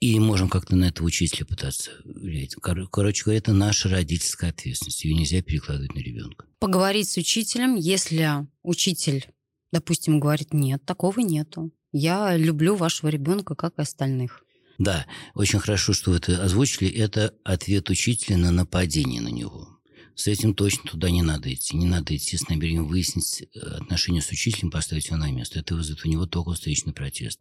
И 0.00 0.18
можем 0.18 0.48
как-то 0.48 0.76
на 0.76 0.86
этого 0.86 1.06
учителя 1.06 1.44
пытаться 1.44 1.90
влиять. 2.04 2.54
Короче 2.54 3.22
говоря, 3.22 3.38
это 3.38 3.52
наша 3.52 3.88
родительская 3.90 4.50
ответственность. 4.50 5.04
Ее 5.04 5.14
нельзя 5.14 5.42
перекладывать 5.42 5.94
на 5.94 5.98
ребенка. 5.98 6.46
Поговорить 6.58 7.10
с 7.10 7.18
учителем, 7.18 7.76
если 7.76 8.46
учитель, 8.62 9.28
допустим, 9.72 10.18
говорит, 10.18 10.54
нет, 10.54 10.84
такого 10.86 11.20
нету. 11.20 11.70
Я 11.92 12.34
люблю 12.36 12.76
вашего 12.76 13.08
ребенка, 13.08 13.54
как 13.54 13.78
и 13.78 13.82
остальных. 13.82 14.42
Да, 14.80 15.06
очень 15.34 15.58
хорошо, 15.58 15.92
что 15.92 16.10
вы 16.10 16.16
это 16.16 16.42
озвучили. 16.42 16.88
Это 16.88 17.34
ответ 17.44 17.90
учителя 17.90 18.38
на 18.38 18.50
нападение 18.50 19.20
на 19.20 19.28
него. 19.28 19.68
С 20.14 20.26
этим 20.26 20.54
точно 20.54 20.90
туда 20.90 21.10
не 21.10 21.20
надо 21.20 21.52
идти. 21.52 21.76
Не 21.76 21.84
надо 21.84 22.16
идти 22.16 22.38
с 22.38 22.48
намерением 22.48 22.88
выяснить 22.88 23.42
э, 23.42 23.58
отношения 23.58 24.22
с 24.22 24.30
учителем, 24.30 24.70
поставить 24.70 25.08
его 25.08 25.18
на 25.18 25.30
место. 25.30 25.58
Это 25.58 25.74
вызовет 25.74 26.06
у 26.06 26.08
него 26.08 26.24
только 26.24 26.54
встречный 26.54 26.94
протест. 26.94 27.40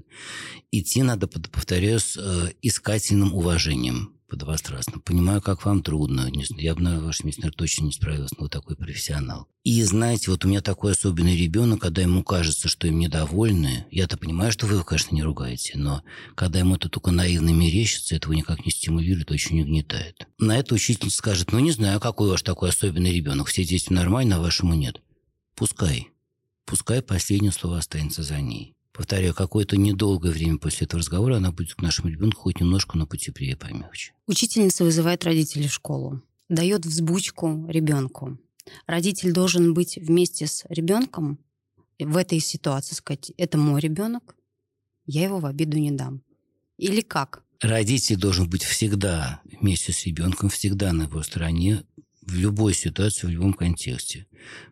Идти 0.71 1.01
надо, 1.01 1.27
повторяю, 1.27 2.01
с 2.01 2.17
э, 2.17 2.51
искательным 2.61 3.33
уважением 3.33 4.18
подобострастно. 4.30 4.99
Понимаю, 4.99 5.41
как 5.41 5.65
вам 5.65 5.84
трудно. 5.84 6.32
Я 6.57 6.75
бы 6.75 6.82
на 6.82 7.01
вашем 7.01 7.27
месте, 7.27 7.41
наверное, 7.41 7.57
точно 7.57 7.86
не 7.86 7.91
справилась, 7.91 8.32
но 8.38 8.43
вы 8.43 8.49
такой 8.49 8.75
профессионал. 8.75 9.47
И 9.63 9.84
знаете, 9.84 10.32
вот 10.32 10.45
у 10.45 10.47
меня 10.47 10.61
такой 10.61 10.93
особенный 10.93 11.36
ребенок, 11.36 11.82
когда 11.82 12.01
ему 12.01 12.23
кажется, 12.23 12.67
что 12.67 12.88
им 12.88 12.99
недовольны, 12.99 13.86
я-то 13.91 14.17
понимаю, 14.17 14.51
что 14.51 14.65
вы 14.65 14.75
его, 14.75 14.84
конечно, 14.84 15.13
не 15.13 15.23
ругаете, 15.23 15.77
но 15.77 16.03
когда 16.36 16.59
ему 16.59 16.75
это 16.75 16.88
только 16.89 17.11
наивно 17.11 17.49
мерещится, 17.49 18.15
этого 18.15 18.34
никак 18.34 18.65
не 18.65 18.71
стимулирует, 18.71 19.32
очень 19.32 19.61
угнетает. 19.61 20.27
На 20.38 20.57
это 20.57 20.75
учительница 20.75 21.17
скажет, 21.17 21.51
ну 21.51 21.59
не 21.59 21.71
знаю, 21.71 21.99
какой 21.99 22.30
ваш 22.30 22.41
такой 22.41 22.69
особенный 22.69 23.13
ребенок, 23.13 23.47
все 23.47 23.65
дети 23.65 23.91
нормально, 23.91 24.38
а 24.38 24.41
вашему 24.41 24.75
нет. 24.75 25.01
Пускай. 25.55 26.07
Пускай 26.65 27.01
последнее 27.01 27.51
слово 27.51 27.80
останется 27.80 28.23
за 28.23 28.39
ней 28.39 28.75
повторяю, 29.00 29.34
какое-то 29.34 29.78
недолгое 29.78 30.34
время 30.34 30.58
после 30.58 30.86
этого 30.86 31.00
разговора 31.00 31.38
она 31.38 31.54
будет 31.54 31.74
к 31.76 31.82
нашему 31.82 32.10
ребенку 32.10 32.41
хоть 32.41 32.60
немножко, 32.60 32.97
но 32.97 33.08
потеплее, 33.08 33.56
помягче. 33.56 34.12
Учительница 34.28 34.84
вызывает 34.84 35.24
родителей 35.24 35.70
в 35.70 35.74
школу, 35.74 36.22
дает 36.50 36.86
взбучку 36.86 37.66
ребенку. 37.70 38.38
Родитель 38.88 39.32
должен 39.32 39.74
быть 39.74 39.95
вместе 39.95 40.47
с 40.47 40.66
ребенком 40.68 41.39
в 41.97 42.18
этой 42.18 42.41
ситуации, 42.41 42.93
сказать, 42.93 43.32
это 43.38 43.58
мой 43.58 43.80
ребенок, 43.80 44.36
я 45.06 45.24
его 45.24 45.39
в 45.39 45.45
обиду 45.45 45.78
не 45.78 45.91
дам. 45.91 46.22
Или 46.76 47.00
как? 47.00 47.45
Родитель 47.62 48.18
должен 48.18 48.50
быть 48.50 48.64
всегда 48.64 49.39
вместе 49.45 49.93
с 49.93 50.06
ребенком, 50.06 50.50
всегда 50.50 50.91
на 50.91 51.04
его 51.04 51.24
стороне, 51.24 51.86
в 52.30 52.36
любой 52.36 52.73
ситуации, 52.73 53.27
в 53.27 53.30
любом 53.30 53.53
контексте. 53.53 54.27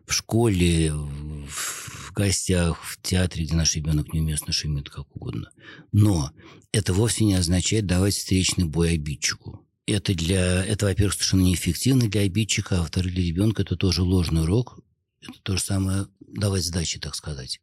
В 0.06 0.12
школе, 0.12 0.92
в 0.92 2.12
гостях, 2.12 2.82
в 2.82 3.00
театре, 3.02 3.44
где 3.44 3.54
наш 3.54 3.74
ребенок 3.76 4.12
неуместно 4.12 4.52
шумит, 4.52 4.88
как 4.88 5.14
угодно. 5.14 5.50
Но 5.92 6.32
это 6.72 6.92
вовсе 6.92 7.24
не 7.24 7.34
означает 7.34 7.86
давать 7.86 8.14
встречный 8.14 8.64
бой 8.64 8.94
обидчику. 8.94 9.66
Это, 9.86 10.14
для, 10.14 10.64
это 10.64 10.86
во-первых, 10.86 11.14
совершенно 11.14 11.42
неэффективно 11.42 12.08
для 12.08 12.22
обидчика, 12.22 12.76
а 12.76 12.80
во-вторых, 12.80 13.12
для 13.12 13.24
ребенка 13.24 13.62
это 13.62 13.76
тоже 13.76 14.02
ложный 14.02 14.42
урок. 14.42 14.78
Это 15.20 15.40
то 15.42 15.56
же 15.56 15.62
самое 15.62 16.06
давать 16.20 16.64
сдачи, 16.64 16.98
так 16.98 17.14
сказать. 17.14 17.60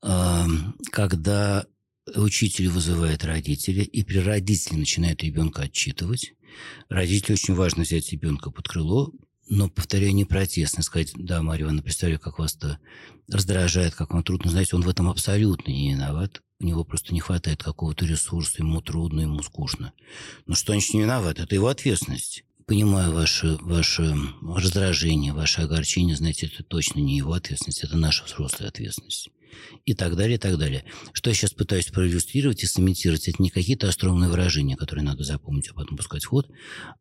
Когда 0.00 1.66
учитель 2.14 2.68
вызывает 2.68 3.24
родителя, 3.24 3.82
и 3.82 4.02
при 4.02 4.18
родителе 4.18 4.78
начинает 4.78 5.22
ребенка 5.22 5.62
отчитывать, 5.62 6.34
Родителю 6.88 7.34
очень 7.34 7.54
важно 7.54 7.82
взять 7.82 8.10
ребенка 8.12 8.50
под 8.50 8.68
крыло, 8.68 9.12
но, 9.48 9.68
повторяю, 9.68 10.14
не 10.14 10.24
протестно 10.24 10.82
сказать, 10.82 11.12
да, 11.14 11.42
Марья 11.42 11.64
Ивановна, 11.64 11.82
представляю, 11.82 12.20
как 12.20 12.38
вас 12.38 12.56
это 12.56 12.78
раздражает, 13.28 13.94
как 13.94 14.12
вам 14.12 14.22
трудно. 14.22 14.50
Знаете, 14.50 14.76
он 14.76 14.82
в 14.82 14.88
этом 14.88 15.08
абсолютно 15.08 15.70
не 15.70 15.92
виноват. 15.92 16.42
У 16.60 16.64
него 16.64 16.84
просто 16.84 17.12
не 17.12 17.20
хватает 17.20 17.62
какого-то 17.62 18.06
ресурса, 18.06 18.58
ему 18.58 18.80
трудно, 18.80 19.20
ему 19.20 19.42
скучно. 19.42 19.92
Но 20.46 20.54
что 20.54 20.72
значит 20.72 20.94
не 20.94 21.00
виноват? 21.00 21.38
Это 21.40 21.54
его 21.54 21.66
ответственность. 21.68 22.44
Понимаю 22.66 23.12
ваше, 23.12 23.58
ваше 23.60 24.16
раздражение, 24.40 25.32
ваше 25.32 25.62
огорчение, 25.62 26.16
знаете, 26.16 26.46
это 26.46 26.62
точно 26.62 27.00
не 27.00 27.18
его 27.18 27.32
ответственность, 27.32 27.82
это 27.82 27.96
наша 27.96 28.24
взрослая 28.24 28.68
ответственность 28.68 29.28
и 29.84 29.94
так 29.94 30.16
далее, 30.16 30.36
и 30.36 30.38
так 30.38 30.58
далее. 30.58 30.84
Что 31.12 31.30
я 31.30 31.34
сейчас 31.34 31.52
пытаюсь 31.52 31.86
проиллюстрировать 31.86 32.62
и 32.62 32.66
сымитировать, 32.66 33.28
это 33.28 33.42
не 33.42 33.50
какие-то 33.50 33.88
остроумные 33.88 34.30
выражения, 34.30 34.76
которые 34.76 35.04
надо 35.04 35.24
запомнить, 35.24 35.68
а 35.68 35.74
потом 35.74 35.96
пускать 35.96 36.24
в 36.24 36.28
ход, 36.28 36.50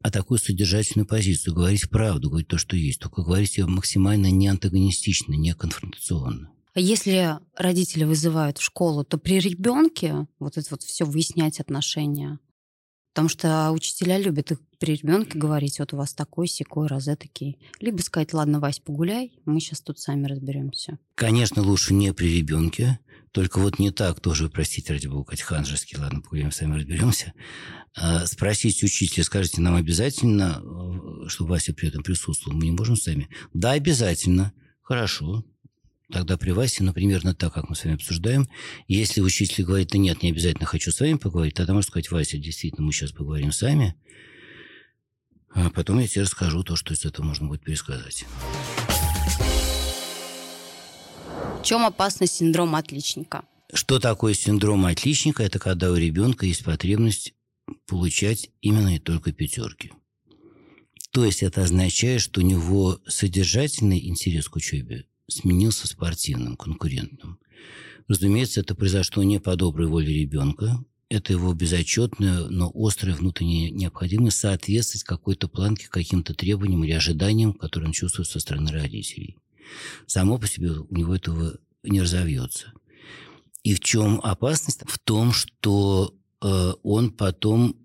а 0.01 0.11
такую 0.11 0.37
содержательную 0.37 1.07
позицию, 1.07 1.53
говорить 1.53 1.89
правду, 1.89 2.29
говорить 2.29 2.47
то, 2.47 2.57
что 2.57 2.75
есть, 2.75 2.99
только 2.99 3.23
говорить 3.23 3.57
ее 3.57 3.65
максимально 3.65 4.31
не 4.31 4.47
антагонистично, 4.47 5.33
не 5.33 5.53
конфронтационно. 5.53 6.51
А 6.73 6.79
если 6.79 7.37
родители 7.57 8.05
вызывают 8.05 8.57
в 8.57 8.63
школу, 8.63 9.03
то 9.03 9.17
при 9.17 9.39
ребенке 9.39 10.27
вот 10.39 10.57
это 10.57 10.67
вот 10.71 10.83
все 10.83 11.03
выяснять 11.03 11.59
отношения, 11.59 12.39
Потому 13.13 13.27
что 13.27 13.71
учителя 13.71 14.17
любят 14.17 14.51
их 14.51 14.59
при 14.81 14.95
ребенке 14.95 15.37
говорить, 15.37 15.77
вот 15.77 15.93
у 15.93 15.97
вас 15.97 16.11
такой, 16.15 16.47
секой, 16.47 16.87
розетокий. 16.87 17.59
Либо 17.79 18.01
сказать, 18.01 18.33
ладно, 18.33 18.59
Вась, 18.59 18.79
погуляй, 18.79 19.31
мы 19.45 19.59
сейчас 19.59 19.79
тут 19.79 19.99
сами 19.99 20.25
разберемся. 20.25 20.97
Конечно, 21.13 21.61
лучше 21.61 21.93
не 21.93 22.11
при 22.13 22.39
ребенке, 22.39 22.99
только 23.31 23.59
вот 23.59 23.77
не 23.77 23.91
так 23.91 24.19
тоже, 24.19 24.49
простите, 24.49 24.91
ради 24.91 25.05
бога, 25.05 25.35
ханжеский, 25.37 25.99
ладно, 25.99 26.21
погуляем, 26.21 26.51
сами 26.51 26.77
разберемся. 26.77 27.33
А, 27.95 28.25
спросить 28.25 28.81
учителя, 28.81 29.23
скажите, 29.23 29.61
нам 29.61 29.75
обязательно, 29.75 30.63
э, 30.63 31.27
чтобы 31.29 31.51
Вася 31.51 31.75
при 31.75 31.89
этом 31.89 32.01
присутствовал, 32.01 32.57
мы 32.57 32.63
не 32.63 32.71
можем 32.71 32.95
сами? 32.95 33.29
Да, 33.53 33.73
обязательно. 33.73 34.51
Хорошо, 34.81 35.45
Тогда 36.11 36.35
при 36.37 36.51
Васе, 36.51 36.83
ну, 36.83 36.91
примерно 36.91 37.33
так, 37.33 37.53
как 37.53 37.69
мы 37.69 37.75
с 37.75 37.85
вами 37.85 37.95
обсуждаем. 37.95 38.49
Если 38.89 39.21
учитель 39.21 39.63
говорит, 39.63 39.91
да 39.93 39.97
нет, 39.97 40.21
не 40.21 40.31
обязательно 40.31 40.65
хочу 40.65 40.91
с 40.91 40.99
вами 40.99 41.13
поговорить, 41.13 41.53
тогда 41.53 41.71
можно 41.73 41.87
сказать, 41.87 42.11
Вася, 42.11 42.37
действительно, 42.37 42.85
мы 42.85 42.91
сейчас 42.91 43.13
поговорим 43.13 43.53
сами, 43.53 43.95
а 45.53 45.69
потом 45.69 45.99
я 45.99 46.07
тебе 46.07 46.23
расскажу 46.23 46.63
то, 46.63 46.75
что 46.75 46.93
из 46.93 47.05
этого 47.05 47.25
можно 47.25 47.47
будет 47.47 47.63
пересказать. 47.63 48.25
В 51.59 51.63
чем 51.63 51.85
опасность 51.85 52.33
синдрома 52.33 52.79
отличника? 52.79 53.43
Что 53.73 53.99
такое 53.99 54.33
синдром 54.33 54.85
отличника? 54.85 55.43
Это 55.43 55.59
когда 55.59 55.91
у 55.91 55.95
ребенка 55.95 56.45
есть 56.45 56.65
потребность 56.65 57.33
получать 57.87 58.49
именно 58.61 58.95
и 58.95 58.99
только 58.99 59.31
пятерки. 59.31 59.91
То 61.11 61.25
есть 61.25 61.43
это 61.43 61.63
означает, 61.63 62.21
что 62.21 62.41
у 62.41 62.43
него 62.43 62.99
содержательный 63.07 64.05
интерес 64.07 64.49
к 64.49 64.55
учебе 64.55 65.05
сменился 65.27 65.87
спортивным, 65.87 66.57
конкурентным. 66.57 67.39
Разумеется, 68.07 68.61
это 68.61 68.75
произошло 68.75 69.23
не 69.23 69.39
по 69.39 69.55
доброй 69.55 69.87
воле 69.87 70.13
ребенка. 70.13 70.83
Это 71.11 71.33
его 71.33 71.53
безотчетная, 71.53 72.47
но 72.47 72.71
острая 72.73 73.13
внутренняя 73.13 73.69
необходимость 73.69 74.37
соответствовать 74.37 75.03
какой-то 75.03 75.49
планке, 75.49 75.89
каким-то 75.89 76.33
требованиям 76.33 76.85
или 76.85 76.93
ожиданиям, 76.93 77.51
которые 77.51 77.87
он 77.87 77.91
чувствует 77.91 78.29
со 78.29 78.39
стороны 78.39 78.71
родителей. 78.71 79.37
Само 80.07 80.37
по 80.37 80.47
себе 80.47 80.71
у 80.71 80.95
него 80.95 81.13
этого 81.13 81.57
не 81.83 81.99
разовьется. 81.99 82.71
И 83.61 83.73
в 83.75 83.81
чем 83.81 84.21
опасность? 84.23 84.83
В 84.87 84.99
том, 84.99 85.33
что 85.33 86.15
э, 86.41 86.73
он 86.81 87.11
потом 87.11 87.75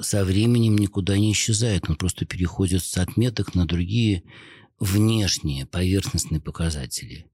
со 0.00 0.24
временем 0.24 0.78
никуда 0.78 1.18
не 1.18 1.32
исчезает. 1.32 1.90
Он 1.90 1.96
просто 1.96 2.24
переходит 2.24 2.84
с 2.84 2.96
отметок 2.98 3.56
на 3.56 3.66
другие 3.66 4.22
внешние 4.78 5.66
поверхностные 5.66 6.40
показатели 6.40 7.26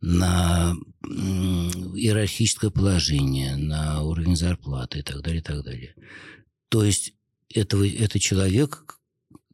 на 0.00 0.74
иерархическое 1.02 2.70
положение, 2.70 3.56
на 3.56 4.02
уровень 4.02 4.36
зарплаты 4.36 5.00
и 5.00 5.02
так 5.02 5.20
далее, 5.22 5.40
и 5.40 5.44
так 5.44 5.62
далее. 5.62 5.94
То 6.68 6.84
есть 6.84 7.14
этого, 7.48 7.86
это 7.88 8.18
человек, 8.18 8.98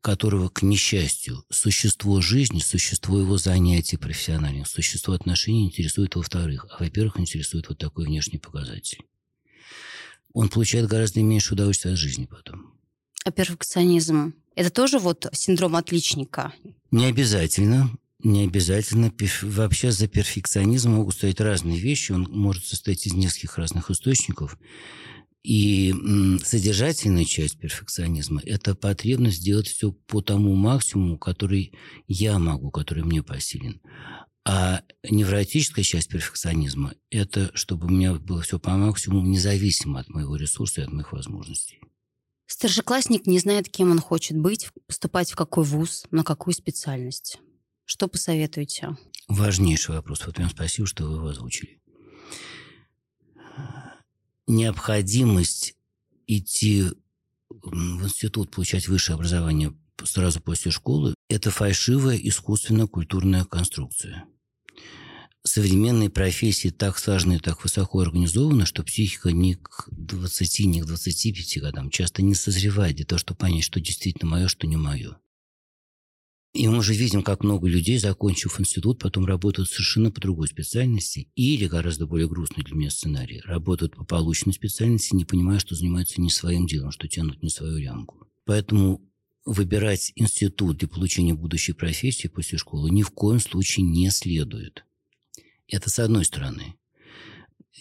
которого, 0.01 0.49
к 0.49 0.63
несчастью, 0.63 1.45
существо 1.51 2.21
жизни, 2.21 2.61
существо 2.61 3.19
его 3.19 3.39
занятий 3.39 3.97
профессиональных, 3.97 4.69
существо 4.69 5.15
отношений 5.15 5.65
интересует 5.67 6.15
во-вторых. 6.15 6.67
А 6.71 6.85
во-первых, 6.85 7.19
интересует 7.19 7.69
вот 7.69 7.79
такой 7.79 8.07
внешний 8.07 8.39
показатель. 8.39 9.01
Он 10.33 10.49
получает 10.49 10.87
гораздо 10.87 11.23
меньше 11.23 11.55
удовольствия 11.55 11.93
от 11.93 11.99
жизни 11.99 12.27
потом. 12.27 12.75
А 13.25 13.33
перфекционизм 13.33 14.35
это 14.55 14.71
тоже 14.71 14.99
вот 15.01 15.27
синдром 15.33 15.75
отличника? 15.75 16.53
Не 16.93 17.07
обязательно. 17.07 17.91
Не 18.21 18.45
обязательно. 18.45 19.13
Вообще 19.43 19.93
за 19.93 20.09
перфекционизмом 20.09 20.97
могут 20.97 21.15
стоять 21.15 21.41
разные 21.41 21.79
вещи. 21.79 22.13
Он 22.13 22.27
может 22.31 22.65
состоять 22.65 23.07
из 23.07 23.15
нескольких 23.15 23.59
разных 23.59 23.91
источников. 23.91 24.59
И 25.43 25.95
содержательная 26.43 27.25
часть 27.25 27.61
перфекционизма– 27.61 28.41
это 28.45 28.75
потребность 28.75 29.43
сделать 29.43 29.69
все 29.69 29.93
по 29.93 30.21
тому 30.21 30.57
максимуму, 30.57 31.19
который 31.19 31.73
я 32.09 32.41
могу, 32.41 32.73
который 32.73 33.05
мне 33.05 33.23
посилен. 33.23 33.81
А 34.45 34.83
невротическая 35.09 35.85
часть 35.85 36.09
перфекционизма– 36.09 36.95
это 37.11 37.53
чтобы 37.55 37.87
у 37.87 37.91
меня 37.91 38.15
было 38.15 38.43
все 38.43 38.59
по 38.59 38.71
максимуму, 38.71 39.27
независимо 39.27 40.01
от 40.01 40.09
моего 40.09 40.35
ресурса 40.35 40.81
и 40.81 40.85
от 40.85 40.93
моих 40.93 41.13
возможностей. 41.13 41.81
Старшеклассник 42.47 43.27
не 43.27 43.39
знает, 43.39 43.69
кем 43.69 43.91
он 43.91 44.01
хочет 44.01 44.37
быть, 44.37 44.69
поступать 44.87 45.31
в 45.31 45.37
какой 45.37 45.65
вуз, 45.65 46.07
на 46.11 46.25
какую 46.25 46.55
специальность. 46.55 47.39
Что 47.87 48.09
посоветуете? 48.09 48.97
Важнейший 49.29 49.95
вопрос. 49.95 50.27
Вот 50.27 50.39
вам 50.39 50.51
спасибо, 50.51 50.87
что 50.87 51.07
вы 51.07 51.17
его 51.17 51.29
озвучили. 51.29 51.81
Необходимость 54.47 55.75
идти 56.27 56.85
в 57.49 58.05
институт, 58.05 58.51
получать 58.51 58.87
высшее 58.87 59.15
образование 59.15 59.75
сразу 60.05 60.41
после 60.41 60.71
школы– 60.71 61.15
это 61.29 61.51
фальшивая 61.51 62.17
искусственная 62.17 62.87
культурная 62.87 63.45
конструкция– 63.45 64.27
современные 65.47 66.11
профессии 66.11 66.69
так 66.69 66.99
сложны, 66.99 67.39
так 67.39 67.63
высоко 67.63 68.01
организованы, 68.01 68.67
что 68.67 68.83
психика 68.83 69.31
ни 69.31 69.55
к 69.55 69.89
20, 69.91 70.61
ни 70.67 70.81
к 70.81 70.87
25 70.87 71.59
годам 71.61 71.91
часто 71.91 72.23
не 72.23 72.35
созревает 72.35 72.97
для 72.97 73.07
того, 73.07 73.19
чтобы 73.19 73.39
понять, 73.39 73.65
что 73.65 73.81
действительно 73.81 74.31
мое, 74.31 74.49
что 74.49 74.67
не 74.67 74.77
мое. 74.77 75.17
И 76.57 76.67
мы 76.69 76.79
уже 76.79 76.95
видим, 76.95 77.23
как 77.23 77.45
много 77.45 77.69
людей, 77.69 77.99
закончив 77.99 78.59
институт, 78.59 78.99
потом 78.99 79.27
работают 79.27 79.69
совершенно 79.69 80.11
по 80.11 80.23
другой 80.23 80.49
специальности 80.49 81.29
или, 81.35 81.67
гораздо 81.67 82.07
более 82.07 82.29
грустный 82.29 82.65
для 82.65 82.75
меня 82.75 82.89
сценарий, 82.89 83.43
работают 83.45 83.95
по 83.95 84.05
полученной 84.05 84.55
специальности, 84.55 85.15
не 85.15 85.27
понимая, 85.27 85.59
что 85.59 85.75
занимаются 85.75 86.19
не 86.19 86.31
своим 86.31 86.67
делом, 86.67 86.93
что 86.93 87.09
тянут 87.09 87.43
не 87.43 87.51
свою 87.51 87.77
лямку. 87.77 88.27
Поэтому 88.47 89.03
выбирать 89.45 90.13
институт 90.17 90.79
для 90.79 90.89
получения 90.89 91.35
будущей 91.35 91.75
профессии 91.75 92.29
после 92.29 92.57
школы 92.57 92.91
ни 92.91 93.03
в 93.03 93.11
коем 93.11 93.39
случае 93.39 93.85
не 93.85 94.09
следует. 94.11 94.87
Это 95.69 95.91
с 95.91 95.99
одной 95.99 96.25
стороны. 96.25 96.75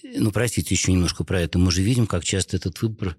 Ну, 0.03 0.33
простите, 0.33 0.75
еще 0.75 0.91
немножко 0.91 1.23
про 1.23 1.39
это. 1.39 1.57
Мы 1.57 1.71
же 1.71 1.81
видим, 1.81 2.07
как 2.07 2.25
часто 2.25 2.57
этот 2.57 2.81
выбор 2.81 3.15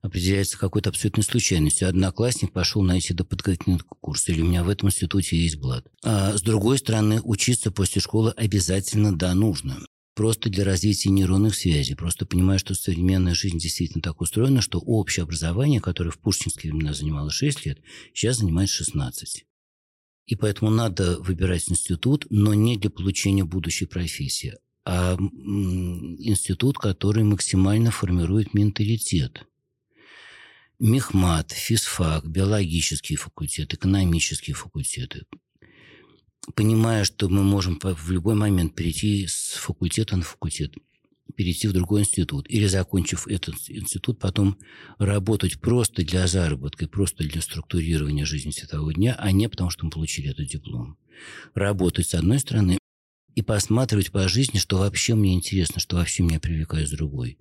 определяется 0.00 0.58
какой-то 0.58 0.90
абсолютной 0.90 1.24
случайностью. 1.24 1.88
Одноклассник 1.88 2.52
пошел 2.52 2.82
на 2.82 2.98
эти 2.98 3.12
доподготовительный 3.12 3.80
курс, 4.00 4.28
или 4.28 4.40
у 4.40 4.46
меня 4.46 4.64
в 4.64 4.68
этом 4.68 4.88
институте 4.88 5.36
есть 5.36 5.56
блат. 5.56 5.86
А 6.02 6.36
с 6.36 6.42
другой 6.42 6.78
стороны, 6.78 7.20
учиться 7.22 7.70
после 7.70 8.00
школы 8.00 8.32
обязательно, 8.32 9.16
да, 9.16 9.34
нужно. 9.34 9.80
просто 10.20 10.50
для 10.50 10.64
развития 10.64 11.08
нейронных 11.08 11.54
связей. 11.54 11.94
Просто 11.94 12.26
понимая, 12.26 12.58
что 12.58 12.74
современная 12.74 13.34
жизнь 13.34 13.58
действительно 13.58 14.02
так 14.02 14.20
устроена, 14.20 14.60
что 14.60 14.78
общее 14.78 15.24
образование, 15.24 15.80
которое 15.80 16.10
в 16.10 16.18
пушкинские 16.18 16.72
времена 16.72 16.92
занимало 16.92 17.30
6 17.30 17.64
лет, 17.64 17.78
сейчас 18.12 18.36
занимает 18.36 18.68
16. 18.68 19.46
И 20.26 20.36
поэтому 20.36 20.70
надо 20.70 21.18
выбирать 21.20 21.70
институт, 21.70 22.26
но 22.28 22.52
не 22.52 22.76
для 22.76 22.90
получения 22.90 23.44
будущей 23.44 23.86
профессии, 23.86 24.56
а 24.84 25.16
институт, 25.16 26.76
который 26.76 27.24
максимально 27.24 27.90
формирует 27.90 28.52
менталитет. 28.52 29.46
Мехмат, 30.80 31.52
физфак, 31.52 32.26
биологический 32.26 33.14
факультет, 33.14 33.74
экономические 33.74 34.54
факультеты. 34.54 35.26
Понимая, 36.54 37.04
что 37.04 37.28
мы 37.28 37.42
можем 37.42 37.78
в 37.82 38.10
любой 38.10 38.34
момент 38.34 38.74
перейти 38.74 39.26
с 39.26 39.58
факультета 39.60 40.16
на 40.16 40.22
факультет, 40.22 40.72
перейти 41.36 41.68
в 41.68 41.74
другой 41.74 42.00
институт. 42.00 42.48
Или, 42.48 42.64
закончив 42.64 43.26
этот 43.28 43.56
институт, 43.68 44.18
потом 44.18 44.56
работать 44.96 45.60
просто 45.60 46.02
для 46.02 46.26
заработка, 46.26 46.88
просто 46.88 47.24
для 47.24 47.42
структурирования 47.42 48.24
жизни 48.24 48.50
светового 48.50 48.94
дня, 48.94 49.16
а 49.18 49.32
не 49.32 49.50
потому, 49.50 49.68
что 49.68 49.84
мы 49.84 49.90
получили 49.90 50.30
этот 50.30 50.46
диплом. 50.46 50.96
Работать, 51.52 52.08
с 52.08 52.14
одной 52.14 52.38
стороны, 52.38 52.79
и 53.34 53.42
посматривать 53.42 54.10
по 54.10 54.28
жизни, 54.28 54.58
что 54.58 54.78
вообще 54.78 55.14
мне 55.14 55.34
интересно, 55.34 55.80
что 55.80 55.96
вообще 55.96 56.22
меня 56.22 56.40
привлекает 56.40 56.88
с 56.88 56.92
другой. 56.92 57.38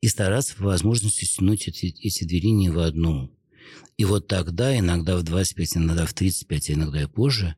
И 0.00 0.08
стараться 0.08 0.56
по 0.56 0.64
возможности 0.64 1.24
стянуть 1.24 1.68
эти, 1.68 1.86
эти 1.86 2.24
две 2.24 2.40
линии 2.40 2.68
в 2.68 2.78
одну. 2.78 3.30
И 3.96 4.04
вот 4.04 4.26
тогда, 4.26 4.76
иногда 4.76 5.16
в 5.16 5.22
25, 5.22 5.76
иногда 5.76 6.06
в 6.06 6.14
35, 6.14 6.70
а 6.70 6.72
иногда 6.74 7.02
и 7.02 7.06
позже, 7.06 7.56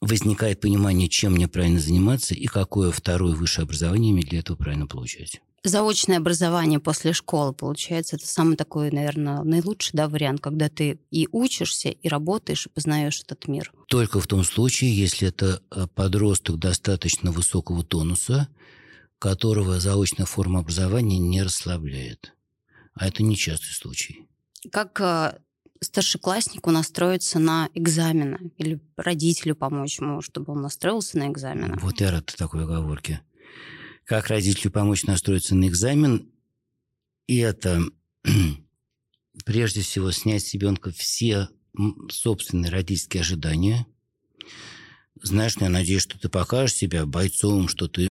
возникает 0.00 0.60
понимание, 0.60 1.08
чем 1.08 1.34
мне 1.34 1.48
правильно 1.48 1.80
заниматься 1.80 2.34
и 2.34 2.46
какое 2.46 2.90
второе 2.90 3.34
высшее 3.34 3.64
образование 3.64 4.12
мне 4.12 4.22
для 4.22 4.38
этого 4.38 4.56
правильно 4.56 4.86
получать 4.86 5.40
заочное 5.62 6.18
образование 6.18 6.80
после 6.80 7.12
школы, 7.12 7.52
получается, 7.52 8.16
это 8.16 8.26
самый 8.26 8.56
такой, 8.56 8.90
наверное, 8.90 9.42
наилучший 9.42 9.90
да, 9.94 10.08
вариант, 10.08 10.40
когда 10.40 10.68
ты 10.68 11.00
и 11.10 11.28
учишься, 11.30 11.90
и 11.90 12.08
работаешь, 12.08 12.66
и 12.66 12.70
познаешь 12.70 13.20
этот 13.20 13.48
мир. 13.48 13.72
Только 13.88 14.20
в 14.20 14.26
том 14.26 14.44
случае, 14.44 14.96
если 14.96 15.28
это 15.28 15.62
э, 15.70 15.86
подросток 15.94 16.58
достаточно 16.58 17.30
высокого 17.30 17.84
тонуса, 17.84 18.48
которого 19.18 19.80
заочная 19.80 20.26
форма 20.26 20.60
образования 20.60 21.18
не 21.18 21.42
расслабляет. 21.42 22.34
А 22.94 23.06
это 23.06 23.22
нечастый 23.22 23.74
случай. 23.74 24.26
Как 24.72 24.98
э, 25.00 25.38
старшекласснику 25.80 26.70
настроиться 26.70 27.38
на 27.38 27.68
экзамены 27.74 28.52
или 28.56 28.80
родителю 28.96 29.56
помочь 29.56 29.98
ему, 30.00 30.22
чтобы 30.22 30.52
он 30.54 30.62
настроился 30.62 31.18
на 31.18 31.28
экзамены? 31.28 31.78
Вот 31.80 32.00
я 32.00 32.10
рад 32.10 32.34
такой 32.36 32.64
оговорке 32.64 33.20
как 34.10 34.26
родителю 34.26 34.72
помочь 34.72 35.04
настроиться 35.04 35.54
на 35.54 35.68
экзамен. 35.68 36.32
И 37.28 37.36
это 37.36 37.80
прежде 39.44 39.82
всего 39.82 40.10
снять 40.10 40.44
с 40.44 40.52
ребенка 40.52 40.90
все 40.90 41.48
собственные 42.10 42.72
родительские 42.72 43.20
ожидания. 43.20 43.86
Знаешь, 45.22 45.54
я 45.60 45.68
надеюсь, 45.68 46.02
что 46.02 46.18
ты 46.18 46.28
покажешь 46.28 46.74
себя 46.74 47.06
бойцом, 47.06 47.68
что 47.68 47.86
ты 47.86 48.08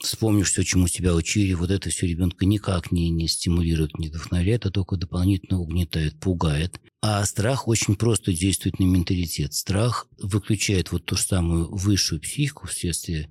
вспомнишь 0.00 0.50
все, 0.50 0.64
чему 0.64 0.88
тебя 0.88 1.14
учили. 1.14 1.52
Вот 1.52 1.70
это 1.70 1.90
все 1.90 2.06
ребенка 2.06 2.46
никак 2.46 2.90
не, 2.90 3.10
не 3.10 3.28
стимулирует, 3.28 3.98
не 3.98 4.08
вдохновляет, 4.08 4.66
а 4.66 4.70
только 4.70 4.96
дополнительно 4.96 5.60
угнетает, 5.60 6.18
пугает. 6.18 6.80
А 7.02 7.24
страх 7.24 7.66
очень 7.66 7.96
просто 7.96 8.32
действует 8.32 8.78
на 8.78 8.84
менталитет. 8.84 9.54
Страх 9.54 10.06
выключает 10.18 10.92
вот 10.92 11.06
ту 11.06 11.16
самую 11.16 11.74
высшую 11.74 12.20
психику, 12.20 12.66
вследствие, 12.66 13.30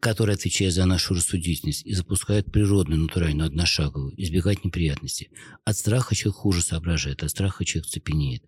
которая 0.00 0.36
отвечает 0.36 0.72
за 0.72 0.84
нашу 0.84 1.14
рассудительность, 1.14 1.86
и 1.86 1.94
запускает 1.94 2.50
природную, 2.50 3.02
натуральную, 3.02 3.46
одношаговую, 3.46 4.20
избегать 4.20 4.64
неприятностей. 4.64 5.30
От 5.64 5.76
страха 5.76 6.14
человек 6.14 6.38
хуже 6.38 6.62
соображает, 6.62 7.22
от 7.22 7.30
страха 7.30 7.64
человек 7.64 7.90
цепенеет. 7.90 8.42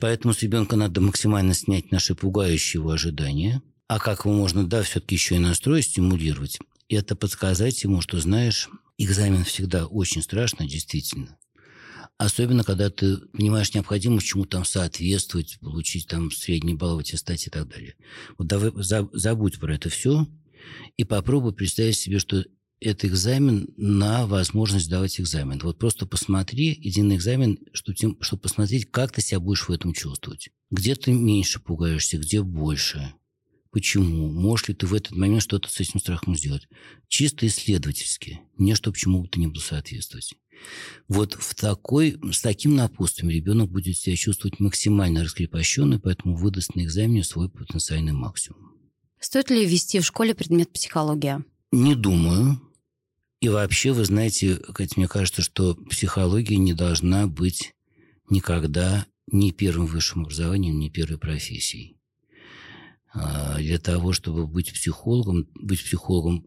Поэтому 0.00 0.32
с 0.32 0.42
ребенка 0.42 0.76
надо 0.76 1.00
максимально 1.00 1.54
снять 1.54 1.90
наши 1.90 2.14
пугающие 2.14 2.80
его 2.80 2.90
ожидания. 2.90 3.62
А 3.88 3.98
как 3.98 4.24
его 4.24 4.34
можно, 4.34 4.66
да, 4.66 4.82
все-таки 4.82 5.14
еще 5.14 5.36
и 5.36 5.38
настрой 5.38 5.82
стимулировать, 5.82 6.58
это 6.88 7.16
подсказать 7.16 7.82
ему, 7.82 8.02
что, 8.02 8.20
знаешь, 8.20 8.68
экзамен 8.98 9.44
всегда 9.44 9.86
очень 9.86 10.22
страшно, 10.22 10.68
действительно. 10.68 11.38
Особенно, 12.18 12.64
когда 12.64 12.90
ты 12.90 13.16
понимаешь 13.16 13.72
необходимость 13.72 14.26
чему 14.26 14.44
там 14.44 14.64
соответствовать, 14.64 15.58
получить 15.60 16.06
там 16.06 16.30
средний 16.30 16.74
балл 16.74 16.96
в 16.96 16.98
аттестате 16.98 17.48
и 17.48 17.50
так 17.50 17.68
далее. 17.68 17.94
Вот 18.36 18.48
давай 18.48 18.72
забудь 19.12 19.58
про 19.58 19.74
это 19.74 19.88
все 19.88 20.26
и 20.96 21.04
попробуй 21.04 21.54
представить 21.54 21.96
себе, 21.96 22.18
что 22.18 22.44
это 22.80 23.06
экзамен 23.06 23.68
на 23.76 24.26
возможность 24.26 24.86
сдавать 24.86 25.20
экзамен. 25.20 25.60
Вот 25.62 25.78
просто 25.78 26.06
посмотри, 26.06 26.78
иди 26.82 27.02
на 27.02 27.16
экзамен, 27.16 27.58
чтобы, 27.72 28.16
чтобы 28.20 28.42
посмотреть, 28.42 28.90
как 28.90 29.12
ты 29.12 29.20
себя 29.22 29.40
будешь 29.40 29.68
в 29.68 29.72
этом 29.72 29.92
чувствовать. 29.92 30.50
Где 30.70 30.94
ты 30.94 31.12
меньше 31.12 31.60
пугаешься, 31.60 32.18
где 32.18 32.42
больше. 32.42 33.14
Почему? 33.70 34.30
Можешь 34.30 34.68
ли 34.68 34.74
ты 34.74 34.86
в 34.86 34.94
этот 34.94 35.12
момент 35.12 35.42
что-то 35.42 35.70
с 35.70 35.78
этим 35.80 36.00
страхом 36.00 36.36
сделать? 36.36 36.68
Чисто 37.06 37.46
исследовательски. 37.46 38.40
Не 38.56 38.74
чтобы 38.74 38.96
чему 38.96 39.22
бы 39.22 39.28
то 39.28 39.38
ни 39.38 39.46
было 39.46 39.60
соответствовать. 39.60 40.34
Вот 41.06 41.34
в 41.34 41.54
такой, 41.54 42.18
с 42.32 42.40
таким 42.40 42.74
напутствием 42.74 43.30
ребенок 43.30 43.70
будет 43.70 43.96
себя 43.96 44.16
чувствовать 44.16 44.58
максимально 44.58 45.22
раскрепощенный, 45.22 46.00
поэтому 46.00 46.36
выдаст 46.36 46.74
на 46.74 46.82
экзамене 46.82 47.24
свой 47.24 47.48
потенциальный 47.48 48.12
максимум. 48.12 48.72
Стоит 49.20 49.50
ли 49.50 49.66
ввести 49.66 50.00
в 50.00 50.06
школе 50.06 50.34
предмет 50.34 50.72
психология? 50.72 51.44
Не 51.72 51.94
думаю. 51.94 52.60
И 53.40 53.48
вообще, 53.48 53.92
вы 53.92 54.04
знаете, 54.04 54.56
Катя, 54.56 54.94
мне 54.96 55.08
кажется, 55.08 55.42
что 55.42 55.74
психология 55.74 56.56
не 56.56 56.72
должна 56.72 57.26
быть 57.26 57.74
никогда 58.30 59.06
ни 59.30 59.50
первым 59.50 59.86
высшим 59.86 60.22
образованием, 60.22 60.78
ни 60.78 60.88
первой 60.88 61.18
профессией. 61.18 61.97
А 63.20 63.58
для 63.58 63.78
того, 63.78 64.12
чтобы 64.12 64.46
быть 64.46 64.72
психологом, 64.72 65.48
быть 65.54 65.82
психологом 65.82 66.46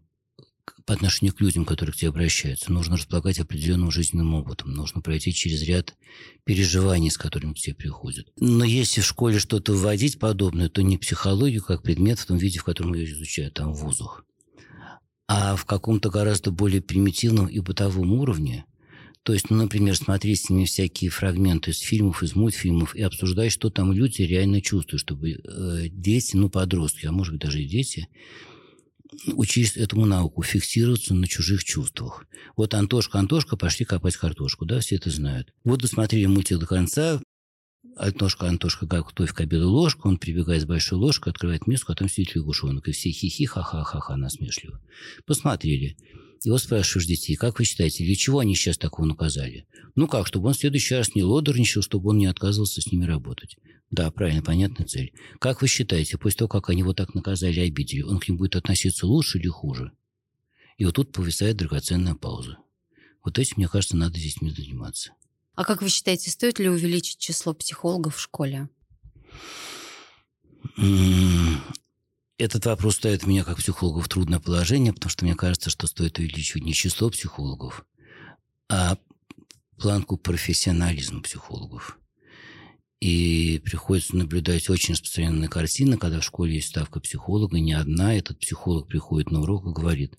по 0.85 0.93
отношению 0.93 1.33
к 1.35 1.41
людям, 1.41 1.65
которые 1.65 1.93
к 1.93 1.97
тебе 1.97 2.09
обращаются. 2.09 2.71
Нужно 2.71 2.97
располагать 2.97 3.39
определенным 3.39 3.91
жизненным 3.91 4.33
опытом. 4.33 4.73
Нужно 4.73 5.01
пройти 5.01 5.33
через 5.33 5.63
ряд 5.63 5.95
переживаний, 6.43 7.11
с 7.11 7.17
которыми 7.17 7.53
к 7.53 7.57
тебе 7.57 7.75
приходят. 7.75 8.27
Но 8.39 8.63
если 8.63 9.01
в 9.01 9.05
школе 9.05 9.39
что-то 9.39 9.73
вводить 9.73 10.19
подобное, 10.19 10.69
то 10.69 10.81
не 10.81 10.97
психологию 10.97 11.63
как 11.63 11.83
предмет 11.83 12.19
в 12.19 12.25
том 12.25 12.37
виде, 12.37 12.59
в 12.59 12.63
котором 12.63 12.93
ее 12.93 13.11
изучают 13.11 13.55
там 13.55 13.73
в 13.73 13.81
вузах, 13.81 14.25
а 15.27 15.55
в 15.55 15.65
каком-то 15.65 16.09
гораздо 16.09 16.51
более 16.51 16.81
примитивном 16.81 17.47
и 17.47 17.59
бытовом 17.59 18.11
уровне. 18.13 18.65
То 19.23 19.33
есть, 19.33 19.49
ну, 19.49 19.57
например, 19.57 19.95
смотреть 19.95 20.41
с 20.41 20.49
ними 20.49 20.65
всякие 20.65 21.11
фрагменты 21.11 21.71
из 21.71 21.79
фильмов, 21.79 22.23
из 22.23 22.35
мультфильмов 22.35 22.95
и 22.95 23.03
обсуждать, 23.03 23.51
что 23.51 23.69
там 23.69 23.93
люди 23.93 24.23
реально 24.23 24.61
чувствуют, 24.61 25.01
чтобы 25.01 25.31
э, 25.33 25.89
дети, 25.89 26.35
ну, 26.35 26.49
подростки, 26.49 27.05
а 27.05 27.11
может 27.11 27.33
быть 27.33 27.41
даже 27.41 27.61
и 27.61 27.67
дети, 27.67 28.07
учились 29.27 29.77
этому 29.77 30.05
науку, 30.05 30.41
фиксироваться 30.41 31.13
на 31.13 31.27
чужих 31.27 31.63
чувствах. 31.63 32.25
Вот 32.55 32.73
Антошка, 32.73 33.19
Антошка, 33.19 33.57
пошли 33.57 33.85
копать 33.85 34.15
картошку, 34.15 34.65
да, 34.65 34.79
все 34.79 34.95
это 34.95 35.11
знают. 35.11 35.53
Вот 35.63 35.81
досмотрели 35.81 36.25
мультик 36.25 36.57
до 36.57 36.65
конца, 36.65 37.21
Антошка, 37.97 38.47
Антошка 38.47 38.85
готовь 38.85 39.33
к 39.33 39.41
обеду 39.41 39.69
ложку, 39.69 40.07
он 40.07 40.17
прибегает 40.17 40.63
с 40.63 40.65
большой 40.65 40.97
ложкой, 40.97 41.29
открывает 41.29 41.67
миску, 41.67 41.91
а 41.91 41.95
там 41.95 42.09
сидит 42.09 42.35
лягушонок, 42.35 42.87
и 42.87 42.91
все 42.91 43.11
хихи, 43.11 43.45
ха-ха-ха-ха 43.45 44.15
насмешливо. 44.17 44.81
Посмотрели. 45.25 45.97
И 46.43 46.49
вот 46.49 46.61
спрашиваешь 46.61 47.05
детей, 47.05 47.35
как 47.35 47.59
вы 47.59 47.65
считаете, 47.65 48.03
для 48.03 48.15
чего 48.15 48.39
они 48.39 48.55
сейчас 48.55 48.77
такого 48.77 49.05
наказали? 49.05 49.67
Ну 49.95 50.07
как, 50.07 50.25
чтобы 50.25 50.47
он 50.47 50.53
в 50.53 50.57
следующий 50.57 50.95
раз 50.95 51.13
не 51.13 51.23
лодорничал, 51.23 51.83
чтобы 51.83 52.09
он 52.09 52.17
не 52.17 52.25
отказывался 52.25 52.81
с 52.81 52.91
ними 52.91 53.05
работать. 53.05 53.57
Да, 53.91 54.09
правильно, 54.09 54.41
понятная 54.41 54.87
цель. 54.87 55.13
Как 55.39 55.61
вы 55.61 55.67
считаете, 55.67 56.17
после 56.17 56.39
того, 56.39 56.49
как 56.49 56.69
они 56.69 56.79
его 56.79 56.93
так 56.93 57.13
наказали 57.13 57.59
и 57.59 57.67
обидели, 57.67 58.01
он 58.01 58.19
к 58.19 58.27
ним 58.27 58.37
будет 58.37 58.55
относиться 58.55 59.05
лучше 59.05 59.37
или 59.37 59.47
хуже? 59.47 59.91
И 60.77 60.85
вот 60.85 60.95
тут 60.95 61.11
повисает 61.11 61.57
драгоценная 61.57 62.15
пауза. 62.15 62.57
Вот 63.23 63.37
этим, 63.37 63.55
мне 63.57 63.67
кажется, 63.67 63.95
надо 63.95 64.17
с 64.17 64.23
детьми 64.23 64.49
заниматься. 64.49 65.11
А 65.53 65.63
как 65.63 65.81
вы 65.81 65.89
считаете, 65.89 66.31
стоит 66.31 66.57
ли 66.57 66.69
увеличить 66.69 67.19
число 67.19 67.53
психологов 67.53 68.15
в 68.15 68.19
школе? 68.19 68.69
Этот 72.41 72.65
вопрос 72.65 72.95
ставит 72.95 73.27
меня 73.27 73.43
как 73.43 73.57
психолога 73.57 74.01
в 74.01 74.09
трудное 74.09 74.39
положение, 74.39 74.93
потому 74.93 75.11
что 75.11 75.25
мне 75.25 75.35
кажется, 75.35 75.69
что 75.69 75.85
стоит 75.85 76.17
увеличивать 76.17 76.63
не 76.63 76.73
число 76.73 77.11
психологов, 77.11 77.85
а 78.67 78.97
планку 79.77 80.17
профессионализма 80.17 81.21
психологов. 81.21 81.99
И 82.99 83.61
приходится 83.63 84.15
наблюдать 84.15 84.71
очень 84.71 84.95
распространенная 84.95 85.49
картина, 85.49 85.99
когда 85.99 86.19
в 86.19 86.23
школе 86.23 86.55
есть 86.55 86.69
ставка 86.69 86.99
психолога, 86.99 87.59
не 87.59 87.73
одна, 87.73 88.15
этот 88.15 88.39
психолог 88.39 88.87
приходит 88.87 89.29
на 89.29 89.41
урок 89.41 89.67
и 89.67 89.79
говорит, 89.79 90.15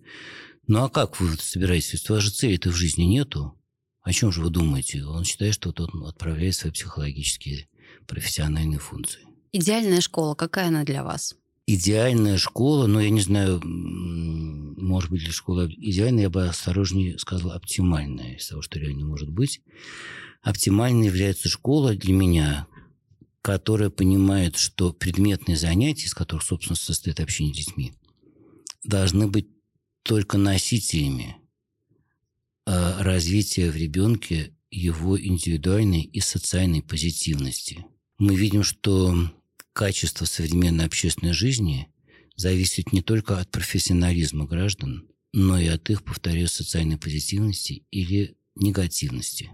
ну 0.69 0.85
а 0.85 0.89
как 0.89 1.19
вы 1.19 1.37
собираетесь, 1.39 2.09
у 2.09 2.15
вас 2.15 2.23
же 2.23 2.31
цели-то 2.31 2.71
в 2.71 2.77
жизни 2.77 3.03
нету, 3.03 3.61
о 4.03 4.13
чем 4.13 4.31
же 4.31 4.43
вы 4.43 4.51
думаете? 4.51 5.05
Он 5.05 5.25
считает, 5.25 5.55
что 5.55 5.73
тот 5.73 5.91
отправляет 5.93 6.55
свои 6.55 6.71
психологические 6.71 7.69
профессиональные 8.07 8.79
функции. 8.79 9.23
Идеальная 9.51 10.01
школа, 10.01 10.37
какая 10.37 10.69
она 10.69 10.85
для 10.85 11.03
вас? 11.03 11.35
Идеальная 11.67 12.39
школа, 12.39 12.87
но 12.87 13.01
я 13.01 13.11
не 13.11 13.21
знаю, 13.21 13.61
может 13.65 15.11
быть 15.11 15.23
ли 15.23 15.31
школа 15.31 15.69
идеальная, 15.69 16.25
я 16.25 16.31
бы 16.31 16.47
осторожнее 16.47 17.19
сказал 17.19 17.53
оптимальная 17.53 18.37
из 18.37 18.49
того, 18.49 18.63
что 18.63 18.79
реально 18.79 19.07
может 19.07 19.31
быть. 19.31 19.63
Оптимальной 20.43 21.07
является 21.07 21.49
школа 21.49 21.95
для 21.95 22.13
меня, 22.13 22.67
которая 23.43 23.91
понимает, 23.91 24.57
что 24.57 24.93
предметные 24.93 25.57
занятия, 25.57 26.07
из 26.07 26.15
которых, 26.15 26.45
собственно, 26.45 26.77
состоит 26.77 27.21
общение 27.21 27.55
с 27.55 27.59
детьми, 27.59 27.93
должны 28.85 29.29
быть 29.29 29.49
только 30.03 30.39
носителями 30.39 31.37
э, 32.67 33.03
развития 33.03 33.71
в 33.71 33.77
ребенке 33.77 34.57
его 34.71 35.21
индивидуальной 35.21 36.03
и 36.03 36.21
социальной 36.21 36.83
позитивности. 36.83 37.85
Мы 38.19 38.35
видим, 38.35 38.65
что 38.65 39.15
качество 39.73 40.25
современной 40.25 40.87
общественной 40.87 41.33
жизни 41.33 41.89
зависит 42.37 42.93
не 42.93 43.03
только 43.03 43.39
от 43.39 43.51
профессионализма 43.51 44.47
граждан, 44.47 45.09
но 45.33 45.59
и 45.59 45.67
от 45.67 45.89
их, 45.91 46.05
повторяю, 46.05 46.49
социальной 46.49 46.99
позитивности 46.99 47.85
или 47.91 48.37
негативности. 48.55 49.51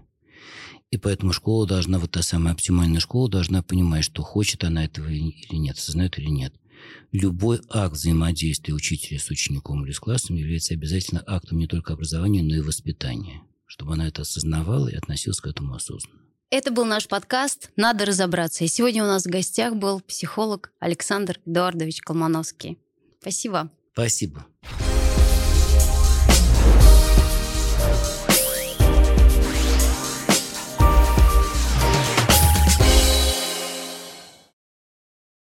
И 0.91 0.97
поэтому 0.97 1.33
школа 1.33 1.67
должна, 1.67 1.99
вот 1.99 2.11
та 2.11 2.21
самая 2.21 2.53
оптимальная 2.53 2.99
школа 2.99 3.29
должна 3.29 3.61
понимать, 3.61 4.03
что 4.03 4.23
хочет 4.23 4.63
она 4.63 4.85
этого 4.85 5.07
или 5.07 5.55
нет, 5.55 5.77
осознает 5.77 6.17
или 6.17 6.29
нет. 6.29 6.53
Любой 7.11 7.61
акт 7.69 7.95
взаимодействия 7.95 8.73
учителя 8.73 9.19
с 9.19 9.29
учеником 9.29 9.85
или 9.85 9.91
с 9.91 9.99
классом 9.99 10.35
является 10.35 10.73
обязательно 10.73 11.23
актом 11.27 11.59
не 11.59 11.67
только 11.67 11.93
образования, 11.93 12.41
но 12.41 12.55
и 12.55 12.61
воспитания, 12.61 13.43
чтобы 13.65 13.93
она 13.93 14.07
это 14.07 14.23
осознавала 14.23 14.87
и 14.87 14.95
относилась 14.95 15.39
к 15.39 15.47
этому 15.47 15.75
осознанно. 15.75 16.28
Это 16.51 16.71
был 16.71 16.83
наш 16.83 17.07
подкаст 17.07 17.69
«Надо 17.75 18.05
разобраться». 18.05 18.63
И 18.63 18.67
сегодня 18.67 19.03
у 19.03 19.07
нас 19.07 19.25
в 19.25 19.29
гостях 19.29 19.75
был 19.75 20.01
психолог 20.01 20.71
Александр 20.79 21.39
Эдуардович 21.45 22.01
Колмановский. 22.01 22.79
Спасибо. 23.21 23.69
Спасибо. 23.93 24.47